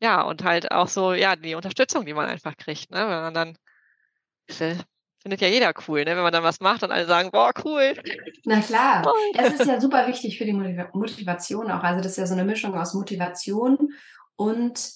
ja, 0.00 0.22
und 0.22 0.44
halt 0.44 0.70
auch 0.70 0.88
so, 0.88 1.12
ja, 1.12 1.36
die 1.36 1.54
Unterstützung, 1.54 2.06
die 2.06 2.14
man 2.14 2.26
einfach 2.26 2.56
kriegt, 2.56 2.90
ne? 2.90 2.98
Wenn 2.98 3.08
man 3.08 3.34
dann 3.34 3.58
findet 5.20 5.40
ja 5.40 5.48
jeder 5.48 5.72
cool, 5.86 6.04
ne? 6.04 6.16
wenn 6.16 6.22
man 6.22 6.32
dann 6.32 6.44
was 6.44 6.60
macht 6.60 6.82
und 6.82 6.92
alle 6.92 7.06
sagen, 7.06 7.30
boah, 7.30 7.52
cool. 7.64 7.94
Na 8.44 8.60
klar, 8.60 9.02
das 9.34 9.54
ist 9.54 9.66
ja 9.66 9.80
super 9.80 10.06
wichtig 10.06 10.38
für 10.38 10.44
die 10.44 10.52
Motivation 10.52 11.70
auch. 11.70 11.82
Also 11.82 12.00
das 12.00 12.12
ist 12.12 12.18
ja 12.18 12.26
so 12.26 12.34
eine 12.34 12.44
Mischung 12.44 12.74
aus 12.74 12.94
Motivation 12.94 13.92
und 14.36 14.92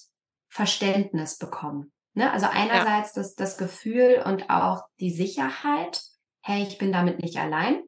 Verständnis 0.49 1.37
bekommen. 1.37 1.91
Ne? 2.13 2.31
Also 2.31 2.47
einerseits 2.49 3.15
ja. 3.15 3.21
das, 3.21 3.35
das 3.35 3.57
Gefühl 3.57 4.23
und 4.25 4.49
auch 4.49 4.83
die 4.99 5.11
Sicherheit, 5.11 6.01
hey, 6.41 6.63
ich 6.63 6.77
bin 6.77 6.91
damit 6.91 7.19
nicht 7.21 7.37
allein. 7.37 7.81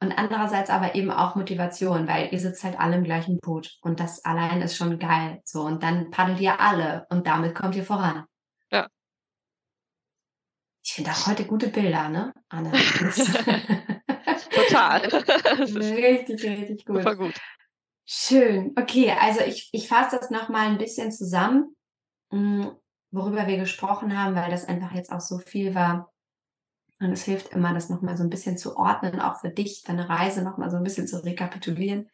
Und 0.00 0.10
andererseits 0.18 0.68
aber 0.68 0.96
eben 0.96 1.12
auch 1.12 1.36
Motivation, 1.36 2.08
weil 2.08 2.32
ihr 2.32 2.40
sitzt 2.40 2.64
halt 2.64 2.78
alle 2.80 2.96
im 2.96 3.04
gleichen 3.04 3.38
Boot. 3.38 3.78
Und 3.82 4.00
das 4.00 4.24
allein 4.24 4.60
ist 4.60 4.76
schon 4.76 4.98
geil. 4.98 5.40
So, 5.44 5.62
und 5.62 5.84
dann 5.84 6.10
paddelt 6.10 6.40
ihr 6.40 6.60
alle 6.60 7.06
und 7.08 7.28
damit 7.28 7.54
kommt 7.54 7.76
ihr 7.76 7.84
voran. 7.84 8.24
Ich 10.92 10.96
finde 10.96 11.12
auch 11.12 11.26
heute 11.26 11.46
gute 11.46 11.68
Bilder, 11.68 12.10
ne, 12.10 12.34
Anne? 12.50 12.70
Total. 14.50 15.00
richtig, 15.00 16.44
richtig 16.44 16.84
gut. 16.84 16.96
Super 16.98 17.16
gut. 17.16 17.40
Schön. 18.04 18.74
Okay, 18.78 19.10
also 19.18 19.40
ich, 19.40 19.70
ich 19.72 19.88
fasse 19.88 20.18
das 20.18 20.28
nochmal 20.28 20.66
ein 20.66 20.76
bisschen 20.76 21.10
zusammen, 21.10 21.74
mm, 22.30 22.66
worüber 23.10 23.46
wir 23.46 23.56
gesprochen 23.56 24.18
haben, 24.18 24.36
weil 24.36 24.50
das 24.50 24.66
einfach 24.66 24.92
jetzt 24.92 25.10
auch 25.10 25.22
so 25.22 25.38
viel 25.38 25.74
war. 25.74 26.12
Und 27.00 27.12
es 27.12 27.24
hilft 27.24 27.54
immer, 27.54 27.72
das 27.72 27.88
nochmal 27.88 28.18
so 28.18 28.24
ein 28.24 28.28
bisschen 28.28 28.58
zu 28.58 28.76
ordnen, 28.76 29.18
auch 29.18 29.40
für 29.40 29.48
dich, 29.48 29.84
deine 29.86 30.10
Reise 30.10 30.42
nochmal 30.42 30.68
so 30.68 30.76
ein 30.76 30.84
bisschen 30.84 31.08
zu 31.08 31.24
rekapitulieren. 31.24 32.10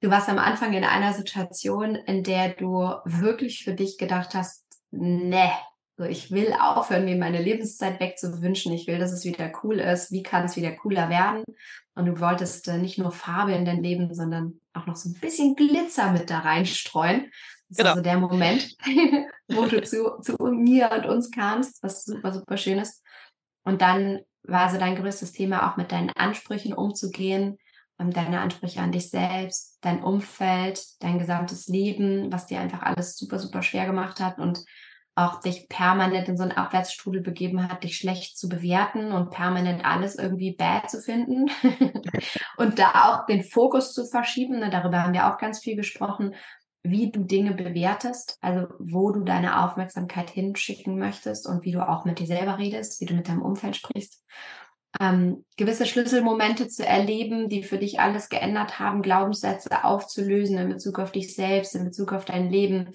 Du 0.00 0.10
warst 0.10 0.28
am 0.28 0.38
Anfang 0.38 0.74
in 0.74 0.84
einer 0.84 1.12
Situation, 1.12 1.96
in 1.96 2.22
der 2.22 2.50
du 2.50 2.88
wirklich 3.04 3.64
für 3.64 3.74
dich 3.74 3.98
gedacht 3.98 4.32
hast, 4.36 4.64
ne, 4.92 5.50
so, 5.98 6.04
ich 6.04 6.30
will 6.30 6.52
aufhören, 6.52 7.06
mir 7.06 7.16
meine 7.16 7.40
Lebenszeit 7.40 8.00
wegzuwünschen. 8.00 8.72
Ich 8.72 8.86
will, 8.86 8.98
dass 8.98 9.12
es 9.12 9.24
wieder 9.24 9.50
cool 9.62 9.80
ist. 9.80 10.12
Wie 10.12 10.22
kann 10.22 10.44
es 10.44 10.56
wieder 10.56 10.72
cooler 10.72 11.08
werden? 11.08 11.42
Und 11.94 12.04
du 12.04 12.20
wolltest 12.20 12.68
äh, 12.68 12.76
nicht 12.76 12.98
nur 12.98 13.12
Farbe 13.12 13.52
in 13.52 13.64
dein 13.64 13.82
Leben, 13.82 14.14
sondern 14.14 14.60
auch 14.74 14.86
noch 14.86 14.96
so 14.96 15.08
ein 15.08 15.14
bisschen 15.14 15.56
Glitzer 15.56 16.12
mit 16.12 16.28
da 16.28 16.40
reinstreuen. 16.40 17.30
Das 17.68 17.78
genau. 17.78 17.90
ist 17.90 17.96
also 17.96 18.02
der 18.02 18.18
Moment, 18.18 18.76
wo 19.48 19.64
du 19.64 19.82
zu, 19.82 20.20
zu 20.20 20.36
mir 20.44 20.90
und 20.92 21.06
uns 21.06 21.30
kamst, 21.30 21.82
was 21.82 22.04
super, 22.04 22.32
super 22.32 22.58
schön 22.58 22.78
ist. 22.78 23.02
Und 23.64 23.80
dann 23.80 24.20
war 24.42 24.70
so 24.70 24.78
dein 24.78 24.96
größtes 24.96 25.32
Thema 25.32 25.70
auch 25.70 25.78
mit 25.78 25.92
deinen 25.92 26.10
Ansprüchen 26.10 26.74
umzugehen, 26.74 27.56
um 27.98 28.10
deine 28.10 28.40
Ansprüche 28.40 28.80
an 28.80 28.92
dich 28.92 29.08
selbst, 29.08 29.78
dein 29.80 30.02
Umfeld, 30.02 30.84
dein 31.00 31.18
gesamtes 31.18 31.66
Leben, 31.68 32.30
was 32.30 32.46
dir 32.46 32.60
einfach 32.60 32.82
alles 32.82 33.16
super, 33.16 33.38
super 33.38 33.62
schwer 33.62 33.86
gemacht 33.86 34.20
hat 34.20 34.38
und 34.38 34.62
auch 35.16 35.40
dich 35.40 35.68
permanent 35.68 36.28
in 36.28 36.36
so 36.36 36.42
einen 36.42 36.52
Abwärtsstrudel 36.52 37.22
begeben 37.22 37.68
hat, 37.68 37.82
dich 37.82 37.96
schlecht 37.96 38.36
zu 38.36 38.48
bewerten 38.48 39.12
und 39.12 39.30
permanent 39.30 39.84
alles 39.84 40.16
irgendwie 40.16 40.54
bad 40.54 40.90
zu 40.90 41.00
finden 41.00 41.50
und 42.58 42.78
da 42.78 43.06
auch 43.06 43.26
den 43.26 43.42
Fokus 43.42 43.94
zu 43.94 44.04
verschieben. 44.06 44.58
Ne, 44.58 44.68
darüber 44.68 45.02
haben 45.02 45.14
wir 45.14 45.32
auch 45.32 45.38
ganz 45.38 45.60
viel 45.60 45.74
gesprochen, 45.74 46.34
wie 46.82 47.10
du 47.10 47.24
Dinge 47.24 47.54
bewertest, 47.54 48.36
also 48.42 48.68
wo 48.78 49.10
du 49.10 49.24
deine 49.24 49.64
Aufmerksamkeit 49.64 50.28
hinschicken 50.28 50.98
möchtest 50.98 51.48
und 51.48 51.64
wie 51.64 51.72
du 51.72 51.88
auch 51.88 52.04
mit 52.04 52.18
dir 52.18 52.26
selber 52.26 52.58
redest, 52.58 53.00
wie 53.00 53.06
du 53.06 53.14
mit 53.14 53.28
deinem 53.28 53.42
Umfeld 53.42 53.74
sprichst. 53.74 54.22
Ähm, 55.00 55.44
gewisse 55.56 55.86
Schlüsselmomente 55.86 56.68
zu 56.68 56.86
erleben, 56.86 57.48
die 57.48 57.62
für 57.62 57.78
dich 57.78 58.00
alles 58.00 58.28
geändert 58.28 58.78
haben, 58.78 59.02
Glaubenssätze 59.02 59.82
aufzulösen 59.82 60.58
in 60.58 60.68
Bezug 60.68 60.98
auf 60.98 61.10
dich 61.10 61.34
selbst, 61.34 61.74
in 61.74 61.84
Bezug 61.84 62.12
auf 62.12 62.26
dein 62.26 62.50
Leben, 62.50 62.92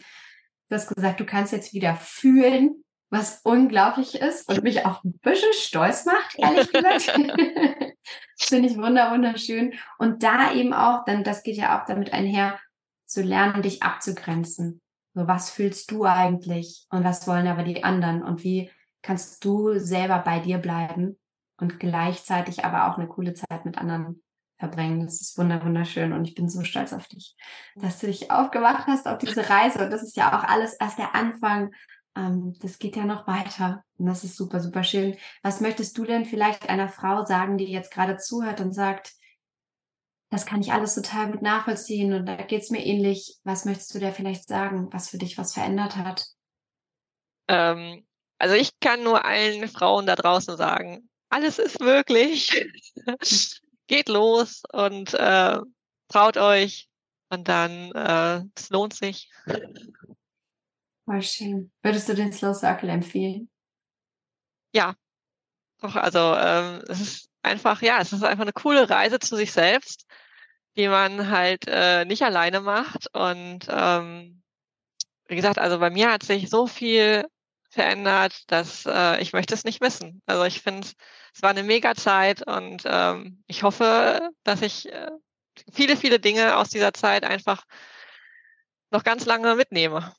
Du 0.71 0.77
hast 0.77 0.87
gesagt, 0.87 1.19
du 1.19 1.25
kannst 1.25 1.51
jetzt 1.51 1.73
wieder 1.73 1.97
fühlen, 1.97 2.85
was 3.09 3.41
unglaublich 3.43 4.15
ist 4.15 4.47
und 4.47 4.63
mich 4.63 4.85
auch 4.85 5.03
ein 5.03 5.19
bisschen 5.19 5.51
stolz 5.51 6.05
macht, 6.05 6.39
ehrlich 6.39 6.71
gesagt. 6.71 7.11
Finde 8.39 8.69
ich 8.69 8.77
wunder, 8.77 9.11
wunderschön. 9.11 9.73
Und 9.97 10.23
da 10.23 10.53
eben 10.53 10.73
auch, 10.73 11.03
dann, 11.03 11.25
das 11.25 11.43
geht 11.43 11.57
ja 11.57 11.77
auch 11.77 11.85
damit 11.87 12.13
einher, 12.13 12.57
zu 13.05 13.21
lernen, 13.21 13.63
dich 13.63 13.83
abzugrenzen. 13.83 14.79
So, 15.13 15.27
was 15.27 15.49
fühlst 15.49 15.91
du 15.91 16.05
eigentlich 16.05 16.85
und 16.89 17.03
was 17.03 17.27
wollen 17.27 17.47
aber 17.47 17.63
die 17.63 17.83
anderen 17.83 18.23
und 18.23 18.45
wie 18.45 18.71
kannst 19.01 19.43
du 19.43 19.77
selber 19.77 20.19
bei 20.19 20.39
dir 20.39 20.57
bleiben 20.57 21.19
und 21.57 21.81
gleichzeitig 21.81 22.63
aber 22.63 22.87
auch 22.87 22.97
eine 22.97 23.09
coole 23.09 23.33
Zeit 23.33 23.65
mit 23.65 23.77
anderen 23.77 24.23
verbringen. 24.61 25.05
Das 25.05 25.19
ist 25.19 25.37
wunderschön 25.37 26.13
und 26.13 26.25
ich 26.25 26.35
bin 26.35 26.47
so 26.47 26.63
stolz 26.63 26.93
auf 26.93 27.07
dich, 27.07 27.35
dass 27.75 27.99
du 27.99 28.07
dich 28.07 28.29
aufgemacht 28.29 28.85
hast 28.87 29.07
auf 29.07 29.17
diese 29.17 29.49
Reise. 29.49 29.83
Und 29.83 29.91
das 29.91 30.03
ist 30.03 30.15
ja 30.15 30.37
auch 30.37 30.43
alles 30.47 30.75
erst 30.75 30.99
der 30.99 31.15
Anfang. 31.15 31.73
Ähm, 32.15 32.53
das 32.61 32.77
geht 32.77 32.95
ja 32.95 33.05
noch 33.05 33.27
weiter 33.27 33.83
und 33.97 34.05
das 34.05 34.23
ist 34.23 34.37
super, 34.37 34.59
super 34.59 34.83
schön. 34.83 35.17
Was 35.41 35.61
möchtest 35.61 35.97
du 35.97 36.05
denn 36.05 36.25
vielleicht 36.25 36.69
einer 36.69 36.89
Frau 36.89 37.25
sagen, 37.25 37.57
die 37.57 37.65
jetzt 37.65 37.91
gerade 37.91 38.17
zuhört 38.17 38.61
und 38.61 38.73
sagt, 38.73 39.13
das 40.29 40.45
kann 40.45 40.61
ich 40.61 40.71
alles 40.71 40.93
total 40.93 41.31
gut 41.31 41.41
nachvollziehen 41.41 42.13
und 42.13 42.27
da 42.27 42.35
geht 42.35 42.61
es 42.61 42.69
mir 42.69 42.85
ähnlich. 42.85 43.39
Was 43.43 43.65
möchtest 43.65 43.93
du 43.95 43.99
dir 43.99 44.13
vielleicht 44.13 44.47
sagen, 44.47 44.89
was 44.91 45.09
für 45.09 45.17
dich 45.17 45.39
was 45.39 45.53
verändert 45.53 45.97
hat? 45.97 46.25
Ähm, 47.47 48.05
also 48.37 48.53
ich 48.53 48.79
kann 48.79 49.03
nur 49.03 49.25
allen 49.25 49.67
Frauen 49.67 50.05
da 50.05 50.15
draußen 50.15 50.55
sagen, 50.55 51.09
alles 51.29 51.57
ist 51.57 51.79
möglich. 51.81 52.51
geht 53.87 54.09
los 54.09 54.63
und 54.71 55.13
äh, 55.13 55.57
traut 56.07 56.37
euch 56.37 56.89
und 57.29 57.47
dann, 57.47 57.91
äh, 57.91 58.43
es 58.55 58.69
lohnt 58.69 58.93
sich. 58.93 59.29
Voll 61.05 61.21
schön. 61.21 61.71
Würdest 61.81 62.09
du 62.09 62.15
den 62.15 62.31
Slow 62.31 62.53
Circle 62.53 62.89
empfehlen? 62.89 63.49
ja, 64.73 64.95
doch, 65.81 65.95
also 65.95 66.35
ähm, 66.37 66.81
es 66.87 67.01
ist 67.01 67.29
einfach, 67.41 67.81
ja, 67.81 67.99
es 68.01 68.13
ist 68.13 68.23
einfach 68.23 68.43
eine 68.43 68.53
coole 68.53 68.89
Reise 68.89 69.19
zu 69.19 69.35
sich 69.35 69.51
selbst, 69.51 70.05
die 70.77 70.87
man 70.87 71.29
halt 71.29 71.65
äh, 71.67 72.05
nicht 72.05 72.23
alleine 72.23 72.61
macht. 72.61 73.07
Und 73.15 73.67
ähm, 73.69 74.43
wie 75.27 75.35
gesagt, 75.35 75.59
also 75.59 75.79
bei 75.79 75.89
mir 75.89 76.11
hat 76.11 76.23
sich 76.23 76.49
so 76.49 76.67
viel 76.67 77.25
verändert, 77.71 78.51
dass 78.51 78.85
äh, 78.85 79.21
ich 79.21 79.33
möchte 79.33 79.53
es 79.53 79.63
nicht 79.63 79.81
missen. 79.81 80.21
Also 80.25 80.43
ich 80.43 80.61
finde, 80.61 80.87
es 81.33 81.41
war 81.41 81.49
eine 81.49 81.63
mega 81.63 81.95
Zeit 81.95 82.45
und 82.45 82.83
ähm, 82.85 83.43
ich 83.47 83.63
hoffe, 83.63 84.29
dass 84.43 84.61
ich 84.61 84.91
äh, 84.91 85.09
viele, 85.71 85.95
viele 85.95 86.19
Dinge 86.19 86.57
aus 86.57 86.69
dieser 86.69 86.93
Zeit 86.93 87.23
einfach 87.23 87.65
noch 88.91 89.03
ganz 89.03 89.25
lange 89.25 89.55
mitnehme. 89.55 90.13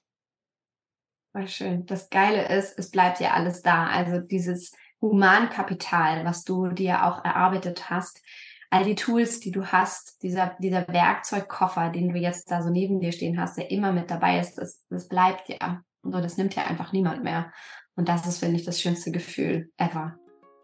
War 1.35 1.47
schön. 1.47 1.87
Das 1.87 2.11
Geile 2.11 2.49
ist, 2.49 2.79
es 2.79 2.91
bleibt 2.91 3.21
ja 3.21 3.33
alles 3.33 3.63
da. 3.63 3.87
Also 3.87 4.19
dieses 4.19 4.73
Humankapital, 5.01 6.25
was 6.25 6.45
du 6.45 6.69
dir 6.69 7.05
auch 7.05 7.25
erarbeitet 7.25 7.91
hast, 7.91 8.23
all 8.71 8.85
die 8.85 8.95
Tools, 8.95 9.41
die 9.41 9.51
du 9.51 9.67
hast, 9.67 10.23
dieser, 10.23 10.57
dieser 10.59 10.89
Werkzeugkoffer, 10.89 11.91
den 11.91 12.09
du 12.09 12.19
jetzt 12.19 12.51
da 12.51 12.63
so 12.63 12.71
neben 12.71 13.01
dir 13.01 13.13
stehen 13.13 13.39
hast, 13.39 13.59
der 13.59 13.71
immer 13.71 13.93
mit 13.93 14.11
dabei 14.11 14.39
ist, 14.39 14.57
das, 14.57 14.83
das 14.89 15.09
bleibt 15.09 15.49
ja. 15.49 15.83
Und 16.03 16.13
das 16.13 16.37
nimmt 16.37 16.55
ja 16.55 16.65
einfach 16.65 16.93
niemand 16.93 17.23
mehr. 17.23 17.53
Und 17.95 18.09
das 18.09 18.27
ist, 18.27 18.39
finde 18.39 18.57
ich, 18.57 18.65
das 18.65 18.81
schönste 18.81 19.11
Gefühl 19.11 19.71
ever. 19.77 20.17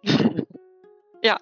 Ja, 1.20 1.36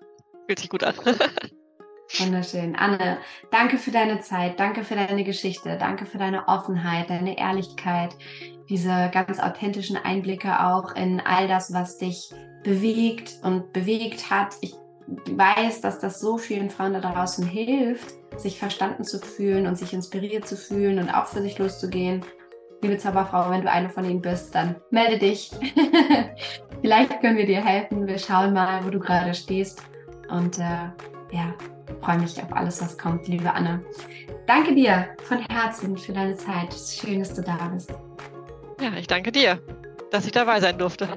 fühlt 0.47 0.59
sich 0.59 0.71
gut 0.71 0.83
an. 0.83 0.95
Wunderschön. 2.19 2.77
Anne, 2.77 3.19
danke 3.51 3.79
für 3.79 3.91
deine 3.91 4.21
Zeit, 4.21 4.59
danke 4.61 4.85
für 4.85 4.95
deine 4.95 5.25
Geschichte, 5.25 5.77
danke 5.79 6.07
für 6.07 6.19
deine 6.19 6.49
Offenheit, 6.49 7.11
deine 7.11 7.37
Ehrlichkeit, 7.37 8.17
diese 8.69 9.11
ganz 9.13 9.41
authentischen 9.41 9.97
Einblicke 9.97 10.65
auch 10.65 10.95
in 10.95 11.21
all 11.21 11.49
das, 11.49 11.73
was 11.73 11.99
dich 11.99 12.33
bewegt 12.63 13.35
und 13.43 13.73
bewegt 13.73 14.31
hat. 14.31 14.55
Ich 14.61 14.75
weiß, 15.07 15.81
dass 15.81 15.99
das 15.99 16.21
so 16.21 16.39
vielen 16.39 16.71
Frauen 16.71 16.95
da 16.95 17.01
draußen 17.01 17.47
hilft, 17.47 18.15
sich 18.37 18.59
verstanden 18.59 19.05
zu 19.05 19.19
fühlen 19.19 19.67
und 19.67 19.77
sich 19.77 19.93
inspiriert 19.93 20.47
zu 20.47 20.57
fühlen 20.57 20.99
und 20.99 21.11
auch 21.11 21.27
für 21.27 21.43
sich 21.43 21.59
loszugehen. 21.59 22.25
Liebe 22.83 22.99
Zauberfrau, 22.99 23.51
wenn 23.51 23.62
du 23.62 23.70
eine 23.70 23.89
von 23.89 24.05
ihnen 24.05 24.20
bist, 24.20 24.55
dann 24.55 24.77
melde 24.91 25.18
dich. 25.18 25.51
Vielleicht 26.83 27.20
können 27.20 27.37
wir 27.37 27.47
dir 27.47 27.64
helfen. 27.64 28.07
Wir 28.07 28.18
schauen 28.18 28.53
mal, 28.53 28.85
wo 28.85 28.91
du 28.91 28.99
gerade 28.99 29.35
stehst. 29.35 29.83
Und 30.29 30.59
äh, 30.59 30.91
ja, 31.33 31.55
freue 32.01 32.18
mich 32.18 32.41
auf 32.43 32.53
alles, 32.53 32.81
was 32.83 32.99
kommt, 32.99 33.27
liebe 33.29 33.53
Anne. 33.53 33.85
Danke 34.47 34.74
dir 34.74 35.07
von 35.24 35.39
Herzen 35.39 35.97
für 35.97 36.12
deine 36.12 36.37
Zeit. 36.37 36.74
Schön, 36.74 37.20
dass 37.20 37.35
du 37.35 37.43
da 37.43 37.57
bist. 37.72 37.93
Ja, 38.81 38.93
ich 38.97 39.07
danke 39.07 39.33
dir, 39.33 39.59
dass 40.11 40.27
ich 40.27 40.33
dabei 40.33 40.61
sein 40.61 40.79
durfte. 40.79 41.09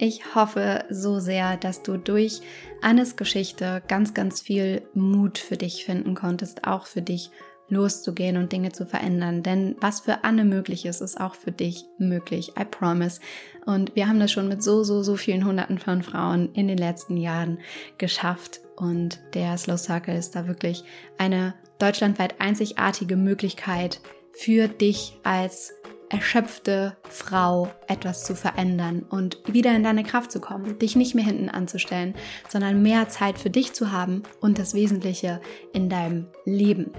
Ich 0.00 0.36
hoffe 0.36 0.84
so 0.90 1.18
sehr, 1.18 1.56
dass 1.56 1.82
du 1.82 1.96
durch 1.96 2.40
Annes 2.82 3.16
Geschichte 3.16 3.82
ganz, 3.88 4.14
ganz 4.14 4.40
viel 4.40 4.82
Mut 4.94 5.38
für 5.38 5.56
dich 5.56 5.84
finden 5.84 6.14
konntest, 6.14 6.64
auch 6.64 6.86
für 6.86 7.02
dich 7.02 7.30
loszugehen 7.68 8.36
und 8.36 8.52
Dinge 8.52 8.70
zu 8.70 8.86
verändern. 8.86 9.42
Denn 9.42 9.74
was 9.80 10.00
für 10.00 10.22
Anne 10.22 10.44
möglich 10.44 10.86
ist, 10.86 11.00
ist 11.00 11.20
auch 11.20 11.34
für 11.34 11.50
dich 11.50 11.84
möglich. 11.98 12.52
I 12.58 12.64
promise. 12.64 13.20
Und 13.66 13.96
wir 13.96 14.08
haben 14.08 14.20
das 14.20 14.30
schon 14.30 14.48
mit 14.48 14.62
so, 14.62 14.84
so, 14.84 15.02
so 15.02 15.16
vielen 15.16 15.44
Hunderten 15.44 15.78
von 15.78 16.04
Frauen 16.04 16.52
in 16.54 16.68
den 16.68 16.78
letzten 16.78 17.16
Jahren 17.16 17.58
geschafft. 17.98 18.60
Und 18.76 19.18
der 19.34 19.58
Slow 19.58 19.76
Circle 19.76 20.16
ist 20.16 20.36
da 20.36 20.46
wirklich 20.46 20.84
eine 21.18 21.54
deutschlandweit 21.80 22.40
einzigartige 22.40 23.16
Möglichkeit 23.16 24.00
für 24.32 24.68
dich 24.68 25.18
als 25.24 25.72
erschöpfte 26.10 26.96
Frau 27.08 27.70
etwas 27.86 28.24
zu 28.24 28.34
verändern 28.34 29.04
und 29.08 29.38
wieder 29.46 29.74
in 29.74 29.82
deine 29.82 30.04
Kraft 30.04 30.32
zu 30.32 30.40
kommen, 30.40 30.78
dich 30.78 30.96
nicht 30.96 31.14
mehr 31.14 31.24
hinten 31.24 31.48
anzustellen, 31.48 32.14
sondern 32.48 32.82
mehr 32.82 33.08
Zeit 33.08 33.38
für 33.38 33.50
dich 33.50 33.72
zu 33.72 33.92
haben 33.92 34.22
und 34.40 34.58
das 34.58 34.74
Wesentliche 34.74 35.40
in 35.72 35.88
deinem 35.88 36.26
Leben. 36.44 36.92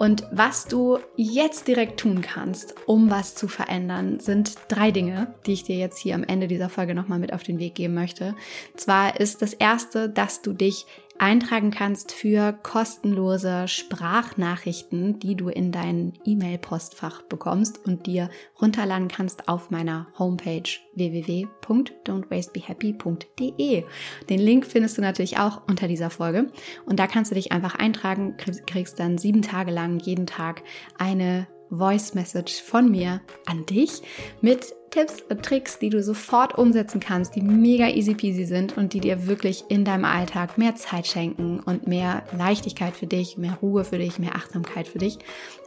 Und 0.00 0.26
was 0.32 0.64
du 0.64 0.98
jetzt 1.16 1.68
direkt 1.68 2.00
tun 2.00 2.22
kannst, 2.22 2.74
um 2.86 3.10
was 3.10 3.34
zu 3.34 3.48
verändern, 3.48 4.18
sind 4.18 4.54
drei 4.68 4.92
Dinge, 4.92 5.34
die 5.44 5.52
ich 5.52 5.64
dir 5.64 5.76
jetzt 5.76 5.98
hier 5.98 6.14
am 6.14 6.24
Ende 6.24 6.48
dieser 6.48 6.70
Folge 6.70 6.94
nochmal 6.94 7.18
mit 7.18 7.34
auf 7.34 7.42
den 7.42 7.58
Weg 7.58 7.74
geben 7.74 7.92
möchte. 7.92 8.34
Zwar 8.76 9.20
ist 9.20 9.42
das 9.42 9.52
erste, 9.52 10.08
dass 10.08 10.40
du 10.40 10.54
dich 10.54 10.86
eintragen 11.20 11.70
kannst 11.70 12.10
für 12.12 12.54
kostenlose 12.62 13.68
Sprachnachrichten, 13.68 15.20
die 15.20 15.36
du 15.36 15.50
in 15.50 15.70
dein 15.70 16.14
E-Mail-Postfach 16.24 17.20
bekommst 17.22 17.86
und 17.86 18.06
dir 18.06 18.30
runterladen 18.60 19.08
kannst 19.08 19.46
auf 19.46 19.70
meiner 19.70 20.06
Homepage 20.18 20.62
www.don'twastebehappy.de. 20.94 23.84
Den 24.30 24.40
Link 24.40 24.64
findest 24.64 24.96
du 24.96 25.02
natürlich 25.02 25.38
auch 25.38 25.60
unter 25.68 25.88
dieser 25.88 26.08
Folge 26.08 26.50
und 26.86 26.98
da 26.98 27.06
kannst 27.06 27.30
du 27.30 27.34
dich 27.34 27.52
einfach 27.52 27.74
eintragen, 27.74 28.38
kriegst 28.38 28.98
dann 28.98 29.18
sieben 29.18 29.42
Tage 29.42 29.70
lang 29.70 30.00
jeden 30.00 30.26
Tag 30.26 30.62
eine 30.98 31.46
Voice 31.70 32.14
Message 32.14 32.62
von 32.62 32.90
mir 32.90 33.20
an 33.46 33.64
dich 33.66 34.02
mit 34.40 34.74
Tipps 34.90 35.22
und 35.28 35.44
Tricks, 35.44 35.78
die 35.78 35.88
du 35.88 36.02
sofort 36.02 36.58
umsetzen 36.58 36.98
kannst, 36.98 37.36
die 37.36 37.42
mega 37.42 37.88
easy 37.88 38.14
peasy 38.14 38.44
sind 38.44 38.76
und 38.76 38.92
die 38.92 38.98
dir 38.98 39.28
wirklich 39.28 39.64
in 39.68 39.84
deinem 39.84 40.04
Alltag 40.04 40.58
mehr 40.58 40.74
Zeit 40.74 41.06
schenken 41.06 41.60
und 41.60 41.86
mehr 41.86 42.24
Leichtigkeit 42.36 42.96
für 42.96 43.06
dich, 43.06 43.38
mehr 43.38 43.56
Ruhe 43.62 43.84
für 43.84 43.98
dich, 43.98 44.18
mehr 44.18 44.34
Achtsamkeit 44.34 44.88
für 44.88 44.98
dich. 44.98 45.18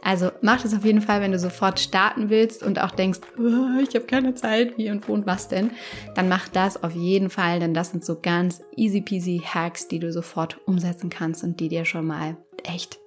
Also 0.02 0.30
mach 0.42 0.60
das 0.60 0.74
auf 0.74 0.84
jeden 0.84 1.00
Fall, 1.00 1.22
wenn 1.22 1.32
du 1.32 1.38
sofort 1.38 1.80
starten 1.80 2.28
willst 2.28 2.62
und 2.62 2.78
auch 2.78 2.90
denkst, 2.90 3.20
oh, 3.38 3.80
ich 3.82 3.94
habe 3.94 4.04
keine 4.04 4.34
Zeit, 4.34 4.76
wie 4.76 4.90
und 4.90 5.08
wo 5.08 5.14
und 5.14 5.26
was 5.26 5.48
denn, 5.48 5.70
dann 6.14 6.28
mach 6.28 6.48
das 6.48 6.82
auf 6.82 6.94
jeden 6.94 7.30
Fall, 7.30 7.60
denn 7.60 7.72
das 7.72 7.92
sind 7.92 8.04
so 8.04 8.20
ganz 8.20 8.62
easy 8.76 9.00
peasy 9.00 9.40
Hacks, 9.42 9.88
die 9.88 10.00
du 10.00 10.12
sofort 10.12 10.58
umsetzen 10.66 11.08
kannst 11.08 11.42
und 11.42 11.60
die 11.60 11.70
dir 11.70 11.86
schon 11.86 12.06
mal 12.06 12.36
echt 12.62 12.98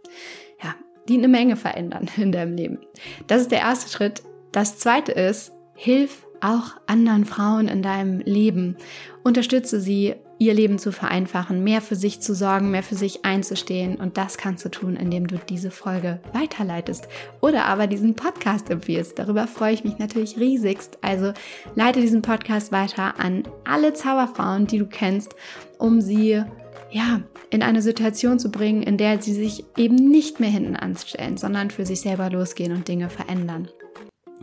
die 1.08 1.18
eine 1.18 1.28
Menge 1.28 1.56
verändern 1.56 2.10
in 2.18 2.32
deinem 2.32 2.56
Leben. 2.56 2.80
Das 3.28 3.42
ist 3.42 3.52
der 3.52 3.60
erste 3.60 3.92
Schritt. 3.92 4.24
Das 4.52 4.78
zweite 4.78 5.12
ist, 5.12 5.52
hilf 5.76 6.26
auch 6.42 6.76
anderen 6.86 7.26
Frauen 7.26 7.68
in 7.68 7.82
deinem 7.82 8.20
Leben. 8.20 8.78
Unterstütze 9.24 9.80
sie, 9.82 10.16
ihr 10.40 10.54
Leben 10.54 10.78
zu 10.78 10.92
vereinfachen, 10.92 11.64
mehr 11.64 11.82
für 11.82 11.96
sich 11.96 12.22
zu 12.22 12.36
sorgen, 12.36 12.70
mehr 12.70 12.84
für 12.84 12.96
sich 12.96 13.26
einzustehen. 13.26 13.96
Und 13.96 14.18
das 14.18 14.38
kannst 14.38 14.64
du 14.64 14.70
tun, 14.70 14.96
indem 14.96 15.28
du 15.28 15.38
diese 15.38 15.72
Folge 15.72 16.20
weiterleitest 16.34 17.08
oder 17.42 17.66
aber 17.66 17.88
diesen 17.88 18.16
Podcast 18.16 18.70
empfiehlst. 18.70 19.18
Darüber 19.18 19.48
freue 19.48 19.74
ich 19.74 19.84
mich 19.84 19.98
natürlich 19.98 20.38
riesigst. 20.38 21.00
Also 21.02 21.34
leite 21.76 22.02
diesen 22.02 22.22
Podcast 22.22 22.72
weiter 22.72 23.20
an 23.20 23.44
alle 23.66 23.94
Zauberfrauen, 23.94 24.68
die 24.68 24.80
du 24.80 24.86
kennst, 24.86 25.36
um 25.80 26.02
sie 26.02 26.44
ja, 26.92 27.22
in 27.50 27.64
eine 27.64 27.82
Situation 27.82 28.40
zu 28.40 28.52
bringen, 28.52 28.84
in 28.84 28.98
der 28.98 29.22
sie 29.22 29.34
sich 29.34 29.66
eben 29.78 29.96
nicht 29.96 30.40
mehr 30.40 30.50
hinten 30.50 30.76
anstellen, 30.76 31.38
sondern 31.38 31.72
für 31.72 31.86
sich 31.86 32.02
selber 32.02 32.30
losgehen 32.30 32.72
und 32.74 32.88
Dinge 32.88 33.10
verändern. 33.10 33.70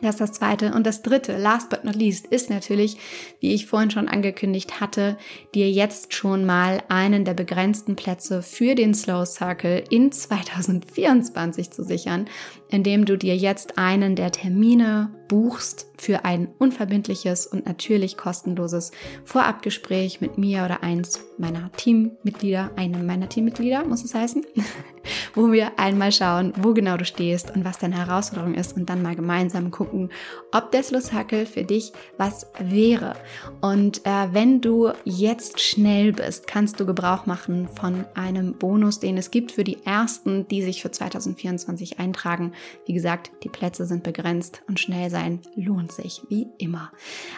Das 0.01 0.17
ist 0.17 0.21
das 0.21 0.33
zweite. 0.33 0.75
Und 0.75 0.87
das 0.87 1.01
dritte, 1.03 1.37
last 1.39 1.71
but 1.71 1.85
not 1.85 1.95
least, 1.95 2.27
ist 2.27 2.51
natürlich, 2.51 2.99
wie 3.41 3.55
ich 3.55 3.67
vorhin 3.67 3.91
schon 3.91 4.09
angekündigt 4.09 4.81
hatte, 4.81 5.17
dir 5.55 5.71
jetzt 5.71 6.13
schon 6.13 6.45
mal 6.45 6.83
einen 6.89 7.25
der 7.25 7.33
begrenzten 7.33 7.97
Plätze 7.97 8.43
für 8.43 8.75
den 8.75 8.93
Slow 8.93 9.25
Circle 9.25 9.85
in 9.89 10.13
2024 10.13 11.71
zu 11.71 11.85
sichern, 11.85 12.27
indem 12.69 13.07
du 13.07 13.17
dir 13.17 13.37
jetzt 13.37 13.79
einen 13.79 14.15
der 14.15 14.31
Termine 14.31 15.11
buchst 15.29 15.87
für 15.97 16.25
ein 16.25 16.49
unverbindliches 16.59 17.47
und 17.47 17.67
natürlich 17.67 18.17
kostenloses 18.17 18.93
Vorabgespräch 19.25 20.21
mit 20.21 20.39
mir 20.39 20.65
oder 20.65 20.83
eins 20.83 21.25
meiner 21.39 21.71
Teammitglieder, 21.73 22.71
einem 22.77 23.07
meiner 23.07 23.29
Teammitglieder 23.29 23.85
muss 23.85 24.05
es 24.05 24.15
heißen, 24.15 24.45
wo 25.35 25.51
wir 25.53 25.79
einmal 25.79 26.13
schauen, 26.13 26.53
wo 26.61 26.75
genau 26.75 26.97
du 26.97 27.05
stehst 27.05 27.55
und 27.55 27.65
was 27.65 27.79
deine 27.79 27.97
Herausforderung 27.97 28.55
ist 28.55 28.77
und 28.77 28.89
dann 28.89 29.03
mal 29.03 29.17
gemeinsam 29.17 29.71
gucken, 29.71 30.11
ob 30.53 30.71
der 30.73 30.83
Schlusshackel 30.83 31.47
für 31.47 31.65
dich 31.65 31.93
was 32.19 32.47
wäre. 32.59 33.17
Und 33.61 34.05
äh, 34.05 34.29
wenn 34.33 34.61
du 34.61 34.93
jetzt 35.05 35.61
schnell 35.61 36.13
bist, 36.13 36.47
kannst 36.47 36.79
du 36.79 36.87
Gebrauch 36.87 37.27
machen 37.27 37.69
von 37.69 38.05
einem 38.15 38.55
Bonus, 38.55 39.01
den 39.01 39.17
es 39.17 39.31
gibt 39.31 39.53
für 39.53 39.65
die 39.65 39.85
ersten, 39.85 40.47
die 40.49 40.63
sich 40.63 40.83
für 40.83 40.91
2024 40.91 41.99
eintragen. 41.99 42.53
Wie 42.87 42.93
gesagt, 42.93 43.31
die 43.43 43.49
Plätze 43.49 43.87
sind 43.87 44.03
begrenzt 44.03 44.63
und 44.69 44.81
schnell 44.81 45.11
sein 45.15 45.41
lohnt 45.55 45.93
sich, 45.93 46.23
wie 46.29 46.49
immer. 46.59 46.91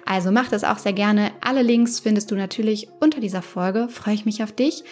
Also 0.05 0.33
mach 0.33 0.49
das 0.49 0.65
auch 0.65 0.79
sehr 0.79 0.95
gerne. 0.95 1.31
Alle 1.41 1.63
Links 1.63 2.01
findest 2.01 2.31
du 2.31 2.35
natürlich 2.35 2.89
unter 3.01 3.21
dieser 3.21 3.43
Folge. 3.43 3.89
Freue 3.89 4.15
ich 4.15 4.25
mich 4.25 4.43
auf 4.43 4.53
dich 4.53 4.83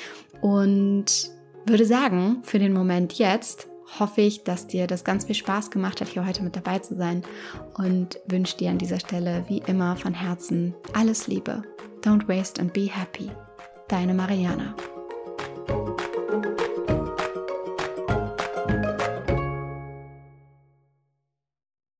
und 0.43 1.31
würde 1.67 1.87
sagen, 1.87 2.43
für 2.43 2.59
den 2.59 2.75
Moment 2.75 3.15
jetzt 3.15 3.69
hoffe 3.99 4.21
ich, 4.21 4.45
dass 4.45 4.67
dir 4.67 4.87
das 4.87 5.05
ganz 5.05 5.25
viel 5.25 5.35
Spaß 5.35 5.71
gemacht 5.71 6.01
hat, 6.01 6.09
hier 6.09 6.27
heute 6.27 6.43
mit 6.43 6.57
dabei 6.57 6.79
zu 6.79 6.95
sein 6.95 7.23
und 7.75 8.19
wünsche 8.27 8.57
dir 8.57 8.71
an 8.71 8.79
dieser 8.79 9.01
Stelle 9.01 9.45
wie 9.49 9.63
immer 9.67 9.97
von 9.97 10.15
Herzen 10.15 10.75
alles 10.93 11.27
Liebe. 11.27 11.63
Don't 12.03 12.29
waste 12.29 12.61
and 12.61 12.73
be 12.73 12.89
happy. 12.91 13.31
Deine 13.89 14.15
Mariana. 14.15 14.75